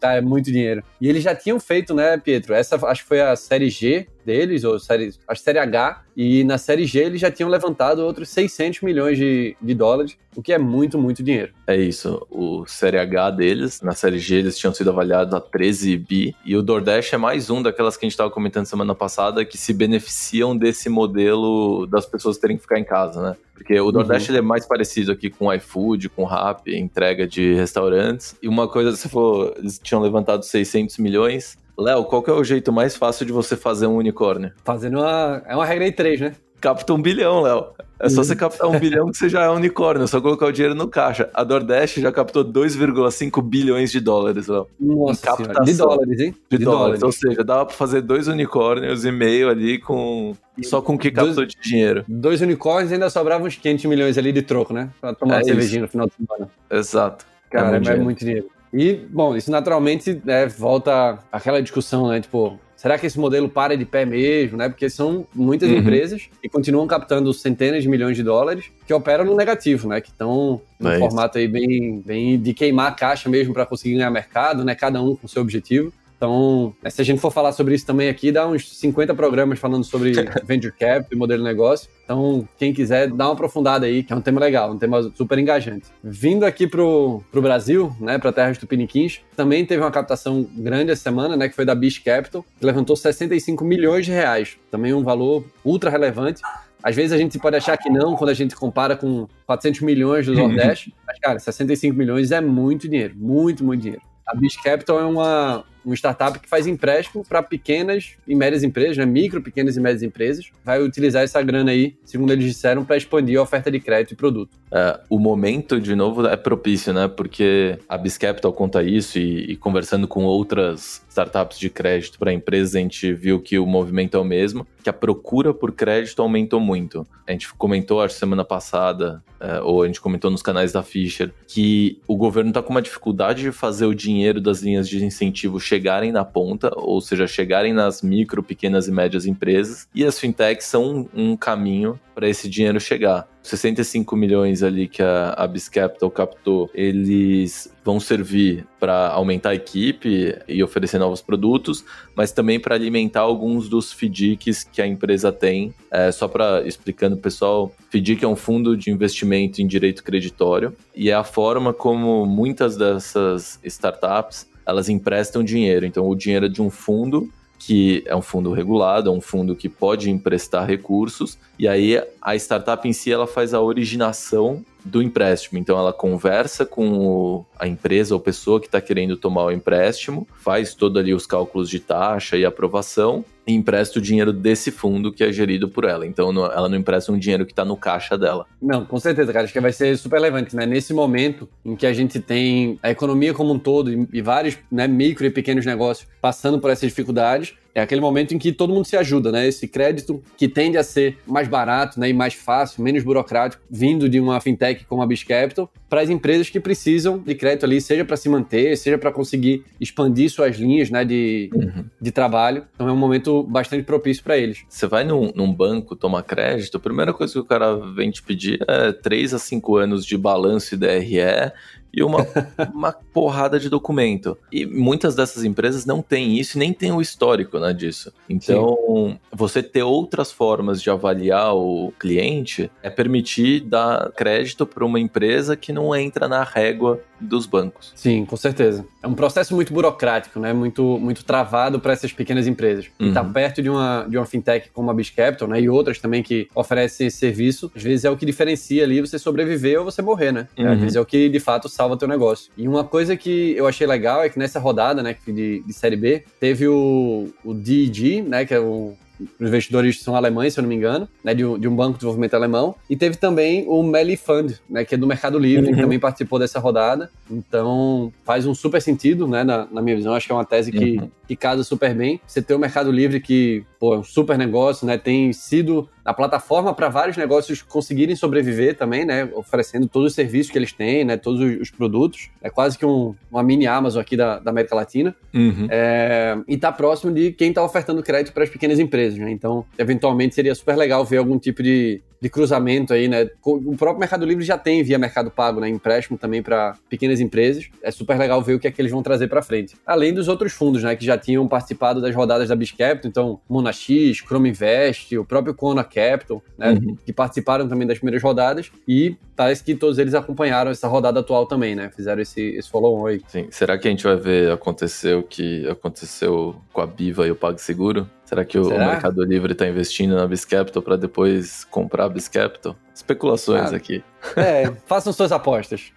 tá, 0.00 0.14
é 0.14 0.20
muito 0.20 0.50
dinheiro. 0.50 0.82
E 1.00 1.08
eles 1.08 1.22
já 1.22 1.34
tinham 1.34 1.60
feito, 1.60 1.94
né, 1.94 2.16
Pietro? 2.16 2.54
Essa 2.54 2.76
acho 2.86 3.02
que 3.02 3.08
foi 3.08 3.20
a 3.20 3.36
série 3.36 3.70
G 3.70 4.06
deles, 4.24 4.64
ou 4.64 4.78
série, 4.78 5.12
a 5.28 5.34
série 5.34 5.58
H, 5.58 6.02
e 6.16 6.44
na 6.44 6.56
série 6.56 6.86
G 6.86 7.00
eles 7.00 7.20
já 7.20 7.30
tinham 7.30 7.50
levantado 7.50 7.98
outros 8.00 8.30
600 8.30 8.80
milhões 8.80 9.18
de, 9.18 9.56
de 9.60 9.74
dólares, 9.74 10.16
o 10.34 10.42
que 10.42 10.52
é 10.52 10.58
muito, 10.58 10.98
muito 10.98 11.22
dinheiro. 11.22 11.52
É 11.66 11.76
isso. 11.76 12.26
O 12.30 12.66
Série 12.66 12.98
H 12.98 13.30
deles, 13.30 13.80
na 13.82 13.92
Série 13.92 14.18
G, 14.18 14.36
eles 14.36 14.58
tinham 14.58 14.74
sido 14.74 14.90
avaliados 14.90 15.32
a 15.34 15.40
13 15.40 15.96
bi. 15.96 16.34
E 16.44 16.56
o 16.56 16.62
DoorDash 16.62 17.12
é 17.12 17.16
mais 17.16 17.50
um 17.50 17.62
daquelas 17.62 17.96
que 17.96 18.04
a 18.04 18.06
gente 18.06 18.14
estava 18.14 18.30
comentando 18.30 18.66
semana 18.66 18.94
passada 18.94 19.44
que 19.44 19.56
se 19.56 19.72
beneficiam 19.72 20.56
desse 20.56 20.88
modelo 20.88 21.86
das 21.86 22.06
pessoas 22.06 22.38
terem 22.38 22.56
que 22.56 22.62
ficar 22.62 22.78
em 22.78 22.84
casa, 22.84 23.22
né? 23.22 23.36
Porque 23.54 23.78
o 23.80 23.90
DoorDash 23.92 24.28
ele 24.28 24.38
é 24.38 24.42
mais 24.42 24.66
parecido 24.66 25.12
aqui 25.12 25.30
com 25.30 25.46
o 25.46 25.52
iFood, 25.52 26.08
com 26.08 26.22
o 26.22 26.26
Rappi, 26.26 26.76
entrega 26.76 27.26
de 27.26 27.54
restaurantes. 27.54 28.36
E 28.42 28.48
uma 28.48 28.68
coisa, 28.68 28.94
você 28.94 29.08
falou, 29.08 29.54
eles 29.56 29.78
tinham 29.78 30.02
levantado 30.02 30.44
600 30.44 30.98
milhões. 30.98 31.56
Léo, 31.78 32.04
qual 32.04 32.22
que 32.22 32.30
é 32.30 32.32
o 32.32 32.44
jeito 32.44 32.72
mais 32.72 32.94
fácil 32.94 33.24
de 33.24 33.32
você 33.32 33.56
fazer 33.56 33.86
um 33.86 33.96
unicórnio? 33.96 34.52
Fazendo 34.64 34.98
uma. 34.98 35.42
É 35.46 35.56
uma 35.56 35.64
regra 35.64 35.84
de 35.86 35.92
três, 35.92 36.20
né? 36.20 36.34
Capta 36.64 36.94
um 36.94 37.02
bilhão, 37.02 37.42
Léo. 37.42 37.66
É 38.00 38.08
só 38.08 38.16
Uhum. 38.20 38.24
você 38.24 38.34
captar 38.34 38.68
um 38.70 38.78
bilhão 38.78 39.10
que 39.10 39.18
você 39.18 39.28
já 39.28 39.42
é 39.42 39.50
um 39.50 39.56
unicórnio, 39.56 40.04
é 40.04 40.06
só 40.06 40.18
colocar 40.18 40.46
o 40.46 40.52
dinheiro 40.52 40.74
no 40.74 40.88
caixa. 40.88 41.28
A 41.34 41.44
DoorDash 41.44 41.96
já 41.96 42.10
captou 42.10 42.42
2,5 42.42 43.42
bilhões 43.42 43.92
de 43.92 44.00
dólares, 44.00 44.48
Léo. 44.48 44.66
Nossa 44.80 45.36
senhora. 45.36 45.62
De 45.62 45.74
dólares, 45.74 46.20
hein? 46.20 46.34
De, 46.50 46.56
dólares. 46.58 47.02
Ou 47.02 47.12
seja, 47.12 47.44
dava 47.44 47.66
pra 47.66 47.74
fazer 47.74 48.00
dois 48.00 48.28
unicórnios 48.28 49.04
e 49.04 49.12
meio 49.12 49.50
ali 49.50 49.78
com. 49.78 50.34
Só 50.62 50.80
com 50.80 50.94
o 50.94 50.98
que 50.98 51.10
Dois- 51.10 51.26
captou 51.28 51.44
de 51.44 51.54
dinheiro. 51.62 52.02
Dois 52.08 52.40
unicórnios 52.40 52.90
ainda 52.92 53.10
sobravam 53.10 53.46
uns 53.46 53.56
500 53.56 53.84
milhões 53.84 54.16
ali 54.16 54.32
de 54.32 54.40
troco, 54.40 54.72
né? 54.72 54.88
Pra 55.02 55.12
tomar 55.12 55.34
É 55.34 55.38
uma 55.38 55.44
cervejinha 55.44 55.82
no 55.82 55.88
final 55.88 56.06
de 56.06 56.14
semana. 56.14 56.50
Exato. 56.70 57.26
Cara, 57.50 57.66
é, 57.66 57.70
muito 57.72 57.82
dinheiro. 57.84 58.04
muito 58.04 58.18
dinheiro. 58.20 58.46
E, 58.72 58.94
bom, 59.10 59.36
isso 59.36 59.50
naturalmente 59.50 60.18
né, 60.24 60.46
volta 60.46 61.18
àquela 61.30 61.60
discussão, 61.62 62.08
né? 62.08 62.20
Tipo, 62.22 62.58
será 62.84 62.98
que 62.98 63.06
esse 63.06 63.18
modelo 63.18 63.48
para 63.48 63.78
de 63.78 63.86
pé 63.86 64.04
mesmo, 64.04 64.58
né? 64.58 64.68
Porque 64.68 64.90
são 64.90 65.26
muitas 65.34 65.70
Uhum. 65.70 65.78
empresas 65.78 66.28
que 66.42 66.50
continuam 66.50 66.86
captando 66.86 67.32
centenas 67.32 67.82
de 67.82 67.88
milhões 67.88 68.14
de 68.14 68.22
dólares 68.22 68.66
que 68.86 68.92
operam 68.92 69.24
no 69.24 69.34
negativo, 69.34 69.88
né? 69.88 70.02
Que 70.02 70.10
estão 70.10 70.60
num 70.78 70.90
É 70.90 70.98
formato 70.98 71.38
aí 71.38 71.48
bem, 71.48 72.02
bem 72.04 72.38
de 72.38 72.52
queimar 72.52 72.88
a 72.88 72.94
caixa 72.94 73.26
mesmo 73.30 73.54
para 73.54 73.64
conseguir 73.64 73.94
ganhar 73.94 74.10
mercado, 74.10 74.62
né? 74.66 74.74
Cada 74.74 75.00
um 75.00 75.16
com 75.16 75.26
seu 75.26 75.40
objetivo. 75.40 75.90
Então, 76.24 76.74
né, 76.82 76.88
se 76.88 77.02
a 77.02 77.04
gente 77.04 77.20
for 77.20 77.30
falar 77.30 77.52
sobre 77.52 77.74
isso 77.74 77.84
também 77.84 78.08
aqui, 78.08 78.32
dá 78.32 78.48
uns 78.48 78.66
50 78.78 79.14
programas 79.14 79.58
falando 79.58 79.84
sobre 79.84 80.12
venture 80.42 80.72
capital 80.72 81.08
e 81.12 81.16
modelo 81.16 81.42
de 81.42 81.48
negócio. 81.48 81.90
Então, 82.02 82.48
quem 82.58 82.72
quiser, 82.72 83.08
dá 83.08 83.26
uma 83.26 83.34
aprofundada 83.34 83.84
aí, 83.84 84.02
que 84.02 84.10
é 84.10 84.16
um 84.16 84.22
tema 84.22 84.40
legal, 84.40 84.72
um 84.72 84.78
tema 84.78 85.02
super 85.14 85.38
engajante. 85.38 85.86
Vindo 86.02 86.46
aqui 86.46 86.66
pro, 86.66 87.22
pro 87.30 87.42
Brasil, 87.42 87.94
né, 88.00 88.16
para 88.16 88.32
terras 88.32 88.56
tupiniquins, 88.56 89.20
também 89.36 89.66
teve 89.66 89.82
uma 89.82 89.90
captação 89.90 90.48
grande 90.56 90.92
essa 90.92 91.02
semana, 91.02 91.36
né, 91.36 91.46
que 91.46 91.54
foi 91.54 91.66
da 91.66 91.74
Beach 91.74 92.00
Capital, 92.00 92.42
que 92.58 92.64
levantou 92.64 92.96
65 92.96 93.62
milhões 93.62 94.06
de 94.06 94.12
reais. 94.12 94.56
Também 94.70 94.94
um 94.94 95.02
valor 95.02 95.44
ultra 95.62 95.90
relevante. 95.90 96.40
Às 96.82 96.96
vezes 96.96 97.12
a 97.12 97.18
gente 97.18 97.38
pode 97.38 97.56
achar 97.56 97.76
que 97.76 97.90
não, 97.90 98.16
quando 98.16 98.30
a 98.30 98.34
gente 98.34 98.56
compara 98.56 98.96
com 98.96 99.28
400 99.44 99.82
milhões 99.82 100.24
do 100.24 100.32
Nordeste, 100.34 100.94
mas, 101.06 101.18
cara, 101.18 101.38
65 101.38 101.94
milhões 101.94 102.32
é 102.32 102.40
muito 102.40 102.88
dinheiro, 102.88 103.14
muito, 103.14 103.62
muito 103.62 103.82
dinheiro. 103.82 104.02
A 104.26 104.34
Beach 104.34 104.62
Capital 104.62 104.98
é 104.98 105.04
uma, 105.04 105.64
uma 105.84 105.94
startup 105.94 106.38
que 106.38 106.48
faz 106.48 106.66
empréstimo 106.66 107.24
para 107.24 107.42
pequenas 107.42 108.12
e 108.26 108.34
médias 108.34 108.62
empresas, 108.62 108.96
né? 108.96 109.04
micro, 109.04 109.42
pequenas 109.42 109.76
e 109.76 109.80
médias 109.80 110.02
empresas, 110.02 110.50
vai 110.64 110.82
utilizar 110.82 111.22
essa 111.22 111.40
grana 111.42 111.70
aí, 111.70 111.94
segundo 112.04 112.32
eles 112.32 112.44
disseram, 112.44 112.84
para 112.84 112.96
expandir 112.96 113.38
a 113.38 113.42
oferta 113.42 113.70
de 113.70 113.80
crédito 113.80 114.12
e 114.12 114.16
produto. 114.16 114.56
É, 114.72 115.00
o 115.08 115.18
momento, 115.18 115.80
de 115.80 115.94
novo, 115.94 116.26
é 116.26 116.36
propício, 116.36 116.92
né? 116.92 117.06
Porque 117.06 117.78
a 117.88 117.96
Biscapital 117.96 118.52
conta 118.52 118.82
isso 118.82 119.18
e, 119.18 119.52
e 119.52 119.56
conversando 119.56 120.08
com 120.08 120.24
outras 120.24 121.04
startups 121.08 121.58
de 121.58 121.70
crédito 121.70 122.18
para 122.18 122.32
empresas, 122.32 122.74
a 122.74 122.80
gente 122.80 123.12
viu 123.12 123.40
que 123.40 123.56
o 123.56 123.66
movimento 123.66 124.16
é 124.16 124.20
o 124.20 124.24
mesmo, 124.24 124.66
que 124.82 124.90
a 124.90 124.92
procura 124.92 125.54
por 125.54 125.70
crédito 125.70 126.20
aumentou 126.20 126.58
muito. 126.58 127.06
A 127.26 127.30
gente 127.30 127.52
comentou, 127.54 128.02
acho, 128.02 128.16
semana 128.16 128.44
passada, 128.44 129.22
é, 129.38 129.60
ou 129.60 129.82
a 129.82 129.86
gente 129.86 130.00
comentou 130.00 130.30
nos 130.30 130.42
canais 130.42 130.72
da 130.72 130.82
Fischer, 130.82 131.32
que 131.46 132.00
o 132.08 132.16
governo 132.16 132.50
está 132.50 132.62
com 132.62 132.70
uma 132.70 132.82
dificuldade 132.82 133.42
de 133.42 133.52
fazer 133.52 133.86
o 133.86 133.94
dinheiro 133.94 134.40
das 134.40 134.60
linhas 134.60 134.88
de 134.88 135.04
incentivo 135.04 135.60
chegarem 135.74 136.12
na 136.12 136.24
ponta, 136.24 136.70
ou 136.76 137.00
seja, 137.00 137.26
chegarem 137.26 137.72
nas 137.72 138.00
micro, 138.00 138.42
pequenas 138.42 138.86
e 138.86 138.92
médias 138.92 139.26
empresas, 139.26 139.88
e 139.92 140.04
as 140.04 140.18
fintechs 140.18 140.66
são 140.66 141.08
um, 141.14 141.30
um 141.32 141.36
caminho 141.36 141.98
para 142.14 142.28
esse 142.28 142.48
dinheiro 142.48 142.80
chegar. 142.80 143.28
65 143.42 144.16
milhões 144.16 144.62
ali 144.62 144.86
que 144.88 145.02
a, 145.02 145.30
a 145.30 146.10
captou, 146.10 146.70
eles 146.72 147.70
vão 147.84 148.00
servir 148.00 148.66
para 148.80 149.08
aumentar 149.08 149.50
a 149.50 149.54
equipe 149.54 150.38
e 150.48 150.62
oferecer 150.62 150.98
novos 150.98 151.20
produtos, 151.20 151.84
mas 152.14 152.32
também 152.32 152.58
para 152.58 152.76
alimentar 152.76 153.20
alguns 153.20 153.68
dos 153.68 153.92
FDICs 153.92 154.64
que 154.64 154.80
a 154.80 154.86
empresa 154.86 155.30
tem. 155.30 155.74
É, 155.90 156.10
só 156.12 156.28
para 156.28 156.66
explicando, 156.66 157.16
pessoal, 157.16 157.74
FDIC 157.90 158.24
é 158.24 158.28
um 158.28 158.36
fundo 158.36 158.76
de 158.76 158.90
investimento 158.90 159.60
em 159.60 159.66
direito 159.66 160.04
creditório 160.04 160.74
e 160.94 161.10
é 161.10 161.14
a 161.14 161.24
forma 161.24 161.74
como 161.74 162.24
muitas 162.24 162.76
dessas 162.76 163.58
startups 163.64 164.53
elas 164.66 164.88
emprestam 164.88 165.42
dinheiro. 165.42 165.86
Então, 165.86 166.08
o 166.08 166.14
dinheiro 166.14 166.46
é 166.46 166.48
de 166.48 166.62
um 166.62 166.70
fundo 166.70 167.30
que 167.66 168.02
é 168.06 168.14
um 168.14 168.20
fundo 168.20 168.52
regulado, 168.52 169.08
é 169.08 169.12
um 169.12 169.22
fundo 169.22 169.56
que 169.56 169.70
pode 169.70 170.10
emprestar 170.10 170.66
recursos, 170.66 171.38
e 171.58 171.66
aí 171.66 172.02
a 172.20 172.36
startup 172.36 172.86
em 172.86 172.92
si 172.92 173.10
ela 173.10 173.26
faz 173.26 173.54
a 173.54 173.60
originação 173.60 174.62
do 174.84 175.00
empréstimo. 175.00 175.58
Então 175.58 175.78
ela 175.78 175.92
conversa 175.92 176.66
com 176.66 177.42
a 177.58 177.66
empresa 177.66 178.14
ou 178.14 178.20
pessoa 178.20 178.60
que 178.60 178.66
está 178.66 178.82
querendo 178.82 179.16
tomar 179.16 179.44
o 179.44 179.50
empréstimo, 179.50 180.28
faz 180.34 180.74
todo 180.74 180.98
ali 180.98 181.14
os 181.14 181.26
cálculos 181.26 181.70
de 181.70 181.80
taxa 181.80 182.36
e 182.36 182.44
aprovação 182.44 183.24
empresta 183.46 183.98
o 183.98 184.02
dinheiro 184.02 184.32
desse 184.32 184.70
fundo 184.70 185.12
que 185.12 185.22
é 185.22 185.32
gerido 185.32 185.68
por 185.68 185.84
ela. 185.84 186.06
Então 186.06 186.32
não, 186.32 186.46
ela 186.46 186.68
não 186.68 186.76
empresta 186.76 187.12
um 187.12 187.18
dinheiro 187.18 187.44
que 187.44 187.52
está 187.52 187.64
no 187.64 187.76
caixa 187.76 188.16
dela. 188.16 188.46
Não, 188.60 188.84
com 188.84 188.98
certeza, 188.98 189.32
cara. 189.32 189.44
Acho 189.44 189.52
que 189.52 189.60
vai 189.60 189.72
ser 189.72 189.96
super 189.98 190.16
relevante, 190.16 190.56
né? 190.56 190.66
Nesse 190.66 190.94
momento 190.94 191.48
em 191.64 191.76
que 191.76 191.86
a 191.86 191.92
gente 191.92 192.20
tem 192.20 192.78
a 192.82 192.90
economia 192.90 193.34
como 193.34 193.52
um 193.52 193.58
todo 193.58 193.92
e, 193.92 194.08
e 194.12 194.22
vários 194.22 194.58
né, 194.70 194.86
micro 194.86 195.26
e 195.26 195.30
pequenos 195.30 195.66
negócios 195.66 196.08
passando 196.20 196.58
por 196.58 196.70
essas 196.70 196.88
dificuldades, 196.88 197.54
é 197.74 197.82
aquele 197.82 198.00
momento 198.00 198.34
em 198.34 198.38
que 198.38 198.52
todo 198.52 198.72
mundo 198.72 198.84
se 198.84 198.96
ajuda, 198.96 199.32
né? 199.32 199.46
Esse 199.46 199.66
crédito 199.66 200.22
que 200.36 200.48
tende 200.48 200.78
a 200.78 200.82
ser 200.82 201.18
mais 201.26 201.48
barato 201.48 201.98
né, 201.98 202.08
e 202.08 202.12
mais 202.12 202.34
fácil, 202.34 202.82
menos 202.82 203.02
burocrático, 203.02 203.62
vindo 203.68 204.08
de 204.08 204.20
uma 204.20 204.40
fintech 204.40 204.84
como 204.84 205.02
a 205.02 205.06
Biz 205.06 205.24
Capital, 205.24 205.70
para 205.88 206.00
as 206.00 206.10
empresas 206.10 206.48
que 206.48 206.60
precisam 206.60 207.18
de 207.18 207.34
crédito 207.34 207.64
ali, 207.64 207.80
seja 207.80 208.04
para 208.04 208.16
se 208.16 208.28
manter, 208.28 208.76
seja 208.76 208.96
para 208.96 209.10
conseguir 209.10 209.64
expandir 209.80 210.30
suas 210.30 210.56
linhas 210.56 210.90
né, 210.90 211.04
de, 211.04 211.50
uhum. 211.52 211.84
de 212.00 212.10
trabalho. 212.12 212.64
Então 212.74 212.88
é 212.88 212.92
um 212.92 212.96
momento 212.96 213.42
bastante 213.42 213.82
propício 213.82 214.22
para 214.22 214.38
eles. 214.38 214.64
Você 214.68 214.86
vai 214.86 215.04
num, 215.04 215.32
num, 215.34 215.52
banco 215.52 215.96
tomar 215.96 216.22
crédito, 216.22 216.76
a 216.76 216.80
primeira 216.80 217.12
coisa 217.12 217.32
que 217.32 217.38
o 217.38 217.44
cara 217.44 217.76
vem 217.76 218.10
te 218.10 218.22
pedir 218.22 218.58
é 218.68 218.92
3 218.92 219.34
a 219.34 219.38
5 219.38 219.76
anos 219.76 220.04
de 220.04 220.16
balanço 220.16 220.74
e 220.74 220.78
DRE 220.78 221.52
e 221.94 222.02
uma, 222.02 222.26
uma 222.72 222.92
porrada 222.92 223.58
de 223.58 223.68
documento. 223.68 224.36
E 224.52 224.66
muitas 224.66 225.14
dessas 225.14 225.44
empresas 225.44 225.86
não 225.86 226.02
têm 226.02 226.38
isso 226.38 226.56
e 226.56 226.58
nem 226.58 226.72
tem 226.72 226.92
o 226.92 227.00
histórico 227.00 227.58
né, 227.58 227.72
disso. 227.72 228.12
Então, 228.28 228.76
Sim. 228.86 229.18
você 229.32 229.62
ter 229.62 229.82
outras 229.82 230.32
formas 230.32 230.82
de 230.82 230.90
avaliar 230.90 231.54
o 231.54 231.92
cliente 231.98 232.70
é 232.82 232.90
permitir 232.90 233.60
dar 233.60 234.10
crédito 234.12 234.66
para 234.66 234.84
uma 234.84 234.98
empresa 234.98 235.56
que 235.56 235.72
não 235.72 235.94
entra 235.94 236.28
na 236.28 236.42
régua 236.42 237.00
dos 237.24 237.46
bancos. 237.46 237.92
Sim, 237.94 238.24
com 238.24 238.36
certeza. 238.36 238.84
É 239.02 239.06
um 239.06 239.14
processo 239.14 239.54
muito 239.54 239.72
burocrático, 239.72 240.38
né? 240.38 240.52
Muito, 240.52 240.98
muito 240.98 241.24
travado 241.24 241.80
para 241.80 241.92
essas 241.92 242.12
pequenas 242.12 242.46
empresas. 242.46 242.86
Uhum. 242.98 243.06
E 243.06 243.08
estar 243.08 243.24
tá 243.24 243.30
perto 243.30 243.62
de 243.62 243.70
uma, 243.70 244.06
de 244.08 244.16
uma 244.16 244.26
fintech 244.26 244.70
como 244.72 244.90
a 244.90 244.94
BizCapital, 244.94 245.48
né? 245.48 245.60
E 245.60 245.68
outras 245.68 245.98
também 245.98 246.22
que 246.22 246.48
oferecem 246.54 247.06
esse 247.06 247.18
serviço, 247.18 247.70
às 247.74 247.82
vezes 247.82 248.04
é 248.04 248.10
o 248.10 248.16
que 248.16 248.26
diferencia 248.26 248.84
ali 248.84 249.00
você 249.00 249.18
sobreviver 249.18 249.78
ou 249.78 249.84
você 249.84 250.02
morrer, 250.02 250.32
né? 250.32 250.48
Uhum. 250.58 250.72
Às 250.72 250.78
vezes 250.78 250.96
é 250.96 251.00
o 251.00 251.06
que 251.06 251.28
de 251.28 251.40
fato 251.40 251.68
salva 251.68 251.96
teu 251.96 252.08
negócio. 252.08 252.50
E 252.56 252.68
uma 252.68 252.84
coisa 252.84 253.16
que 253.16 253.54
eu 253.56 253.66
achei 253.66 253.86
legal 253.86 254.22
é 254.22 254.28
que 254.28 254.38
nessa 254.38 254.58
rodada, 254.58 255.02
né, 255.02 255.16
de, 255.26 255.62
de 255.62 255.72
Série 255.72 255.96
B, 255.96 256.24
teve 256.38 256.68
o, 256.68 257.28
o 257.44 257.54
DG, 257.54 258.22
né, 258.22 258.44
que 258.44 258.54
é 258.54 258.60
o 258.60 258.94
investidores 259.40 260.00
são 260.02 260.16
alemães, 260.16 260.54
se 260.54 260.60
eu 260.60 260.62
não 260.62 260.68
me 260.68 260.74
engano, 260.74 261.08
né, 261.22 261.34
de, 261.34 261.44
um, 261.44 261.58
de 261.58 261.68
um 261.68 261.74
banco 261.74 261.92
de 261.92 261.98
desenvolvimento 261.98 262.34
alemão. 262.34 262.74
E 262.88 262.96
teve 262.96 263.16
também 263.16 263.64
o 263.68 263.82
Melly 263.82 264.16
Fund, 264.16 264.54
né, 264.68 264.84
que 264.84 264.94
é 264.94 264.98
do 264.98 265.06
Mercado 265.06 265.38
Livre, 265.38 265.68
uhum. 265.68 265.74
que 265.74 265.80
também 265.80 265.98
participou 265.98 266.38
dessa 266.38 266.58
rodada. 266.58 267.10
Então, 267.30 268.12
faz 268.24 268.46
um 268.46 268.54
super 268.54 268.80
sentido, 268.80 269.26
né, 269.26 269.44
na, 269.44 269.66
na 269.70 269.82
minha 269.82 269.96
visão. 269.96 270.14
Acho 270.14 270.26
que 270.26 270.32
é 270.32 270.34
uma 270.34 270.44
tese 270.44 270.72
que, 270.72 270.98
uhum. 270.98 271.10
que 271.26 271.36
casa 271.36 271.62
super 271.64 271.94
bem. 271.94 272.20
Você 272.26 272.42
ter 272.42 272.54
o 272.54 272.58
Mercado 272.58 272.90
Livre 272.90 273.20
que, 273.20 273.64
pô, 273.84 273.94
é 273.94 273.98
um 273.98 274.02
super 274.02 274.38
negócio, 274.38 274.86
né, 274.86 274.96
tem 274.96 275.30
sido 275.34 275.86
a 276.02 276.14
plataforma 276.14 276.72
para 276.72 276.88
vários 276.88 277.18
negócios 277.18 277.60
conseguirem 277.60 278.16
sobreviver 278.16 278.76
também, 278.76 279.04
né? 279.04 279.28
Oferecendo 279.34 279.86
todos 279.88 280.08
os 280.08 280.14
serviços 280.14 280.52
que 280.52 280.58
eles 280.58 280.72
têm, 280.72 281.04
né? 281.04 281.16
Todos 281.16 281.40
os, 281.40 281.70
produtos. 281.70 282.28
É 282.42 282.50
quase 282.50 282.76
que 282.76 282.84
um, 282.84 283.14
uma 283.30 283.42
mini 283.42 283.66
Amazon 283.66 284.02
aqui 284.02 284.14
da, 284.14 284.38
da 284.38 284.50
América 284.50 284.74
Latina. 284.74 285.16
Uhum. 285.32 285.66
É, 285.70 286.36
e 286.46 286.58
tá 286.58 286.70
próximo 286.70 287.10
de 287.10 287.32
quem 287.32 287.48
está 287.48 287.64
ofertando 287.64 288.02
crédito 288.02 288.34
para 288.34 288.44
as 288.44 288.50
pequenas 288.50 288.78
empresas, 288.78 289.18
né? 289.18 289.30
Então, 289.30 289.64
eventualmente 289.78 290.34
seria 290.34 290.54
super 290.54 290.76
legal 290.76 291.06
ver 291.06 291.16
algum 291.16 291.38
tipo 291.38 291.62
de, 291.62 292.02
de 292.24 292.30
cruzamento 292.30 292.94
aí, 292.94 293.06
né? 293.06 293.28
O 293.44 293.76
próprio 293.76 294.00
Mercado 294.00 294.24
Livre 294.24 294.42
já 294.42 294.56
tem 294.56 294.82
via 294.82 294.98
Mercado 294.98 295.30
Pago, 295.30 295.60
né? 295.60 295.68
Empréstimo 295.68 296.16
também 296.16 296.42
para 296.42 296.74
pequenas 296.88 297.20
empresas. 297.20 297.68
É 297.82 297.90
super 297.90 298.16
legal 298.16 298.40
ver 298.40 298.54
o 298.54 298.58
que 298.58 298.66
é 298.66 298.70
que 298.70 298.80
eles 298.80 298.90
vão 298.90 299.02
trazer 299.02 299.28
para 299.28 299.42
frente. 299.42 299.76
Além 299.84 300.14
dos 300.14 300.26
outros 300.26 300.54
fundos, 300.54 300.82
né? 300.82 300.96
Que 300.96 301.04
já 301.04 301.18
tinham 301.18 301.46
participado 301.46 302.00
das 302.00 302.14
rodadas 302.14 302.48
da 302.48 302.56
Biscapital, 302.56 303.10
então 303.10 303.40
Monax, 303.46 303.86
Chrome 304.26 304.48
Invest, 304.48 305.18
o 305.18 305.24
próprio 305.26 305.52
Kona 305.52 305.84
Capital, 305.84 306.42
né? 306.56 306.70
Uhum. 306.70 306.96
Que 307.04 307.12
participaram 307.12 307.68
também 307.68 307.86
das 307.86 307.98
primeiras 307.98 308.22
rodadas 308.22 308.72
e 308.88 309.14
parece 309.36 309.62
que 309.62 309.74
todos 309.74 309.98
eles 309.98 310.14
acompanharam 310.14 310.70
essa 310.70 310.88
rodada 310.88 311.20
atual 311.20 311.44
também, 311.44 311.74
né? 311.74 311.90
Fizeram 311.94 312.22
esse, 312.22 312.40
esse 312.40 312.70
follow-on 312.70 313.06
aí. 313.06 313.20
Sim. 313.28 313.48
Será 313.50 313.76
que 313.76 313.86
a 313.86 313.90
gente 313.90 314.04
vai 314.04 314.16
ver 314.16 314.50
acontecer 314.50 315.14
o 315.14 315.22
que 315.22 315.68
aconteceu 315.68 316.56
com 316.72 316.80
a 316.80 316.86
Biva 316.86 317.26
e 317.26 317.30
o 317.30 317.36
PagSeguro? 317.36 318.08
Será 318.24 318.44
que 318.44 318.58
o, 318.58 318.64
Será? 318.64 318.86
Mercado 318.86 319.22
Livre 319.22 319.52
está 319.52 319.66
investindo 319.66 320.16
na 320.16 320.26
Biscapital 320.26 320.82
para 320.82 320.96
depois 320.96 321.64
comprar 321.64 322.04
a 322.04 322.08
Biscapital? 322.08 322.76
Especulações 322.94 323.72
ah, 323.72 323.76
aqui. 323.76 324.02
É, 324.36 324.70
façam 324.86 325.12
suas 325.12 325.32
apostas. 325.32 325.92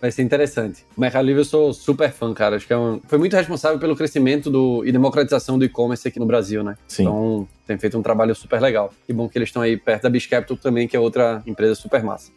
Vai 0.00 0.12
ser 0.12 0.22
interessante. 0.22 0.84
O 0.96 1.00
Mercado 1.00 1.24
Livre 1.24 1.40
eu 1.40 1.44
sou 1.44 1.72
super 1.72 2.12
fã, 2.12 2.32
cara. 2.32 2.56
Acho 2.56 2.66
que 2.66 2.72
é 2.72 2.78
um, 2.78 3.00
foi 3.06 3.18
muito 3.18 3.34
responsável 3.34 3.78
pelo 3.78 3.96
crescimento 3.96 4.50
do, 4.50 4.84
e 4.84 4.92
democratização 4.92 5.58
do 5.58 5.64
e-commerce 5.64 6.06
aqui 6.06 6.20
no 6.20 6.26
Brasil, 6.26 6.62
né? 6.62 6.76
Sim. 6.86 7.02
Então, 7.02 7.48
tem 7.66 7.78
feito 7.78 7.98
um 7.98 8.02
trabalho 8.02 8.34
super 8.34 8.60
legal. 8.60 8.92
Que 9.06 9.12
bom 9.12 9.28
que 9.28 9.38
eles 9.38 9.48
estão 9.48 9.62
aí 9.62 9.76
perto 9.76 10.02
da 10.02 10.10
Biscapital 10.10 10.56
também, 10.56 10.86
que 10.86 10.96
é 10.96 11.00
outra 11.00 11.42
empresa 11.46 11.74
super 11.74 12.02
massa. 12.02 12.30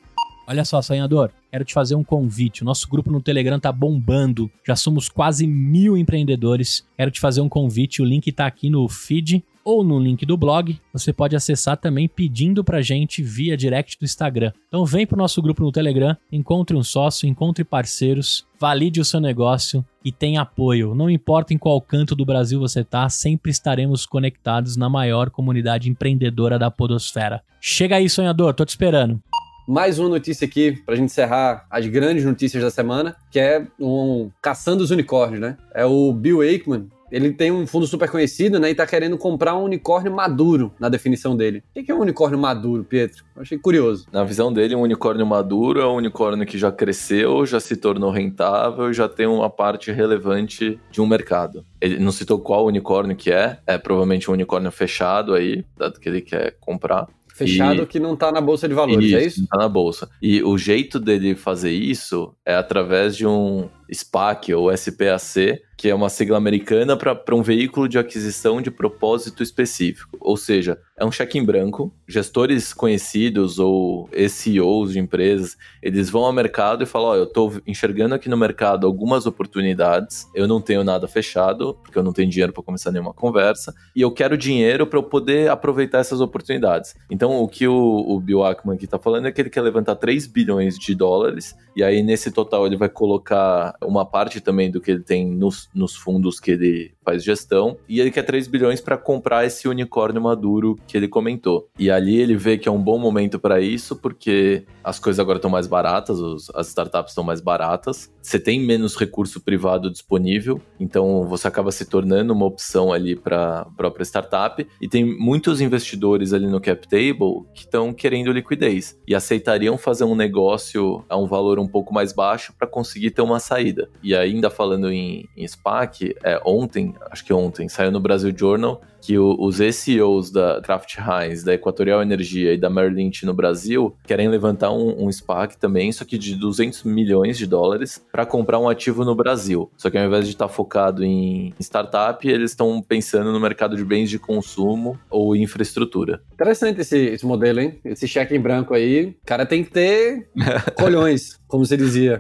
Olha 0.48 0.64
só, 0.64 0.82
sonhador, 0.82 1.32
quero 1.52 1.66
te 1.66 1.74
fazer 1.74 1.96
um 1.96 2.04
convite. 2.04 2.62
O 2.62 2.66
nosso 2.66 2.88
grupo 2.88 3.12
no 3.12 3.22
Telegram 3.22 3.60
tá 3.60 3.72
bombando. 3.72 4.50
Já 4.66 4.76
somos 4.76 5.10
quase 5.10 5.48
mil 5.48 5.98
empreendedores. 5.98 6.86
Quero 6.96 7.10
te 7.10 7.20
fazer 7.20 7.42
um 7.42 7.50
convite. 7.50 8.02
O 8.02 8.06
link 8.06 8.32
tá 8.32 8.46
aqui 8.46 8.70
no 8.70 8.88
feed 8.88 9.44
ou 9.64 9.84
no 9.84 10.00
link 10.00 10.24
do 10.24 10.38
blog. 10.38 10.80
Você 10.94 11.12
pode 11.12 11.36
acessar 11.36 11.76
também 11.78 12.08
pedindo 12.08 12.64
pra 12.64 12.84
gente 12.84 13.24
via 13.24 13.58
direct 13.58 13.98
do 14.00 14.06
Instagram. 14.06 14.52
Então 14.68 14.86
vem 14.86 15.08
pro 15.08 15.18
nosso 15.18 15.42
grupo 15.42 15.64
no 15.64 15.72
Telegram, 15.72 16.16
encontre 16.32 16.78
um 16.78 16.84
sócio, 16.84 17.28
encontre 17.28 17.64
parceiros, 17.64 18.46
valide 18.60 19.02
o 19.02 19.06
seu 19.06 19.20
negócio 19.20 19.84
e 20.04 20.12
tenha 20.12 20.42
apoio. 20.42 20.94
Não 20.94 21.10
importa 21.10 21.52
em 21.54 21.58
qual 21.58 21.82
canto 21.82 22.16
do 22.16 22.24
Brasil 22.24 22.60
você 22.60 22.84
tá, 22.84 23.10
sempre 23.10 23.50
estaremos 23.50 24.06
conectados 24.06 24.78
na 24.78 24.88
maior 24.88 25.32
comunidade 25.32 25.90
empreendedora 25.90 26.60
da 26.60 26.70
podosfera. 26.70 27.42
Chega 27.60 27.96
aí, 27.96 28.08
sonhador, 28.08 28.54
tô 28.54 28.64
te 28.64 28.70
esperando. 28.70 29.20
Mais 29.68 29.98
uma 29.98 30.10
notícia 30.10 30.46
aqui 30.46 30.74
pra 30.86 30.96
gente 30.96 31.06
encerrar 31.06 31.66
as 31.72 31.88
grandes 31.88 32.24
notícias 32.24 32.62
da 32.62 32.70
semana, 32.70 33.16
que 33.32 33.40
é 33.40 33.66
um 33.80 34.30
caçando 34.40 34.84
os 34.84 34.92
unicórnios, 34.92 35.40
né? 35.40 35.58
É 35.74 35.84
o 35.84 36.14
Bill 36.14 36.42
Aikman, 36.42 36.88
ele 37.12 37.32
tem 37.32 37.52
um 37.52 37.66
fundo 37.66 37.86
super 37.88 38.10
conhecido, 38.10 38.60
né? 38.60 38.70
E 38.70 38.76
tá 38.76 38.86
querendo 38.86 39.18
comprar 39.18 39.56
um 39.56 39.64
unicórnio 39.64 40.14
maduro 40.14 40.74
na 40.80 40.90
definição 40.90 41.36
dele. 41.36 41.64
O 41.76 41.84
que 41.84 41.92
é 41.92 41.96
um 41.96 42.02
unicórnio 42.02 42.38
maduro, 42.38 42.84
Pietro? 42.84 43.24
Eu 43.36 43.42
achei 43.42 43.58
curioso. 43.58 44.06
Na 44.12 44.24
visão 44.24 44.52
dele, 44.52 44.76
um 44.76 44.82
unicórnio 44.82 45.26
maduro 45.26 45.80
é 45.80 45.88
um 45.88 45.96
unicórnio 45.96 46.46
que 46.46 46.58
já 46.58 46.72
cresceu, 46.72 47.46
já 47.46 47.60
se 47.60 47.76
tornou 47.76 48.12
rentável, 48.12 48.92
já 48.92 49.08
tem 49.08 49.28
uma 49.28 49.50
parte 49.50 49.92
relevante 49.92 50.80
de 50.92 51.02
um 51.02 51.08
mercado. 51.08 51.66
Ele 51.80 52.00
não 52.00 52.12
citou 52.12 52.40
qual 52.40 52.66
unicórnio 52.66 53.16
que 53.16 53.32
é, 53.32 53.60
é 53.66 53.78
provavelmente 53.78 54.30
um 54.30 54.34
unicórnio 54.34 54.72
fechado 54.72 55.34
aí, 55.34 55.64
dado 55.78 56.00
que 56.00 56.10
ele 56.10 56.22
quer 56.22 56.58
comprar. 56.60 57.08
Fechado 57.36 57.84
e... 57.84 57.86
que 57.86 58.00
não 58.00 58.16
tá 58.16 58.32
na 58.32 58.40
bolsa 58.40 58.66
de 58.66 58.74
valores, 58.74 59.08
isso, 59.08 59.18
é 59.18 59.26
isso? 59.26 59.40
Não 59.42 59.48
tá 59.48 59.58
na 59.58 59.68
bolsa. 59.68 60.10
E 60.22 60.42
o 60.42 60.58
jeito 60.58 61.02
dele 61.02 61.36
fazer 61.36 61.72
isso 61.72 62.34
é 62.46 62.56
através 62.56 63.14
de 63.18 63.28
um 63.28 63.68
SPAC 63.92 64.54
ou 64.54 64.76
SPAC, 64.76 65.62
que 65.78 65.90
é 65.90 65.96
uma 65.96 66.10
sigla 66.10 66.38
americana 66.38 66.96
para 66.96 67.36
um 67.36 67.42
veículo 67.42 67.88
de 67.88 68.00
aquisição 68.00 68.62
de 68.62 68.72
propósito 68.72 69.44
específico. 69.44 70.18
Ou 70.22 70.38
seja, 70.38 70.80
é 70.98 71.06
um 71.06 71.12
cheque 71.12 71.38
em 71.38 71.44
branco. 71.44 71.94
Gestores 72.08 72.74
conhecidos 72.74 73.60
ou 73.60 74.10
CEOs 74.30 74.94
de 74.94 75.00
empresas, 75.00 75.58
eles 75.82 76.10
vão 76.10 76.24
ao 76.24 76.32
mercado 76.32 76.84
e 76.84 76.88
falam: 76.88 77.10
Ó, 77.10 77.12
oh, 77.12 77.16
eu 77.16 77.24
estou 77.26 77.54
enxergando 77.68 78.16
aqui 78.16 78.30
no 78.30 78.38
mercado 78.38 78.88
algumas 78.88 79.26
oportunidades, 79.26 80.28
eu 80.34 80.48
não 80.48 80.62
tenho 80.62 80.84
nada 80.84 81.08
fechado, 81.08 81.78
porque 81.84 81.98
eu 81.98 82.04
não 82.04 82.14
tenho 82.14 82.30
dinheiro 82.30 82.54
para 82.54 82.64
começar 82.64 82.92
nenhuma 82.92 83.14
conversa, 83.14 83.74
e 83.96 84.02
eu 84.02 84.12
quero 84.12 84.38
dinheiro 84.38 84.88
para 84.88 85.00
eu 85.00 85.04
poder 85.04 85.50
aproveitar 85.50 86.00
essas 86.00 86.22
oportunidades. 86.22 86.96
Então, 87.10 87.42
o 87.42 87.48
que 87.48 87.68
o, 87.68 87.76
o 87.76 88.20
Bill 88.20 88.44
Ackman 88.44 88.76
aqui 88.76 88.86
está 88.86 88.98
falando 88.98 89.28
é 89.28 89.32
que 89.32 89.42
ele 89.42 89.50
quer 89.50 89.62
levantar 89.62 89.96
3 89.96 90.28
bilhões 90.28 90.78
de 90.78 90.96
dólares, 90.96 91.56
e 91.76 91.84
aí 91.84 92.02
nesse 92.02 92.32
total 92.32 92.66
ele 92.66 92.78
vai 92.78 92.90
colocar 92.90 93.75
uma 93.84 94.06
parte 94.06 94.40
também 94.42 94.70
do 94.72 94.82
que 94.82 94.92
ele 94.92 95.04
tem 95.04 95.28
nos, 95.28 95.70
nos 95.74 95.96
fundos 95.96 96.40
que 96.40 96.52
ele 96.52 96.94
faz 97.04 97.24
gestão, 97.24 97.78
e 97.88 98.00
ele 98.00 98.12
quer 98.12 98.24
3 98.24 98.48
bilhões 98.48 98.82
para 98.82 98.98
comprar 98.98 99.46
esse 99.46 99.68
unicórnio 99.68 100.22
maduro 100.22 100.76
que 100.88 100.98
ele 100.98 101.08
comentou. 101.08 101.70
E 101.78 101.92
ali 101.92 102.18
ele 102.18 102.36
vê 102.36 102.58
que 102.58 102.68
é 102.68 102.72
um 102.72 102.82
bom 102.82 102.98
momento 102.98 103.40
para 103.40 103.62
isso, 103.62 103.96
porque 103.96 104.66
as 104.84 105.00
coisas 105.00 105.20
agora 105.20 105.38
estão 105.38 105.52
mais 105.52 105.68
baratas, 105.68 106.20
os, 106.20 106.50
as 106.56 106.68
startups 106.68 107.12
estão 107.12 107.24
mais 107.24 107.42
baratas, 107.42 108.12
você 108.22 108.40
tem 108.40 108.60
menos 108.60 108.96
recurso 108.96 109.40
privado 109.40 109.92
disponível, 109.92 110.60
então 110.80 111.28
você 111.28 111.48
acaba 111.48 111.72
se 111.72 111.86
tornando 111.86 112.34
uma 112.34 112.46
opção 112.46 112.92
ali 112.92 113.16
para 113.16 113.60
a 113.62 113.66
própria 113.66 114.04
startup, 114.04 114.66
e 114.82 114.88
tem 114.88 115.06
muitos 115.06 115.62
investidores 115.62 116.34
ali 116.34 116.48
no 116.48 116.60
cap 116.60 116.88
table 116.88 117.46
que 117.54 117.62
estão 117.62 117.94
querendo 117.94 118.32
liquidez 118.32 119.00
e 119.08 119.14
aceitariam 119.14 119.78
fazer 119.78 120.06
um 120.06 120.16
negócio 120.16 121.04
a 121.08 121.18
um 121.18 121.28
valor 121.28 121.60
um 121.60 121.68
pouco 121.68 121.94
mais 121.94 122.14
baixo 122.14 122.54
para 122.58 122.68
conseguir 122.68 123.12
ter 123.12 123.22
uma 123.22 123.40
saída. 123.40 123.65
E 124.04 124.16
ainda 124.16 124.50
falando 124.50 124.92
em, 124.92 125.28
em 125.36 125.48
SPAC, 125.48 126.16
é, 126.24 126.42
ontem 126.46 126.94
acho 127.10 127.24
que 127.24 127.34
ontem, 127.34 127.70
saiu 127.70 127.92
no 127.92 128.00
Brasil 128.00 128.34
Journal 128.36 128.82
que 129.06 129.20
o, 129.20 129.36
os 129.40 129.58
CEOs 129.58 130.32
da 130.32 130.60
Kraft 130.62 130.98
Heinz, 130.98 131.44
da 131.44 131.54
Equatorial 131.54 132.02
Energia 132.02 132.54
e 132.54 132.58
da 132.58 132.72
Merrill 132.72 132.96
Lynch 132.96 133.24
no 133.24 133.36
Brasil 133.36 133.96
querem 134.04 134.28
levantar 134.28 134.72
um, 134.72 135.06
um 135.06 135.12
SPAC 135.12 135.58
também, 135.58 135.92
só 135.92 136.04
que 136.04 136.18
de 136.18 136.36
200 136.36 136.84
milhões 136.84 137.38
de 137.38 137.46
dólares, 137.46 138.04
para 138.12 138.26
comprar 138.26 138.58
um 138.58 138.68
ativo 138.68 139.06
no 139.06 139.14
Brasil. 139.14 139.70
Só 139.78 139.92
que 139.92 139.98
ao 139.98 140.06
invés 140.06 140.26
de 140.26 140.32
estar 140.32 140.48
tá 140.48 140.54
focado 140.54 141.04
em 141.04 141.54
startup, 141.60 142.28
eles 142.28 142.52
estão 142.52 142.82
pensando 142.82 143.32
no 143.32 143.40
mercado 143.40 143.78
de 143.78 143.86
bens 143.86 144.10
de 144.10 144.18
consumo 144.18 144.98
ou 145.10 145.36
infraestrutura. 145.36 146.22
Interessante 146.34 146.82
esse, 146.82 146.98
esse 146.98 147.26
modelo, 147.26 147.60
hein? 147.60 147.80
Esse 147.86 148.08
cheque 148.08 148.36
em 148.36 148.42
branco 148.42 148.74
aí. 148.74 149.16
O 149.22 149.26
cara 149.26 149.46
tem 149.46 149.64
que 149.64 149.70
ter 149.70 150.30
colhões, 150.76 151.40
como 151.48 151.64
você 151.64 151.78
dizia. 151.78 152.18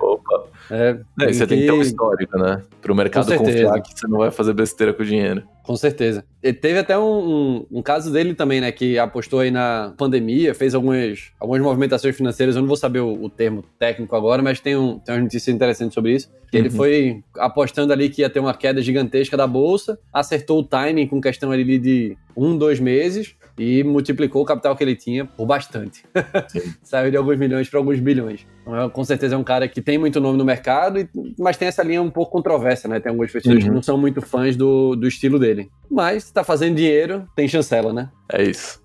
É, 0.70 0.98
é, 1.22 1.34
você 1.34 1.42
que... 1.42 1.48
tem 1.48 1.60
que 1.60 1.66
ter 1.66 1.72
um 1.72 1.82
histórico, 1.82 2.38
né? 2.38 2.62
Para 2.82 2.92
o 2.92 2.96
mercado 2.96 3.36
confiar 3.36 3.82
que 3.82 4.00
você 4.00 4.08
não 4.08 4.20
vai 4.20 4.32
fazer 4.32 4.54
besteira 4.54 4.94
com 4.94 5.04
o 5.04 5.06
dinheiro. 5.06 5.44
Com 5.64 5.76
certeza. 5.76 6.24
E 6.44 6.54
teve 6.54 6.80
até 6.80 6.98
um, 6.98 7.02
um, 7.02 7.66
um, 7.72 7.82
caso 7.82 8.12
dele 8.12 8.36
também, 8.36 8.62
né? 8.62 8.72
Que 8.72 9.00
apostou 9.00 9.40
aí 9.40 9.50
na 9.50 9.94
pandemia, 9.98 10.54
fez 10.54 10.76
algumas, 10.76 11.32
algumas 11.40 11.62
movimentações 11.62 12.16
financeiras. 12.16 12.56
Eu 12.56 12.62
não 12.62 12.68
vou 12.68 12.78
saber 12.78 13.00
o, 13.00 13.24
o 13.24 13.30
termo 13.30 13.64
técnico 13.80 14.16
agora, 14.16 14.42
mas 14.42 14.60
tem, 14.60 14.76
um, 14.76 15.00
tem 15.00 15.16
uma 15.16 15.22
notícia 15.22 15.52
interessante 15.52 15.94
sobre 15.94 16.14
isso. 16.14 16.30
Que 16.52 16.58
uhum. 16.58 16.66
ele 16.66 16.70
foi 16.70 17.24
apostando 17.38 17.92
ali 17.92 18.10
que 18.10 18.22
ia 18.22 18.30
ter 18.30 18.40
uma 18.40 18.54
queda 18.54 18.82
gigantesca 18.82 19.36
da 19.36 19.48
bolsa, 19.48 19.98
acertou 20.14 20.60
o 20.60 20.64
timing 20.64 21.08
com 21.08 21.20
questão 21.20 21.52
ali 21.52 21.80
de 21.80 22.18
um, 22.36 22.58
dois 22.58 22.80
meses 22.80 23.36
e 23.58 23.84
multiplicou 23.84 24.42
o 24.42 24.46
capital 24.46 24.76
que 24.76 24.84
ele 24.84 24.96
tinha 24.96 25.26
por 25.26 25.46
bastante. 25.46 26.04
Saiu 26.84 27.12
de 27.12 27.18
alguns 27.18 27.38
milhões 27.38 27.70
para 27.70 27.80
alguns 27.80 28.00
bilhões. 28.00 28.46
Então, 28.62 28.90
com 28.90 29.04
certeza 29.04 29.36
é 29.36 29.38
um 29.38 29.44
cara 29.44 29.68
que 29.68 29.82
tem 29.82 29.98
muito 29.98 30.20
nome 30.20 30.38
no 30.38 30.46
mercado, 30.46 31.08
mas 31.38 31.58
tem 31.58 31.68
essa 31.68 31.84
linha 31.84 32.02
um 32.02 32.10
pouco 32.10 32.32
controversa, 32.32 32.88
né? 32.88 33.00
Tem 33.00 33.10
algumas 33.10 33.32
pessoas 33.32 33.56
uhum. 33.56 33.62
que 33.62 33.70
não 33.70 33.82
são 33.82 33.98
muito 33.98 34.22
fãs 34.22 34.56
do, 34.56 34.96
do 34.96 35.08
estilo 35.08 35.40
dele. 35.40 35.70
Mas, 35.90 36.26
se 36.26 36.34
tá 36.34 36.44
fazendo 36.44 36.76
dinheiro, 36.76 37.28
tem 37.36 37.48
chancela, 37.48 37.94
né? 37.94 38.10
É 38.32 38.44
isso. 38.44 38.82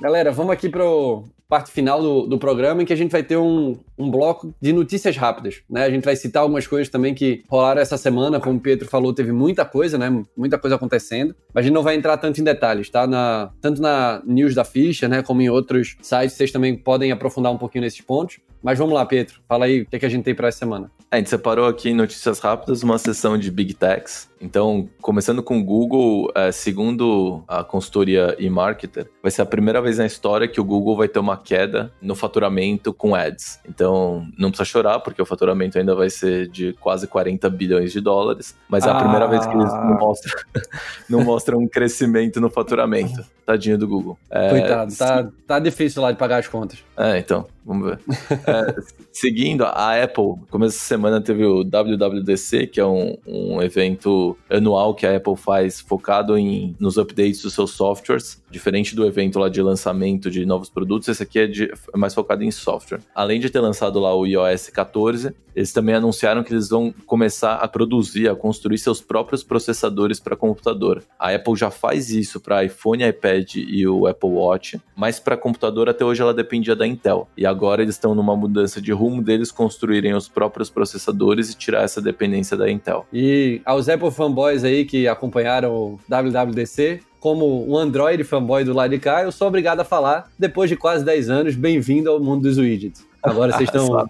Galera, 0.00 0.32
vamos 0.32 0.52
aqui 0.52 0.68
pro 0.68 1.24
parte 1.48 1.70
final 1.70 2.00
do, 2.00 2.26
do 2.26 2.38
programa 2.38 2.82
em 2.82 2.86
que 2.86 2.94
a 2.94 2.96
gente 2.96 3.10
vai 3.10 3.22
ter 3.22 3.36
um, 3.36 3.78
um 4.02 4.10
bloco 4.10 4.54
de 4.60 4.72
notícias 4.72 5.16
rápidas, 5.16 5.62
né? 5.68 5.84
A 5.84 5.90
gente 5.90 6.04
vai 6.04 6.16
citar 6.16 6.42
algumas 6.42 6.66
coisas 6.66 6.88
também 6.88 7.14
que 7.14 7.42
rolaram 7.48 7.80
essa 7.80 7.96
semana, 7.96 8.40
como 8.40 8.58
o 8.58 8.60
Pietro 8.60 8.88
falou, 8.88 9.12
teve 9.12 9.32
muita 9.32 9.64
coisa, 9.64 9.96
né? 9.96 10.24
Muita 10.36 10.58
coisa 10.58 10.76
acontecendo. 10.76 11.34
Mas 11.54 11.64
a 11.64 11.66
gente 11.66 11.74
não 11.74 11.82
vai 11.82 11.94
entrar 11.94 12.16
tanto 12.16 12.40
em 12.40 12.44
detalhes, 12.44 12.88
tá? 12.90 13.06
Na, 13.06 13.50
tanto 13.60 13.80
na 13.80 14.22
news 14.24 14.54
da 14.54 14.64
ficha, 14.64 15.08
né? 15.08 15.22
Como 15.22 15.42
em 15.42 15.48
outros 15.48 15.96
sites, 16.02 16.36
vocês 16.36 16.50
também 16.50 16.76
podem 16.76 17.12
aprofundar 17.12 17.52
um 17.52 17.58
pouquinho 17.58 17.82
nesses 17.82 18.00
pontos. 18.00 18.38
Mas 18.62 18.78
vamos 18.78 18.94
lá, 18.94 19.04
Pietro. 19.04 19.40
Fala 19.48 19.64
aí 19.64 19.82
o 19.82 19.86
que, 19.86 19.96
é 19.96 19.98
que 19.98 20.06
a 20.06 20.08
gente 20.08 20.22
tem 20.22 20.34
para 20.34 20.48
essa 20.48 20.58
semana. 20.58 20.90
A 21.10 21.16
gente 21.16 21.28
separou 21.28 21.66
aqui 21.66 21.90
em 21.90 21.94
Notícias 21.94 22.38
Rápidas 22.38 22.82
uma 22.82 22.96
sessão 22.96 23.36
de 23.36 23.50
Big 23.50 23.74
Techs. 23.74 24.30
Então, 24.40 24.88
começando 25.00 25.42
com 25.42 25.58
o 25.58 25.64
Google, 25.64 26.30
é, 26.34 26.50
segundo 26.50 27.44
a 27.46 27.62
consultoria 27.62 28.34
eMarketer, 28.38 29.08
vai 29.22 29.30
ser 29.30 29.42
a 29.42 29.46
primeira 29.46 29.82
vez 29.82 29.98
na 29.98 30.06
história 30.06 30.48
que 30.48 30.60
o 30.60 30.64
Google 30.64 30.96
vai 30.96 31.08
ter 31.08 31.18
uma 31.18 31.36
queda 31.36 31.92
no 32.00 32.14
faturamento 32.14 32.92
com 32.92 33.14
ads. 33.14 33.60
Então, 33.68 33.91
não 34.38 34.50
precisa 34.50 34.64
chorar, 34.64 35.00
porque 35.00 35.20
o 35.20 35.26
faturamento 35.26 35.78
ainda 35.78 35.94
vai 35.94 36.10
ser 36.10 36.48
de 36.48 36.72
quase 36.74 37.06
40 37.06 37.48
bilhões 37.50 37.92
de 37.92 38.00
dólares, 38.00 38.56
mas 38.68 38.84
é 38.84 38.90
a 38.90 38.96
ah. 38.96 39.00
primeira 39.00 39.26
vez 39.26 39.46
que 39.46 39.54
eles 39.54 39.72
não 39.72 39.98
mostram, 39.98 40.32
não 41.08 41.24
mostram 41.24 41.58
um 41.58 41.68
crescimento 41.68 42.40
no 42.40 42.50
faturamento. 42.50 43.24
Tadinho 43.44 43.78
do 43.78 43.88
Google. 43.88 44.18
É, 44.30 44.50
Coitado, 44.50 44.96
tá, 44.96 45.28
tá 45.46 45.58
difícil 45.58 46.02
lá 46.02 46.12
de 46.12 46.18
pagar 46.18 46.38
as 46.38 46.48
contas. 46.48 46.84
É, 46.96 47.18
então. 47.18 47.46
Vamos 47.64 47.90
ver. 47.90 47.98
É, 48.30 48.74
seguindo, 49.12 49.64
a 49.64 50.02
Apple, 50.02 50.34
começo 50.50 50.76
de 50.76 50.82
semana 50.82 51.20
teve 51.20 51.44
o 51.44 51.62
WWDC, 51.62 52.66
que 52.66 52.80
é 52.80 52.86
um, 52.86 53.16
um 53.26 53.62
evento 53.62 54.36
anual 54.50 54.94
que 54.94 55.06
a 55.06 55.16
Apple 55.16 55.36
faz 55.36 55.80
focado 55.80 56.36
em, 56.36 56.74
nos 56.80 56.98
updates 56.98 57.42
dos 57.42 57.54
seus 57.54 57.70
softwares, 57.72 58.42
diferente 58.50 58.96
do 58.96 59.06
evento 59.06 59.38
lá 59.38 59.48
de 59.48 59.62
lançamento 59.62 60.30
de 60.30 60.44
novos 60.44 60.68
produtos, 60.68 61.08
esse 61.08 61.22
aqui 61.22 61.38
é, 61.38 61.46
de, 61.46 61.64
é 61.64 61.96
mais 61.96 62.14
focado 62.14 62.42
em 62.42 62.50
software. 62.50 63.00
Além 63.14 63.38
de 63.38 63.48
ter 63.48 63.60
lançado 63.60 64.00
lá 64.00 64.14
o 64.14 64.26
iOS 64.26 64.68
14, 64.68 65.32
eles 65.54 65.72
também 65.72 65.94
anunciaram 65.94 66.42
que 66.42 66.52
eles 66.52 66.68
vão 66.68 66.92
começar 67.06 67.56
a 67.56 67.68
produzir, 67.68 68.28
a 68.28 68.34
construir 68.34 68.78
seus 68.78 69.00
próprios 69.00 69.44
processadores 69.44 70.18
para 70.18 70.34
computador. 70.34 71.02
A 71.18 71.32
Apple 71.32 71.54
já 71.56 71.70
faz 71.70 72.10
isso 72.10 72.40
para 72.40 72.64
iPhone, 72.64 73.06
iPad 73.06 73.31
e 73.38 73.86
o 73.86 74.06
Apple 74.06 74.30
Watch, 74.30 74.80
mas 74.96 75.18
para 75.18 75.36
computador 75.36 75.88
até 75.88 76.04
hoje 76.04 76.22
ela 76.22 76.34
dependia 76.34 76.76
da 76.76 76.86
Intel. 76.86 77.28
E 77.36 77.46
agora 77.46 77.82
eles 77.82 77.94
estão 77.94 78.14
numa 78.14 78.36
mudança 78.36 78.80
de 78.80 78.92
rumo 78.92 79.22
deles 79.22 79.50
construírem 79.50 80.14
os 80.14 80.28
próprios 80.28 80.70
processadores 80.70 81.50
e 81.50 81.56
tirar 81.56 81.82
essa 81.82 82.00
dependência 82.00 82.56
da 82.56 82.70
Intel. 82.70 83.06
E 83.12 83.60
aos 83.64 83.88
Apple 83.88 84.10
fanboys 84.10 84.64
aí 84.64 84.84
que 84.84 85.08
acompanharam 85.08 85.72
o 85.72 86.00
WWDC, 86.08 87.00
como 87.20 87.70
um 87.70 87.76
Android 87.76 88.24
fanboy 88.24 88.64
do 88.64 88.74
lado 88.74 88.90
de 88.90 88.98
cá, 88.98 89.22
eu 89.22 89.30
sou 89.30 89.46
obrigado 89.46 89.80
a 89.80 89.84
falar, 89.84 90.28
depois 90.38 90.68
de 90.68 90.76
quase 90.76 91.04
10 91.04 91.30
anos, 91.30 91.54
bem-vindo 91.54 92.10
ao 92.10 92.20
mundo 92.20 92.42
dos 92.42 92.58
widgets. 92.58 93.06
Agora 93.22 93.52
vocês 93.52 93.68
estão 93.70 94.08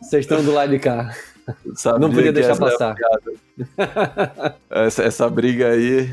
vocês 0.00 0.24
estão 0.24 0.44
do 0.44 0.52
lado 0.52 0.70
de 0.70 0.78
cá. 0.78 1.14
Sabia 1.74 2.00
Não 2.00 2.12
podia 2.12 2.32
deixar 2.32 2.56
passar. 2.56 2.94
essa, 4.68 5.02
essa 5.02 5.28
briga 5.30 5.68
aí 5.68 6.12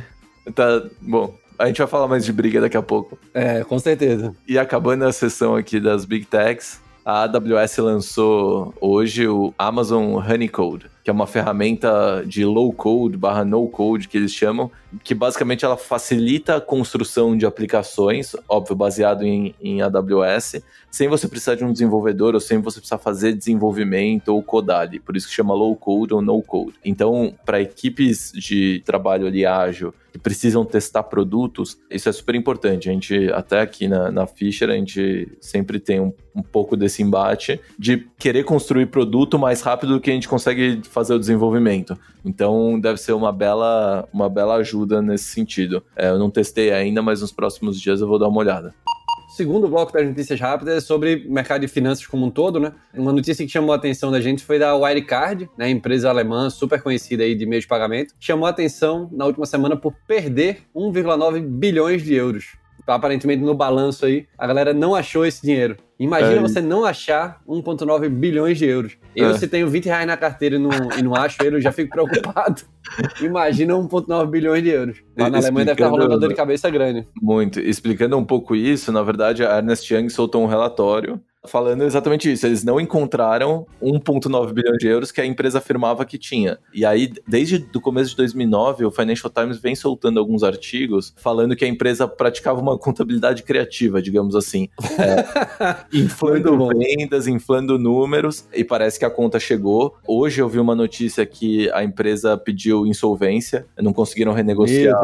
tá 0.54 0.84
bom. 1.02 1.36
A 1.58 1.68
gente 1.68 1.78
vai 1.78 1.88
falar 1.88 2.08
mais 2.08 2.26
de 2.26 2.34
briga 2.34 2.62
daqui 2.62 2.78
a 2.78 2.82
pouco. 2.82 3.18
É, 3.34 3.64
com 3.64 3.80
certeza. 3.80 4.36
E 4.48 4.58
acabando 4.58 5.06
a 5.06 5.12
sessão 5.12 5.56
aqui 5.56 5.80
das 5.80 6.06
Big 6.06 6.26
Techs, 6.26 6.82
a 7.06 7.24
AWS 7.24 7.78
lançou 7.78 8.74
hoje 8.82 9.28
o 9.28 9.54
Amazon 9.58 10.16
Honeycode, 10.16 10.88
que 11.06 11.12
é 11.12 11.14
uma 11.14 11.28
ferramenta 11.28 12.24
de 12.26 12.44
low 12.44 12.74
code 12.74 13.16
barra 13.16 13.46
no 13.46 13.68
code 13.68 14.08
que 14.08 14.18
eles 14.18 14.34
chamam, 14.34 14.72
que 15.04 15.14
basicamente 15.14 15.64
ela 15.64 15.78
facilita 15.78 16.56
a 16.56 16.62
construção 16.62 17.38
de 17.38 17.46
aplicações, 17.46 18.36
óbvio, 18.50 18.76
baseado 18.76 19.22
em, 19.22 19.54
em 19.62 19.84
AWS, 19.84 20.64
sem 20.90 21.08
você 21.08 21.28
precisar 21.28 21.54
de 21.54 21.64
um 21.64 21.72
desenvolvedor 21.72 22.34
ou 22.34 22.40
sem 22.40 22.58
você 22.58 22.80
precisar 22.80 22.98
fazer 22.98 23.34
desenvolvimento 23.34 24.30
ou 24.30 24.42
codar 24.42 24.82
ali. 24.82 25.00
Por 25.00 25.16
isso 25.16 25.28
que 25.28 25.34
chama 25.34 25.54
low 25.54 25.76
code 25.76 26.12
ou 26.12 26.24
no 26.24 26.42
code. 26.42 26.74
Então, 26.84 27.36
para 27.46 27.62
equipes 27.62 28.32
de 28.32 28.82
trabalho 28.84 29.28
ali 29.28 29.46
ágil 29.46 29.94
que 30.14 30.18
precisam 30.18 30.64
testar 30.64 31.04
produtos, 31.04 31.78
isso 31.92 32.08
é 32.08 32.12
super 32.14 32.34
importante. 32.36 32.90
A 32.90 32.94
gente, 32.94 33.30
até 33.34 33.60
aqui 33.60 33.90
na, 33.90 34.10
na 34.10 34.26
Fischer, 34.26 34.70
a 34.70 34.74
gente 34.74 35.28
sempre 35.42 35.78
tem 35.78 36.00
um, 36.00 36.14
um 36.34 36.42
pouco 36.42 36.78
desse 36.78 37.04
embate 37.04 37.60
de 37.78 38.08
querer 38.18 38.46
construir 38.46 38.86
produto 38.86 39.38
mais 39.38 39.60
rápido 39.60 39.96
do 39.96 40.00
que 40.00 40.10
a 40.10 40.14
gente 40.14 40.30
consegue 40.30 40.80
fazer 40.96 41.14
o 41.14 41.20
desenvolvimento. 41.20 41.98
Então 42.24 42.80
deve 42.80 42.98
ser 42.98 43.12
uma 43.12 43.32
bela, 43.32 44.08
uma 44.12 44.30
bela 44.30 44.56
ajuda 44.56 45.02
nesse 45.02 45.26
sentido. 45.26 45.84
É, 45.96 46.10
eu 46.10 46.18
não 46.18 46.32
testei 46.32 46.72
ainda, 46.72 47.02
mas 47.02 47.22
nos 47.22 47.32
próximos 47.32 47.80
dias 47.80 48.02
eu 48.02 48.08
vou 48.08 48.18
dar 48.18 48.30
uma 48.30 48.40
olhada 48.40 48.74
segundo 49.36 49.68
bloco 49.68 49.92
das 49.92 50.08
notícias 50.08 50.40
rápidas 50.40 50.78
é 50.78 50.80
sobre 50.80 51.26
mercado 51.28 51.60
de 51.60 51.68
finanças 51.68 52.08
como 52.08 52.26
um 52.26 52.32
todo, 52.32 52.58
né? 52.58 52.72
Uma 52.94 53.12
notícia 53.12 53.46
que 53.46 53.52
chamou 53.52 53.74
a 53.74 53.76
atenção 53.76 54.10
da 54.10 54.22
gente 54.22 54.42
foi 54.42 54.58
da 54.58 54.74
Wirecard, 54.74 55.50
né, 55.58 55.70
empresa 55.70 56.10
alemã 56.10 56.50
super 56.50 56.82
conhecida 56.82 57.24
aí 57.24 57.36
de 57.36 57.46
meio 57.46 57.62
de 57.62 57.68
pagamento, 57.68 58.14
chamou 58.18 58.48
a 58.48 58.50
atenção 58.50 59.10
na 59.12 59.26
última 59.26 59.46
semana 59.46 59.76
por 59.76 59.94
perder 60.08 60.60
1,9 60.74 61.42
bilhões 61.42 62.02
de 62.02 62.14
euros 62.14 62.56
aparentemente 62.94 63.44
no 63.44 63.56
balanço 63.56 64.06
aí, 64.06 64.28
a 64.38 64.46
galera 64.46 64.74
não 64.74 64.94
achou 64.94 65.26
esse 65.26 65.42
dinheiro. 65.42 65.78
Imagina 65.98 66.36
é. 66.36 66.40
você 66.40 66.62
não 66.62 66.84
achar 66.84 67.42
1,9 67.48 68.10
bilhões 68.10 68.58
de 68.58 68.66
euros. 68.66 68.98
Eu, 69.16 69.30
é. 69.30 69.38
se 69.38 69.48
tenho 69.48 69.70
20 69.70 69.86
reais 69.86 70.06
na 70.06 70.18
carteira 70.18 70.56
e 70.56 70.60
não, 70.60 70.70
e 70.98 71.02
não 71.02 71.16
acho 71.16 71.42
ele, 71.42 71.56
eu 71.56 71.62
já 71.62 71.72
fico 71.72 71.90
preocupado. 71.92 72.64
Imagina 73.22 73.74
1,9 73.74 74.30
bilhões 74.30 74.64
de 74.64 74.70
euros. 74.70 74.98
Lá 75.18 75.30
na 75.30 75.38
Alemanha 75.38 75.66
deve 75.66 75.82
estar 75.82 75.90
rolando 75.90 76.20
dor 76.20 76.30
de 76.30 76.36
cabeça 76.36 76.70
grande. 76.70 77.08
Muito. 77.22 77.60
Explicando 77.60 78.18
um 78.18 78.26
pouco 78.26 78.56
isso, 78.56 78.92
na 78.92 79.02
verdade, 79.02 79.46
a 79.46 79.58
Ernest 79.58 79.94
Young 79.94 80.10
soltou 80.10 80.44
um 80.44 80.48
relatório 80.48 81.22
falando 81.48 81.84
exatamente 81.84 82.32
isso. 82.32 82.46
Eles 82.46 82.64
não 82.64 82.80
encontraram 82.80 83.66
1,9 83.82 84.54
bilhão 84.54 84.76
de 84.78 84.88
euros 84.88 85.12
que 85.12 85.22
a 85.22 85.26
empresa 85.26 85.60
afirmava 85.60 86.06
que 86.06 86.18
tinha. 86.18 86.58
E 86.74 86.86
aí, 86.86 87.12
desde 87.28 87.68
o 87.74 87.82
começo 87.82 88.12
de 88.12 88.18
2009, 88.18 88.86
o 88.86 88.92
Financial 88.92 89.32
Times 89.32 89.60
vem 89.60 89.76
soltando 89.76 90.20
alguns 90.20 90.44
artigos 90.44 91.14
falando 91.18 91.56
que 91.56 91.66
a 91.66 91.68
empresa 91.68 92.08
praticava 92.08 92.60
uma 92.60 92.78
contabilidade 92.78 93.44
criativa, 93.44 94.02
digamos 94.02 94.36
assim. 94.36 94.68
É, 95.00 95.76
inflando 95.94 96.68
vendas, 96.68 97.28
inflando 97.28 97.78
números, 97.78 98.48
e 98.54 98.64
parece 98.64 99.00
que 99.00 99.06
a 99.06 99.10
conta 99.10 99.40
chegou. 99.40 99.96
Hoje 100.08 100.42
eu 100.42 100.50
vi 100.50 100.60
uma 100.60 100.76
notícia 100.76 101.26
que 101.26 101.70
a 101.72 101.84
empresa 101.84 102.38
pediu 102.38 102.75
insolvência, 102.84 103.68
não 103.80 103.94
conseguiram 103.94 104.34
renegociar 104.34 104.96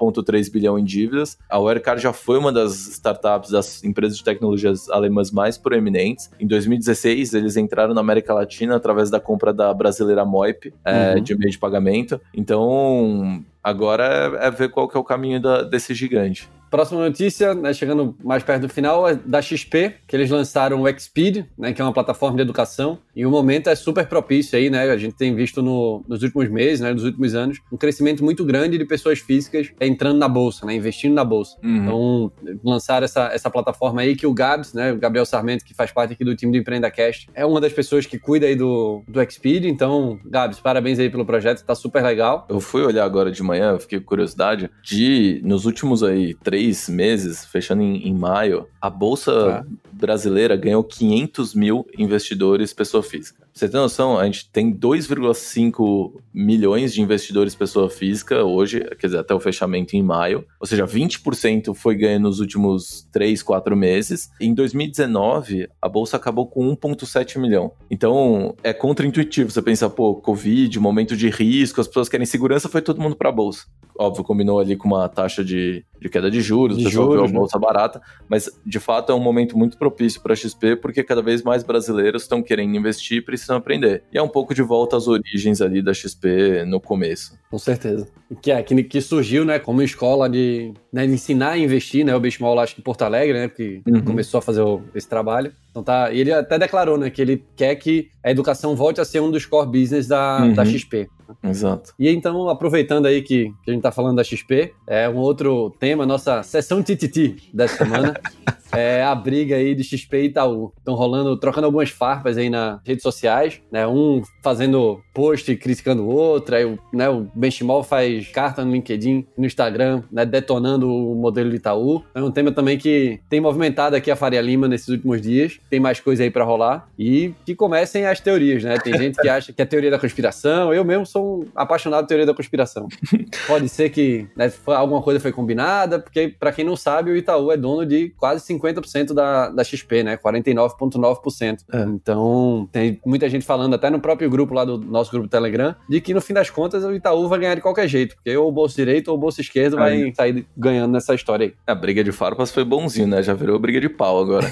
1,3 0.00 0.50
bilhão 0.50 0.78
em 0.78 0.84
dívidas. 0.84 1.36
A 1.50 1.58
Wirecard 1.58 2.02
já 2.02 2.14
foi 2.14 2.38
uma 2.38 2.50
das 2.50 2.88
startups, 2.88 3.50
das 3.50 3.84
empresas 3.84 4.16
de 4.16 4.24
tecnologias 4.24 4.88
alemãs 4.88 5.30
mais 5.30 5.58
proeminentes. 5.58 6.30
Em 6.40 6.46
2016, 6.46 7.34
eles 7.34 7.58
entraram 7.58 7.92
na 7.92 8.00
América 8.00 8.32
Latina 8.32 8.76
através 8.76 9.10
da 9.10 9.20
compra 9.20 9.52
da 9.52 9.74
brasileira 9.74 10.24
Moip, 10.24 10.72
é, 10.84 11.14
uhum. 11.14 11.22
de 11.22 11.36
meio 11.36 11.50
de 11.50 11.58
pagamento. 11.58 12.18
Então, 12.34 13.44
agora 13.62 14.38
é, 14.40 14.46
é 14.46 14.50
ver 14.50 14.70
qual 14.70 14.88
que 14.88 14.96
é 14.96 15.00
o 15.00 15.04
caminho 15.04 15.40
da, 15.40 15.62
desse 15.62 15.94
gigante. 15.94 16.48
Próxima 16.70 17.00
notícia, 17.00 17.54
né, 17.54 17.72
chegando 17.72 18.16
mais 18.22 18.42
perto 18.42 18.62
do 18.62 18.68
final, 18.68 19.08
é 19.08 19.14
da 19.14 19.42
XP, 19.42 19.94
que 20.06 20.14
eles 20.14 20.30
lançaram 20.30 20.82
o 20.82 21.00
Xpeed, 21.00 21.44
né, 21.58 21.72
que 21.72 21.82
é 21.82 21.84
uma 21.84 21.92
plataforma 21.92 22.36
de 22.36 22.42
educação, 22.42 22.98
e 23.14 23.26
o 23.26 23.30
momento 23.30 23.68
é 23.68 23.74
super 23.74 24.06
propício 24.06 24.56
aí, 24.56 24.70
né? 24.70 24.88
A 24.90 24.96
gente 24.96 25.16
tem 25.16 25.34
visto 25.34 25.62
no, 25.62 26.04
nos 26.06 26.22
últimos 26.22 26.48
meses, 26.48 26.80
né, 26.80 26.92
nos 26.92 27.04
últimos 27.04 27.34
anos, 27.34 27.58
um 27.72 27.76
crescimento 27.76 28.22
muito 28.24 28.44
grande 28.44 28.78
de 28.78 28.84
pessoas 28.84 29.18
físicas 29.18 29.72
entrando 29.80 30.18
na 30.18 30.28
bolsa, 30.28 30.64
né, 30.64 30.74
investindo 30.74 31.14
na 31.14 31.24
bolsa. 31.24 31.56
Uhum. 31.62 31.76
Então, 31.76 32.32
lançar 32.64 33.02
essa, 33.02 33.30
essa 33.32 33.50
plataforma 33.50 34.00
aí 34.02 34.14
que 34.14 34.26
o 34.26 34.32
Gabs, 34.32 34.72
né, 34.72 34.92
o 34.92 34.96
Gabriel 34.96 35.26
Sarmento, 35.26 35.64
que 35.64 35.74
faz 35.74 35.90
parte 35.90 36.12
aqui 36.12 36.24
do 36.24 36.36
time 36.36 36.52
do 36.52 36.58
Empreenda 36.58 36.90
Cast, 36.90 37.28
é 37.34 37.44
uma 37.44 37.60
das 37.60 37.72
pessoas 37.72 38.06
que 38.06 38.18
cuida 38.18 38.46
aí 38.46 38.54
do, 38.54 39.02
do 39.08 39.20
Xpeed. 39.28 39.64
Então, 39.66 40.20
Gabs, 40.24 40.60
parabéns 40.60 40.98
aí 40.98 41.10
pelo 41.10 41.26
projeto, 41.26 41.64
tá 41.64 41.74
super 41.74 42.02
legal. 42.02 42.46
Eu 42.48 42.60
fui 42.60 42.82
olhar 42.82 43.04
agora 43.04 43.32
de 43.32 43.42
manhã, 43.42 43.78
fiquei 43.78 43.98
com 43.98 44.06
curiosidade, 44.06 44.70
de 44.82 45.40
nos 45.44 45.64
últimos 45.64 46.02
aí 46.02 46.34
três 46.34 46.59
três 46.60 46.90
meses, 46.90 47.44
fechando 47.46 47.82
em, 47.82 48.06
em 48.06 48.14
maio, 48.14 48.66
a 48.80 48.90
Bolsa 48.90 49.32
tá. 49.32 49.66
brasileira 49.90 50.54
ganhou 50.56 50.84
500 50.84 51.54
mil 51.54 51.86
investidores 51.96 52.74
pessoa 52.74 53.02
física. 53.02 53.40
Você 53.52 53.68
tem 53.68 53.80
noção? 53.80 54.18
A 54.18 54.24
gente 54.26 54.48
tem 54.50 54.72
2,5 54.72 56.12
milhões 56.32 56.92
de 56.92 57.00
investidores 57.00 57.54
pessoa 57.54 57.90
física 57.90 58.44
hoje, 58.44 58.80
quer 58.98 59.06
dizer, 59.06 59.18
até 59.18 59.34
o 59.34 59.40
fechamento 59.40 59.96
em 59.96 60.02
maio. 60.02 60.46
Ou 60.60 60.66
seja, 60.66 60.86
20% 60.86 61.74
foi 61.74 61.96
ganho 61.96 62.20
nos 62.20 62.40
últimos 62.40 63.08
3, 63.10 63.42
4 63.42 63.76
meses. 63.76 64.30
Em 64.40 64.54
2019, 64.54 65.68
a 65.80 65.88
bolsa 65.88 66.16
acabou 66.16 66.46
com 66.46 66.76
1,7 66.76 67.38
milhão. 67.38 67.72
Então, 67.90 68.54
é 68.62 68.72
contraintuitivo. 68.72 69.50
Você 69.50 69.62
pensa, 69.62 69.90
pô, 69.90 70.14
Covid, 70.14 70.78
momento 70.78 71.16
de 71.16 71.28
risco, 71.28 71.80
as 71.80 71.88
pessoas 71.88 72.08
querem 72.08 72.26
segurança, 72.26 72.68
foi 72.68 72.82
todo 72.82 73.00
mundo 73.00 73.16
para 73.16 73.30
a 73.30 73.32
bolsa. 73.32 73.64
Óbvio, 74.00 74.24
combinou 74.24 74.58
ali 74.58 74.76
com 74.76 74.88
uma 74.88 75.06
taxa 75.10 75.44
de, 75.44 75.84
de 76.00 76.08
queda 76.08 76.30
de 76.30 76.40
juros, 76.40 76.78
de 76.78 76.84
o 76.84 76.86
pessoal 76.86 77.04
juros, 77.04 77.20
viu 77.20 77.28
a 77.28 77.32
né? 77.32 77.38
bolsa 77.38 77.58
né? 77.58 77.66
barata, 77.66 78.00
mas 78.26 78.48
de 78.64 78.80
fato 78.80 79.12
é 79.12 79.14
um 79.14 79.20
momento 79.20 79.58
muito 79.58 79.76
propício 79.76 80.22
para 80.22 80.32
a 80.32 80.36
XP, 80.36 80.76
porque 80.76 81.04
cada 81.04 81.20
vez 81.20 81.42
mais 81.42 81.62
brasileiros 81.62 82.22
estão 82.22 82.42
querendo 82.42 82.74
investir 82.74 83.18
e 83.18 83.20
precisam 83.20 83.58
aprender. 83.58 84.02
E 84.10 84.16
é 84.16 84.22
um 84.22 84.28
pouco 84.28 84.54
de 84.54 84.62
volta 84.62 84.96
às 84.96 85.06
origens 85.06 85.60
ali 85.60 85.82
da 85.82 85.92
XP 85.92 86.64
no 86.66 86.80
começo. 86.80 87.38
Com 87.50 87.58
certeza. 87.58 88.08
Que, 88.40 88.50
é, 88.50 88.62
que, 88.62 88.82
que 88.84 89.02
surgiu, 89.02 89.44
né, 89.44 89.58
como 89.58 89.82
escola 89.82 90.30
de, 90.30 90.72
né, 90.90 91.06
de 91.06 91.12
ensinar 91.12 91.50
a 91.50 91.58
investir, 91.58 92.02
né, 92.02 92.16
o 92.16 92.20
Benchmall, 92.20 92.58
acho 92.58 92.74
que 92.74 92.80
em 92.80 92.84
Porto 92.84 93.02
Alegre, 93.02 93.34
né, 93.34 93.48
que 93.50 93.82
uhum. 93.86 94.00
começou 94.00 94.38
a 94.38 94.42
fazer 94.42 94.62
o, 94.62 94.80
esse 94.94 95.08
trabalho. 95.08 95.52
Então 95.70 95.82
tá, 95.82 96.10
e 96.10 96.20
ele 96.20 96.32
até 96.32 96.58
declarou, 96.58 96.96
né, 96.96 97.10
que 97.10 97.20
ele 97.20 97.44
quer 97.54 97.74
que 97.74 98.08
a 98.24 98.30
educação 98.30 98.74
volte 98.74 98.98
a 98.98 99.04
ser 99.04 99.20
um 99.20 99.30
dos 99.30 99.44
core 99.44 99.70
business 99.70 100.06
da, 100.06 100.42
uhum. 100.42 100.54
da 100.54 100.64
XP. 100.64 101.06
Exato. 101.42 101.94
E 101.98 102.08
então, 102.08 102.48
aproveitando 102.48 103.06
aí 103.06 103.22
que, 103.22 103.52
que 103.64 103.70
a 103.70 103.74
gente 103.74 103.82
tá 103.82 103.92
falando 103.92 104.16
da 104.16 104.24
XP, 104.24 104.72
é 104.86 105.08
um 105.08 105.16
outro 105.16 105.70
tema, 105.78 106.06
nossa 106.06 106.42
sessão 106.42 106.82
TTT 106.82 107.36
dessa 107.52 107.78
semana. 107.78 108.14
é 108.72 109.02
a 109.02 109.14
briga 109.14 109.56
aí 109.56 109.74
de 109.74 109.82
XP 109.82 110.22
e 110.22 110.24
Itaú. 110.26 110.72
Estão 110.76 110.94
rolando, 110.94 111.36
trocando 111.36 111.66
algumas 111.66 111.90
farpas 111.90 112.36
aí 112.36 112.48
nas 112.48 112.80
redes 112.84 113.02
sociais, 113.02 113.60
né? 113.70 113.86
Um 113.86 114.22
fazendo 114.42 115.00
post 115.12 115.54
criticando 115.56 116.04
o 116.04 116.08
outro, 116.08 116.54
aí 116.54 116.78
né, 116.92 117.08
o 117.08 117.26
Benchimol 117.34 117.82
faz 117.82 118.28
carta 118.28 118.64
no 118.64 118.72
LinkedIn, 118.72 119.26
no 119.36 119.46
Instagram, 119.46 120.02
né, 120.10 120.24
detonando 120.24 120.88
o 120.88 121.14
modelo 121.14 121.50
de 121.50 121.56
Itaú. 121.56 122.02
É 122.14 122.22
um 122.22 122.30
tema 122.30 122.52
também 122.52 122.78
que 122.78 123.20
tem 123.28 123.40
movimentado 123.40 123.96
aqui 123.96 124.10
a 124.10 124.16
Faria 124.16 124.40
Lima 124.40 124.68
nesses 124.68 124.88
últimos 124.88 125.20
dias. 125.20 125.58
Tem 125.68 125.80
mais 125.80 126.00
coisa 126.00 126.22
aí 126.22 126.30
para 126.30 126.44
rolar. 126.44 126.88
E 126.98 127.34
que 127.44 127.54
comecem 127.54 128.06
as 128.06 128.20
teorias, 128.20 128.62
né? 128.62 128.78
Tem 128.78 128.96
gente 128.96 129.20
que 129.20 129.28
acha 129.28 129.52
que 129.52 129.60
é 129.60 129.64
teoria 129.64 129.90
da 129.90 129.98
conspiração. 129.98 130.72
Eu 130.72 130.84
mesmo 130.84 131.04
sou 131.04 131.19
um 131.20 131.46
apaixonado 131.54 132.04
por 132.04 132.08
teoria 132.08 132.26
da 132.26 132.34
conspiração. 132.34 132.88
Pode 133.46 133.68
ser 133.68 133.90
que 133.90 134.26
né, 134.36 134.50
alguma 134.66 135.02
coisa 135.02 135.20
foi 135.20 135.32
combinada, 135.32 135.98
porque, 135.98 136.28
para 136.28 136.52
quem 136.52 136.64
não 136.64 136.76
sabe, 136.76 137.10
o 137.10 137.16
Itaú 137.16 137.52
é 137.52 137.56
dono 137.56 137.86
de 137.86 138.10
quase 138.16 138.44
50 138.44 138.70
50% 138.80 139.12
da, 139.12 139.48
da 139.50 139.64
XP, 139.64 140.02
né? 140.02 140.16
49,9%. 140.16 141.58
É. 141.72 141.82
Então, 141.82 142.68
tem 142.72 143.00
muita 143.04 143.28
gente 143.28 143.44
falando, 143.44 143.74
até 143.74 143.90
no 143.90 144.00
próprio 144.00 144.28
grupo 144.30 144.54
lá 144.54 144.64
do 144.64 144.78
nosso 144.78 145.10
grupo 145.10 145.28
Telegram, 145.28 145.74
de 145.88 146.00
que 146.00 146.14
no 146.14 146.20
fim 146.20 146.34
das 146.34 146.50
contas 146.50 146.84
o 146.84 146.92
Itaú 146.92 147.28
vai 147.28 147.38
ganhar 147.38 147.54
de 147.54 147.60
qualquer 147.60 147.88
jeito, 147.88 148.16
porque 148.16 148.36
ou 148.36 148.48
o 148.48 148.52
bolso 148.52 148.76
direito 148.76 149.08
ou 149.08 149.16
o 149.16 149.20
bolso 149.20 149.40
esquerdo 149.40 149.78
aí. 149.78 150.02
vai 150.02 150.14
sair 150.14 150.46
ganhando 150.56 150.92
nessa 150.92 151.14
história 151.14 151.46
aí. 151.46 151.54
A 151.66 151.74
briga 151.74 152.02
de 152.04 152.12
farpas 152.12 152.50
foi 152.50 152.64
bonzinho, 152.64 153.06
né? 153.06 153.22
Já 153.22 153.34
virou 153.34 153.58
briga 153.58 153.80
de 153.80 153.88
pau 153.88 154.20
agora. 154.20 154.50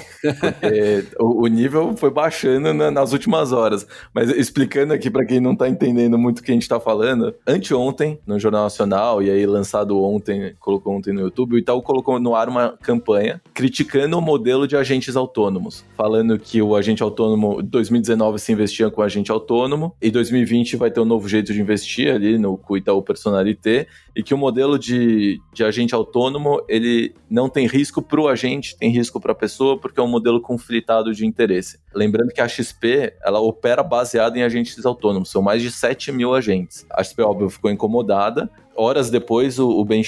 O, 1.19 1.43
o, 1.43 1.47
nível 1.47 1.95
foi 1.97 2.09
baixando 2.09 2.73
na, 2.73 2.91
nas 2.91 3.11
últimas 3.13 3.51
horas. 3.51 3.85
Mas 4.13 4.29
explicando 4.29 4.93
aqui 4.93 5.09
para 5.09 5.25
quem 5.25 5.39
não 5.39 5.55
tá 5.55 5.67
entendendo 5.67 6.17
muito 6.17 6.39
o 6.39 6.43
que 6.43 6.51
a 6.51 6.53
gente 6.59 6.69
tá 6.69 6.79
falando, 6.79 7.33
anteontem, 7.47 8.19
no 8.27 8.39
Jornal 8.39 8.63
Nacional, 8.63 9.21
e 9.23 9.29
aí 9.29 9.45
lançado 9.45 10.01
ontem, 10.01 10.53
colocou 10.59 10.95
ontem 10.95 11.13
no 11.13 11.21
YouTube, 11.21 11.55
o 11.55 11.57
Itaú 11.57 11.81
colocou 11.81 12.19
no 12.19 12.35
ar 12.35 12.49
uma 12.49 12.77
campanha 12.81 13.41
criticando 13.53 14.17
o 14.17 14.21
modelo 14.21 14.67
de 14.67 14.75
agentes 14.75 15.15
autônomos, 15.15 15.85
falando 15.95 16.37
que 16.37 16.61
o 16.61 16.75
agente 16.75 17.01
autônomo, 17.01 17.61
2019 17.63 18.39
se 18.39 18.51
investia 18.51 18.89
com 18.89 19.01
o 19.01 19.03
agente 19.03 19.31
autônomo, 19.31 19.95
e 20.01 20.11
2020 20.11 20.75
vai 20.75 20.91
ter 20.91 20.99
um 20.99 21.05
novo 21.05 21.27
jeito 21.27 21.53
de 21.53 21.61
investir 21.61 22.13
ali 22.13 22.37
no 22.37 22.59
Itaú 22.71 23.01
Personalité, 23.01 23.87
e 24.19 24.23
que 24.23 24.33
o 24.33 24.37
modelo 24.37 24.77
de, 24.77 25.39
de 25.53 25.63
agente 25.63 25.95
autônomo, 25.95 26.61
ele 26.67 27.15
não 27.29 27.47
tem 27.47 27.65
risco 27.65 28.01
para 28.01 28.19
o 28.19 28.27
agente, 28.27 28.77
tem 28.77 28.91
risco 28.91 29.17
para 29.17 29.31
a 29.31 29.35
pessoa, 29.35 29.79
porque 29.79 29.97
é 29.97 30.03
um 30.03 30.09
modelo 30.09 30.41
conflitado 30.41 31.13
de 31.13 31.25
interesse. 31.25 31.79
Lembrando 31.95 32.33
que 32.33 32.41
a 32.41 32.47
XP, 32.47 33.13
ela 33.23 33.39
opera 33.39 33.81
baseada 33.81 34.37
em 34.37 34.43
agentes 34.43 34.85
autônomos, 34.85 35.31
são 35.31 35.41
mais 35.41 35.61
de 35.61 35.71
7 35.71 36.11
mil 36.11 36.35
agentes. 36.35 36.85
A 36.91 37.01
XP, 37.01 37.21
óbvio, 37.21 37.49
ficou 37.49 37.71
incomodada, 37.71 38.51
horas 38.79 39.09
depois, 39.09 39.59
o, 39.59 39.69
o 39.69 39.83
Ben 39.83 40.01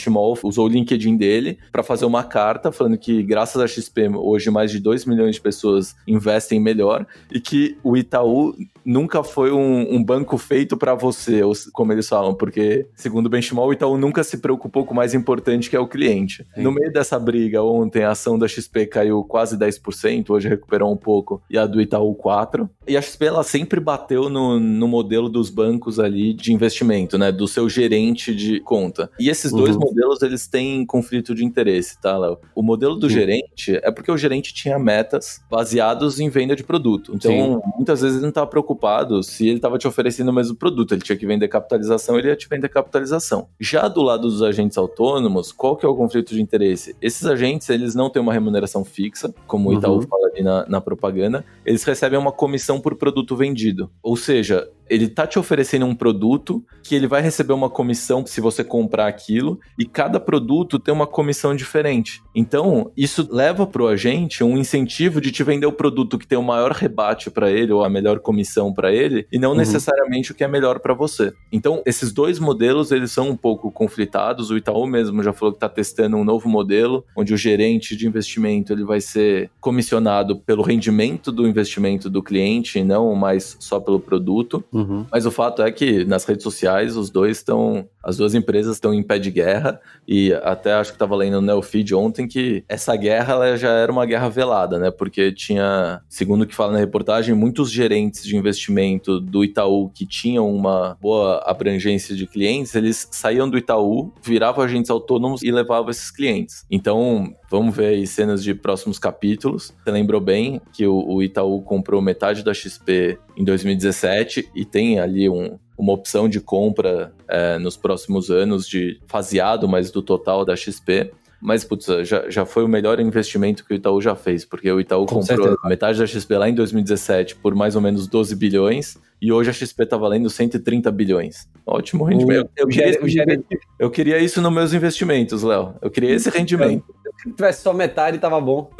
usou 0.44 0.66
o 0.66 0.70
LinkedIn 0.70 1.18
dele 1.18 1.58
para 1.72 1.84
fazer 1.84 2.06
uma 2.06 2.24
carta 2.24 2.72
falando 2.72 2.98
que, 2.98 3.22
graças 3.22 3.62
à 3.62 3.68
XP, 3.68 4.10
hoje 4.16 4.50
mais 4.50 4.72
de 4.72 4.80
2 4.80 5.06
milhões 5.06 5.36
de 5.36 5.42
pessoas 5.42 5.96
investem 6.08 6.60
melhor 6.60 7.06
e 7.32 7.40
que 7.40 7.78
o 7.84 7.98
Itaú 7.98 8.56
nunca 8.86 9.24
foi 9.24 9.52
um, 9.52 9.96
um 9.96 10.04
banco 10.04 10.38
feito 10.38 10.76
para 10.78 10.96
você, 10.96 11.42
como 11.72 11.92
eles 11.92 12.08
falam, 12.08 12.34
porque, 12.34 12.88
segundo 12.96 13.28
o 13.28 13.30
Benchmall, 13.30 13.68
o 13.68 13.74
Itaú 13.74 13.98
nunca 13.98 14.24
se 14.24 14.38
preocupou 14.38 14.86
com 14.86 14.94
o 14.94 14.96
mais 14.96 15.14
importante, 15.14 15.70
que 15.70 15.76
é 15.76 15.80
o 15.80 15.88
cliente. 15.88 16.46
Sim. 16.56 16.62
No 16.62 16.72
meio 16.72 16.92
dessa 16.92 17.20
briga, 17.20 17.62
ontem 17.62 18.04
a 18.04 18.12
ação 18.12 18.40
da 18.40 18.48
XP 18.48 18.88
caiu 18.88 19.24
quase 19.24 19.58
10%, 19.58 20.30
hoje 20.30 20.48
recuperou 20.48 20.92
um 20.92 20.98
pouco, 20.98 21.42
e 21.50 21.58
a 21.58 21.66
do 21.66 21.82
Itaú 21.82 22.16
4%. 22.16 22.70
E 22.88 22.98
a 22.98 23.02
XP, 23.02 23.26
ela 23.26 23.44
sempre 23.44 23.80
bateu 23.80 24.30
no, 24.30 24.60
no 24.60 24.88
modelo 24.88 25.30
dos 25.30 25.50
bancos 25.50 26.00
ali 26.00 26.34
de 26.34 26.54
investimento, 26.54 27.18
né? 27.18 27.32
Do 27.32 27.48
seu 27.48 27.70
gerente 27.70 28.34
de, 28.34 28.61
conta. 28.62 29.10
E 29.20 29.30
esses 29.30 29.52
dois 29.52 29.76
Uhum. 29.76 29.82
modelos, 29.82 30.22
eles 30.22 30.48
têm 30.48 30.86
conflito 30.86 31.34
de 31.36 31.44
interesse, 31.44 32.00
tá, 32.00 32.18
Léo? 32.18 32.38
O 32.56 32.62
modelo 32.64 32.96
do 32.96 33.10
Sim. 33.10 33.16
gerente 33.16 33.80
é 33.84 33.92
porque 33.92 34.12
o 34.12 34.18
gerente 34.18 34.54
tinha 34.54 34.78
metas 34.80 35.42
baseados 35.50 36.20
em 36.20 36.30
venda 36.30 36.56
de 36.56 36.64
produto. 36.64 37.14
Então, 37.16 37.62
muitas 37.76 38.02
vezes 38.02 38.16
ele 38.18 38.24
não 38.24 38.30
estava 38.30 38.48
preocupado 38.48 39.22
se 39.24 39.48
ele 39.48 39.58
estava 39.58 39.78
te 39.78 39.88
oferecendo 39.88 40.30
o 40.30 40.34
mesmo 40.34 40.56
produto. 40.56 40.94
Ele 40.94 41.02
tinha 41.02 41.18
que 41.18 41.26
vender 41.26 41.48
capitalização, 41.48 42.18
ele 42.18 42.28
ia 42.30 42.36
te 42.36 42.48
vender 42.48 42.70
capitalização. 42.70 43.48
Já 43.60 43.88
do 43.88 44.02
lado 44.02 44.22
dos 44.24 44.42
agentes 44.42 44.78
autônomos, 44.78 45.52
qual 45.52 45.76
que 45.76 45.86
é 45.86 45.90
o 45.90 45.96
conflito 45.96 46.34
de 46.34 46.42
interesse? 46.42 46.96
Esses 47.02 47.26
agentes, 47.26 47.70
eles 47.70 47.96
não 47.96 48.10
têm 48.10 48.22
uma 48.22 48.34
remuneração 48.34 48.84
fixa, 48.86 49.34
como 49.48 49.70
o 49.70 49.74
Itaú 49.74 49.96
Uhum. 49.96 50.02
fala 50.04 50.28
ali 50.28 50.44
na, 50.44 50.66
na 50.68 50.82
propaganda, 50.82 51.44
eles 51.66 51.84
recebem 51.84 52.18
uma 52.20 52.32
comissão 52.32 52.80
por 52.80 52.96
produto 52.96 53.36
vendido. 53.36 53.90
Ou 54.02 54.16
seja, 54.16 54.70
ele 54.92 55.08
tá 55.08 55.26
te 55.26 55.40
oferecendo 55.40 55.86
um 55.86 55.96
produto 55.96 56.62
que 56.84 56.94
ele 56.94 57.08
vai 57.08 57.22
receber 57.22 57.54
uma 57.54 57.70
comissão 57.70 58.26
se 58.26 58.42
você 58.42 58.64
comprar 58.64 59.08
aquilo, 59.08 59.58
e 59.80 59.86
cada 59.86 60.20
produto 60.20 60.78
tem 60.78 60.94
uma 60.94 61.08
comissão 61.08 61.56
diferente. 61.56 62.22
Então, 62.36 62.92
isso 62.98 63.28
leva 63.32 63.66
pro 63.66 63.88
agente 63.88 64.44
um 64.44 64.58
incentivo 64.58 65.22
de 65.22 65.32
te 65.32 65.44
vender 65.44 65.66
o 65.66 65.72
produto 65.72 66.18
que 66.18 66.28
tem 66.28 66.38
o 66.38 66.44
maior 66.44 66.72
rebate 66.72 67.32
para 67.32 67.50
ele 67.50 67.72
ou 67.72 67.86
a 67.86 67.90
melhor 67.90 68.20
comissão 68.20 68.74
para 68.74 68.92
ele, 68.92 69.26
e 69.32 69.40
não 69.40 69.52
Uhum. 69.52 69.58
necessariamente 69.58 70.32
o 70.32 70.36
que 70.36 70.44
é 70.44 70.48
melhor 70.48 70.80
para 70.80 70.94
você. 70.94 71.32
Então, 71.52 71.82
esses 71.86 72.12
dois 72.12 72.38
modelos, 72.40 72.92
eles 72.92 73.12
são 73.12 73.30
um 73.30 73.38
pouco 73.38 73.72
conflitados. 73.72 74.50
O 74.52 74.58
Itaú 74.58 74.86
mesmo 74.86 75.24
já 75.24 75.32
falou 75.32 75.54
que 75.54 75.60
tá 75.60 75.70
testando 75.70 76.18
um 76.18 76.24
novo 76.26 76.50
modelo, 76.50 77.06
onde 77.16 77.34
o 77.34 77.38
gerente 77.38 77.96
de 77.96 78.06
investimento 78.08 78.74
ele 78.74 78.84
vai 78.84 79.00
ser 79.00 79.50
comissionado 79.60 80.36
pelo 80.38 80.64
rendimento 80.64 81.32
do 81.32 81.48
investimento 81.48 82.10
do 82.10 82.22
cliente 82.22 82.80
e 82.80 82.84
não 82.84 83.16
mais 83.16 83.56
só 83.60 83.80
pelo 83.80 84.00
produto. 84.00 84.64
Uhum. 84.74 84.81
Mas 85.12 85.26
o 85.26 85.32
fato 85.32 85.62
é 85.62 85.72
que 85.72 86.04
nas 86.06 86.26
redes 86.26 86.44
sociais 86.44 86.96
os 86.96 87.10
dois 87.10 87.38
estão, 87.38 87.88
as 88.04 88.18
duas 88.18 88.34
empresas 88.34 88.76
estão 88.76 88.94
em 88.94 89.04
pé 89.04 89.20
de 89.20 89.32
guerra 89.32 89.80
e 90.08 90.34
até 90.44 90.74
acho 90.74 90.92
que 90.92 90.96
estava 90.96 91.16
lendo 91.16 91.40
no 91.40 91.42
Neofeed 91.42 91.94
ontem 91.96 92.28
que 92.28 92.64
essa 92.68 92.96
guerra 92.96 93.56
já 93.58 93.70
era 93.72 93.92
uma 93.92 94.06
guerra 94.06 94.30
velada, 94.30 94.78
né? 94.78 94.92
Porque 94.92 95.32
tinha, 95.32 96.02
segundo 96.10 96.44
o 96.44 96.48
que 96.48 96.56
fala 96.56 96.74
na 96.74 96.80
reportagem, 96.80 97.34
muitos 97.34 97.72
gerentes 97.72 98.24
de 98.24 98.36
investimento 98.36 99.20
do 99.20 99.44
Itaú 99.44 99.90
que 99.90 100.06
tinham 100.06 100.54
uma 100.54 100.98
boa 101.02 101.44
abrangência 101.46 102.16
de 102.16 102.28
clientes, 102.28 102.76
eles 102.76 103.08
saíam 103.12 103.50
do 103.50 103.58
Itaú, 103.58 104.12
viravam 104.22 104.64
agentes 104.64 104.92
autônomos 104.92 105.42
e 105.44 105.52
levavam 105.52 105.90
esses 105.90 106.12
clientes. 106.12 106.66
Então, 106.70 107.34
vamos 107.50 107.76
ver 107.76 107.88
aí 107.88 108.08
cenas 108.08 108.44
de 108.44 108.54
próximos 108.54 108.98
capítulos. 108.98 109.74
Você 109.84 109.92
lembrou 109.92 110.22
bem 110.22 110.62
que 110.74 110.86
o, 110.88 111.04
o 111.06 111.24
Itaú 111.24 111.62
comprou 111.62 112.02
metade 112.02 112.44
da 112.44 112.54
XP 112.54 113.20
em 113.38 113.44
2017 113.44 114.50
e 114.56 114.66
tem 114.72 115.00
ali 115.00 115.30
um, 115.30 115.58
uma 115.78 115.94
opção 115.94 116.30
de 116.30 116.40
compra 116.40 117.12
é, 117.28 117.58
nos 117.58 117.76
próximos 117.76 118.30
anos 118.30 118.68
de 118.68 119.00
faseado, 119.08 119.68
mas 119.68 119.92
do 119.92 120.02
total 120.02 120.46
da 120.46 120.56
XP. 120.56 121.12
Mas, 121.42 121.64
putz, 121.64 121.88
já, 122.08 122.30
já 122.30 122.46
foi 122.46 122.64
o 122.64 122.68
melhor 122.68 123.00
investimento 123.00 123.66
que 123.66 123.74
o 123.74 123.76
Itaú 123.76 124.00
já 124.00 124.16
fez, 124.16 124.46
porque 124.46 124.72
o 124.72 124.80
Itaú 124.80 125.08
Com 125.08 125.16
comprou 125.16 125.48
certeza. 125.48 125.58
metade 125.66 125.98
da 125.98 126.06
XP 126.06 126.38
lá 126.38 126.48
em 126.48 126.54
2017 126.54 127.36
por 127.38 127.56
mais 127.56 127.76
ou 127.76 127.82
menos 127.82 128.06
12 128.08 128.36
bilhões 128.36 128.96
e 129.20 129.32
hoje 129.32 129.50
a 129.50 129.54
XP 129.54 129.88
tá 129.88 129.98
valendo 129.98 130.30
130 130.30 130.92
bilhões. 130.92 131.48
Ótimo 131.66 132.04
rendimento. 132.04 132.50
Eu, 132.56 132.68
queria, 132.68 133.04
o 133.04 133.08
gerente, 133.08 133.60
eu 133.80 133.90
queria 133.90 134.20
isso 134.20 134.40
nos 134.40 134.54
meus 134.54 134.74
investimentos, 134.74 135.42
Léo. 135.42 135.74
Eu 135.82 135.90
queria 135.90 136.12
esse 136.12 136.30
rendimento. 136.30 136.86
Se 137.22 137.32
tivesse 137.32 137.62
só 137.62 137.72
metade, 137.72 138.18
tava 138.18 138.42
bom. 138.42 138.72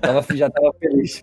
Tava, 0.00 0.24
já 0.34 0.48
tava 0.48 0.72
feliz. 0.78 1.22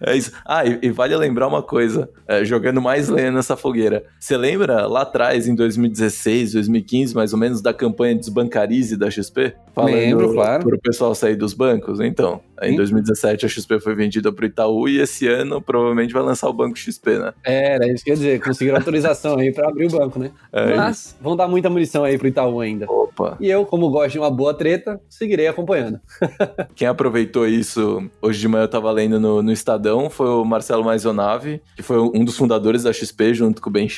É 0.00 0.16
isso. 0.16 0.32
Ah, 0.44 0.64
e, 0.64 0.78
e 0.82 0.90
vale 0.90 1.16
lembrar 1.16 1.46
uma 1.46 1.62
coisa, 1.62 2.08
é, 2.26 2.44
jogando 2.44 2.80
mais 2.80 3.08
lenha 3.08 3.30
nessa 3.30 3.56
fogueira. 3.56 4.04
Você 4.18 4.36
lembra 4.36 4.86
lá 4.86 5.02
atrás, 5.02 5.46
em 5.46 5.54
2016, 5.54 6.52
2015, 6.52 7.14
mais 7.14 7.32
ou 7.32 7.38
menos, 7.38 7.60
da 7.60 7.72
campanha 7.72 8.16
Desbancarize 8.16 8.96
da 8.96 9.10
XP? 9.10 9.54
Lembro, 9.76 10.32
claro. 10.32 10.64
Para 10.64 10.76
o 10.76 10.80
pessoal 10.80 11.14
sair 11.14 11.36
dos 11.36 11.54
bancos? 11.54 12.00
Então, 12.00 12.40
em 12.62 12.70
Sim. 12.70 12.76
2017 12.76 13.46
a 13.46 13.48
XP 13.48 13.80
foi 13.80 13.94
vendida 13.94 14.32
para 14.32 14.44
o 14.44 14.46
Itaú 14.46 14.88
e 14.88 15.00
esse 15.00 15.28
ano 15.28 15.60
provavelmente 15.60 16.12
vai 16.12 16.22
lançar 16.22 16.48
o 16.48 16.52
Banco 16.52 16.78
XP, 16.78 17.18
né? 17.18 17.32
Era 17.44 17.86
isso 17.92 18.04
que 18.04 18.10
eu 18.10 18.14
ia 18.14 18.16
dizer. 18.16 18.40
Conseguiram 18.40 18.78
autorização 18.78 19.38
aí 19.38 19.52
pra 19.52 19.68
abrir 19.68 19.86
o 19.86 19.90
banco, 19.90 20.18
né? 20.18 20.30
É 20.52 20.74
Mas 20.74 21.16
vão 21.20 21.36
dar 21.36 21.48
muita 21.48 21.68
munição 21.68 22.04
aí 22.04 22.16
pro 22.16 22.28
Itaú 22.28 22.60
ainda. 22.60 22.86
Opa. 22.88 23.36
E 23.40 23.50
eu, 23.50 23.66
como 23.66 23.90
gosto 23.90 24.12
de 24.12 24.18
uma 24.18 24.30
boa 24.30 24.54
treta, 24.54 25.00
seguirei 25.08 25.48
acompanhando. 25.48 26.00
Quem 26.74 26.86
aproveitou 26.86 27.46
isso, 27.46 28.08
hoje 28.22 28.40
de 28.40 28.48
manhã 28.48 28.64
eu 28.64 28.68
tava 28.68 28.90
lendo 28.90 29.18
no, 29.18 29.42
no 29.42 29.52
Estadão, 29.52 30.08
foi 30.08 30.28
o 30.28 30.44
Marcelo 30.44 30.84
Maisonave, 30.84 31.60
que 31.76 31.82
foi 31.82 31.98
um 31.98 32.24
dos 32.24 32.36
fundadores 32.36 32.84
da 32.84 32.92
XP 32.92 33.34
junto 33.34 33.60
com 33.60 33.68
o 33.68 33.72
Ben. 33.72 33.88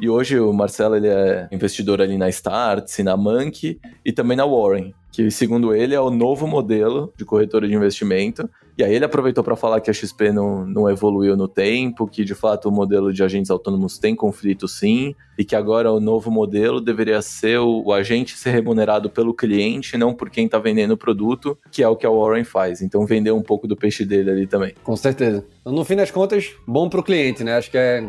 E 0.00 0.08
hoje 0.08 0.40
o 0.40 0.52
Marcelo 0.52 0.96
ele 0.96 1.08
é 1.08 1.48
investidor 1.52 2.00
ali 2.00 2.16
na 2.16 2.28
Startse, 2.28 3.02
na 3.02 3.16
Monkey 3.16 3.78
e 4.04 4.12
também 4.12 4.36
na 4.36 4.44
Warren, 4.44 4.94
que 5.10 5.30
segundo 5.30 5.74
ele 5.74 5.94
é 5.94 6.00
o 6.00 6.10
novo 6.10 6.46
modelo 6.46 7.12
de 7.16 7.24
corretora 7.24 7.66
de 7.66 7.74
investimento. 7.74 8.48
E 8.78 8.84
aí 8.84 8.94
ele 8.94 9.06
aproveitou 9.06 9.42
para 9.42 9.56
falar 9.56 9.80
que 9.80 9.88
a 9.88 9.92
XP 9.92 10.30
não, 10.32 10.66
não 10.66 10.90
evoluiu 10.90 11.34
no 11.34 11.48
tempo, 11.48 12.06
que 12.06 12.22
de 12.22 12.34
fato 12.34 12.68
o 12.68 12.72
modelo 12.72 13.10
de 13.10 13.22
agentes 13.22 13.50
autônomos 13.50 13.96
tem 13.98 14.14
conflito 14.14 14.68
sim, 14.68 15.14
e 15.38 15.44
que 15.46 15.56
agora 15.56 15.90
o 15.90 15.98
novo 15.98 16.30
modelo 16.30 16.78
deveria 16.78 17.22
ser 17.22 17.58
o, 17.58 17.84
o 17.86 17.92
agente 17.92 18.36
ser 18.36 18.50
remunerado 18.50 19.08
pelo 19.08 19.32
cliente, 19.32 19.96
não 19.96 20.12
por 20.12 20.28
quem 20.28 20.44
está 20.44 20.58
vendendo 20.58 20.90
o 20.90 20.96
produto, 20.96 21.56
que 21.72 21.82
é 21.82 21.88
o 21.88 21.96
que 21.96 22.04
a 22.04 22.10
Warren 22.10 22.44
faz. 22.44 22.82
Então 22.82 23.06
vender 23.06 23.32
um 23.32 23.42
pouco 23.42 23.66
do 23.66 23.74
peixe 23.74 24.04
dele 24.04 24.30
ali 24.30 24.46
também. 24.46 24.74
Com 24.84 24.94
certeza. 24.94 25.46
Então, 25.62 25.72
no 25.72 25.84
fim 25.84 25.96
das 25.96 26.10
contas, 26.10 26.52
bom 26.66 26.88
pro 26.90 27.02
cliente, 27.02 27.42
né? 27.42 27.56
Acho 27.56 27.70
que 27.70 27.78
é. 27.78 28.06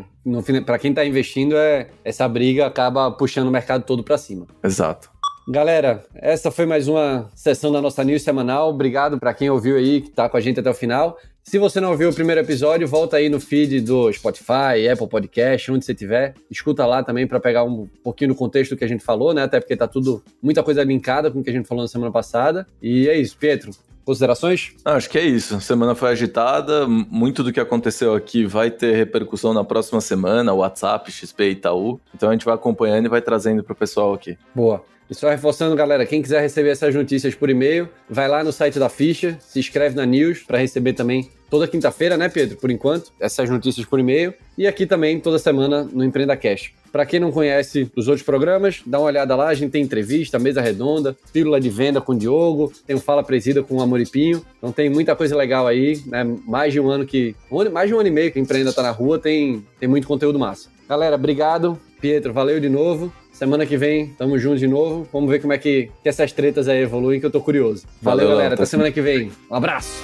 Para 0.66 0.78
quem 0.78 0.94
tá 0.94 1.06
investindo, 1.06 1.56
é 1.56 1.88
essa 2.04 2.28
briga 2.28 2.66
acaba 2.66 3.10
puxando 3.10 3.48
o 3.48 3.52
mercado 3.52 3.86
todo 3.86 4.04
para 4.04 4.18
cima. 4.18 4.46
Exato. 4.62 5.10
Galera, 5.50 6.04
essa 6.14 6.52
foi 6.52 6.66
mais 6.66 6.90
uma 6.90 7.30
sessão 7.34 7.72
da 7.72 7.82
nossa 7.82 8.04
news 8.04 8.22
semanal. 8.22 8.70
Obrigado 8.70 9.18
para 9.18 9.34
quem 9.34 9.50
ouviu 9.50 9.78
aí, 9.78 10.02
que 10.02 10.10
tá 10.10 10.28
com 10.28 10.36
a 10.36 10.42
gente 10.42 10.60
até 10.60 10.70
o 10.70 10.74
final. 10.74 11.18
Se 11.42 11.58
você 11.58 11.80
não 11.80 11.92
ouviu 11.92 12.10
o 12.10 12.14
primeiro 12.14 12.42
episódio, 12.42 12.86
volta 12.86 13.16
aí 13.16 13.30
no 13.30 13.40
feed 13.40 13.80
do 13.80 14.12
Spotify, 14.12 14.90
Apple 14.92 15.08
Podcast, 15.08 15.72
onde 15.72 15.86
você 15.86 15.96
tiver. 15.96 16.34
Escuta 16.52 16.86
lá 16.86 17.02
também 17.02 17.26
para 17.26 17.40
pegar 17.40 17.64
um 17.64 17.88
pouquinho 18.04 18.32
do 18.32 18.36
contexto 18.36 18.76
que 18.76 18.84
a 18.84 18.88
gente 18.90 19.06
falou, 19.06 19.34
né? 19.34 19.44
Até 19.44 19.62
porque 19.62 19.78
tá 19.78 19.88
tudo, 19.88 20.22
muita 20.44 20.62
coisa 20.62 20.84
linkada 20.84 21.32
com 21.32 21.40
o 21.40 21.44
que 21.44 21.50
a 21.50 21.54
gente 21.54 21.66
falou 21.66 21.82
na 21.82 21.88
semana 21.88 22.12
passada. 22.12 22.68
E 22.82 23.08
é 23.08 23.18
isso, 23.18 23.38
Pietro. 23.38 23.72
Considerações? 24.08 24.72
Ah, 24.86 24.94
acho 24.94 25.10
que 25.10 25.18
é 25.18 25.26
isso. 25.26 25.58
A 25.58 25.60
semana 25.60 25.94
foi 25.94 26.10
agitada. 26.10 26.88
Muito 26.88 27.44
do 27.44 27.52
que 27.52 27.60
aconteceu 27.60 28.16
aqui 28.16 28.46
vai 28.46 28.72
ter 28.72 28.96
repercussão 28.96 29.54
na 29.54 29.66
próxima 29.66 30.00
semana, 30.00 30.54
WhatsApp, 30.54 31.12
XP 31.12 31.44
e 31.44 31.52
Itaú. 31.52 32.00
Então 32.16 32.30
a 32.30 32.32
gente 32.32 32.46
vai 32.46 32.56
acompanhando 32.56 33.08
e 33.08 33.10
vai 33.10 33.22
trazendo 33.22 33.66
pro 33.66 33.76
pessoal 33.76 34.14
aqui. 34.14 34.38
Boa. 34.56 34.82
E 35.10 35.14
só 35.14 35.28
reforçando, 35.28 35.76
galera, 35.76 36.06
quem 36.06 36.22
quiser 36.22 36.40
receber 36.40 36.70
essas 36.70 36.96
notícias 36.96 37.36
por 37.36 37.50
e-mail, 37.50 37.90
vai 38.10 38.30
lá 38.30 38.46
no 38.46 38.54
site 38.54 38.80
da 38.80 38.88
Ficha, 38.88 39.38
se 39.42 39.60
inscreve 39.60 39.98
na 39.98 40.06
news 40.06 40.40
para 40.40 40.58
receber 40.58 40.94
também 40.94 41.30
toda 41.50 41.68
quinta-feira, 41.68 42.18
né, 42.18 42.30
Pedro? 42.30 42.58
Por 42.58 42.72
enquanto, 42.72 43.12
essas 43.20 43.50
notícias 43.50 43.86
por 43.86 44.00
e-mail. 44.00 44.34
E 44.58 44.66
aqui 44.66 44.86
também 44.86 45.20
toda 45.20 45.38
semana 45.38 45.84
no 45.84 46.04
Empreenda 46.04 46.36
Cash. 46.36 46.72
Para 46.92 47.06
quem 47.06 47.20
não 47.20 47.32
conhece 47.32 47.92
os 47.96 48.08
outros 48.08 48.26
programas, 48.26 48.82
dá 48.86 48.98
uma 48.98 49.08
olhada 49.08 49.36
lá, 49.36 49.50
a 49.50 49.54
gente 49.54 49.72
tem 49.72 49.84
entrevista, 49.84 50.40
mesa 50.40 50.62
redonda, 50.62 51.16
pílula 51.32 51.60
de 51.60 51.70
venda 51.70 52.02
com 52.02 52.14
o 52.14 52.18
Diogo, 52.18 52.72
tem 52.86 52.96
o 52.96 53.00
Fala 53.00 53.24
Presida 53.24 53.62
com 53.62 53.76
o 53.76 53.82
Amoripinho. 53.82 54.44
Então 54.58 54.72
tem 54.72 54.90
muita 54.90 55.16
coisa 55.16 55.36
legal 55.36 55.68
aí, 55.68 56.02
né? 56.08 56.24
Mais 56.46 56.74
de 56.74 56.80
um 56.80 56.90
ano 56.90 57.06
que. 57.06 57.36
Mais 57.72 57.90
de 57.90 57.96
um 57.96 58.00
ano 58.00 58.08
e 58.08 58.12
meio 58.12 58.32
que 58.32 58.40
a 58.40 58.42
Empreenda 58.42 58.74
tá 58.74 58.82
na 58.82 58.92
rua, 58.92 59.20
tem, 59.20 59.64
tem 59.80 59.88
muito 59.88 60.08
conteúdo 60.08 60.40
massa. 60.40 60.70
Galera, 60.90 61.16
obrigado. 61.16 61.78
Pietro, 62.00 62.32
valeu 62.32 62.60
de 62.60 62.70
novo. 62.70 63.12
Semana 63.32 63.66
que 63.66 63.78
vem, 63.78 64.08
tamo 64.18 64.40
junto 64.40 64.58
de 64.58 64.68
novo. 64.68 65.08
Vamos 65.14 65.30
ver 65.30 65.40
como 65.40 65.54
é 65.54 65.58
que, 65.58 65.92
que 66.02 66.10
essas 66.10 66.32
tretas 66.32 66.68
aí 66.68 66.82
evoluem, 66.82 67.20
que 67.20 67.26
eu 67.26 67.32
tô 67.32 67.42
curioso. 67.42 67.86
Valeu, 68.02 68.26
Valeu, 68.26 68.38
galera. 68.38 68.56
Até 68.56 68.66
semana 68.66 68.92
que 68.92 69.02
vem. 69.02 69.32
Um 69.52 69.56
abraço. 69.56 70.04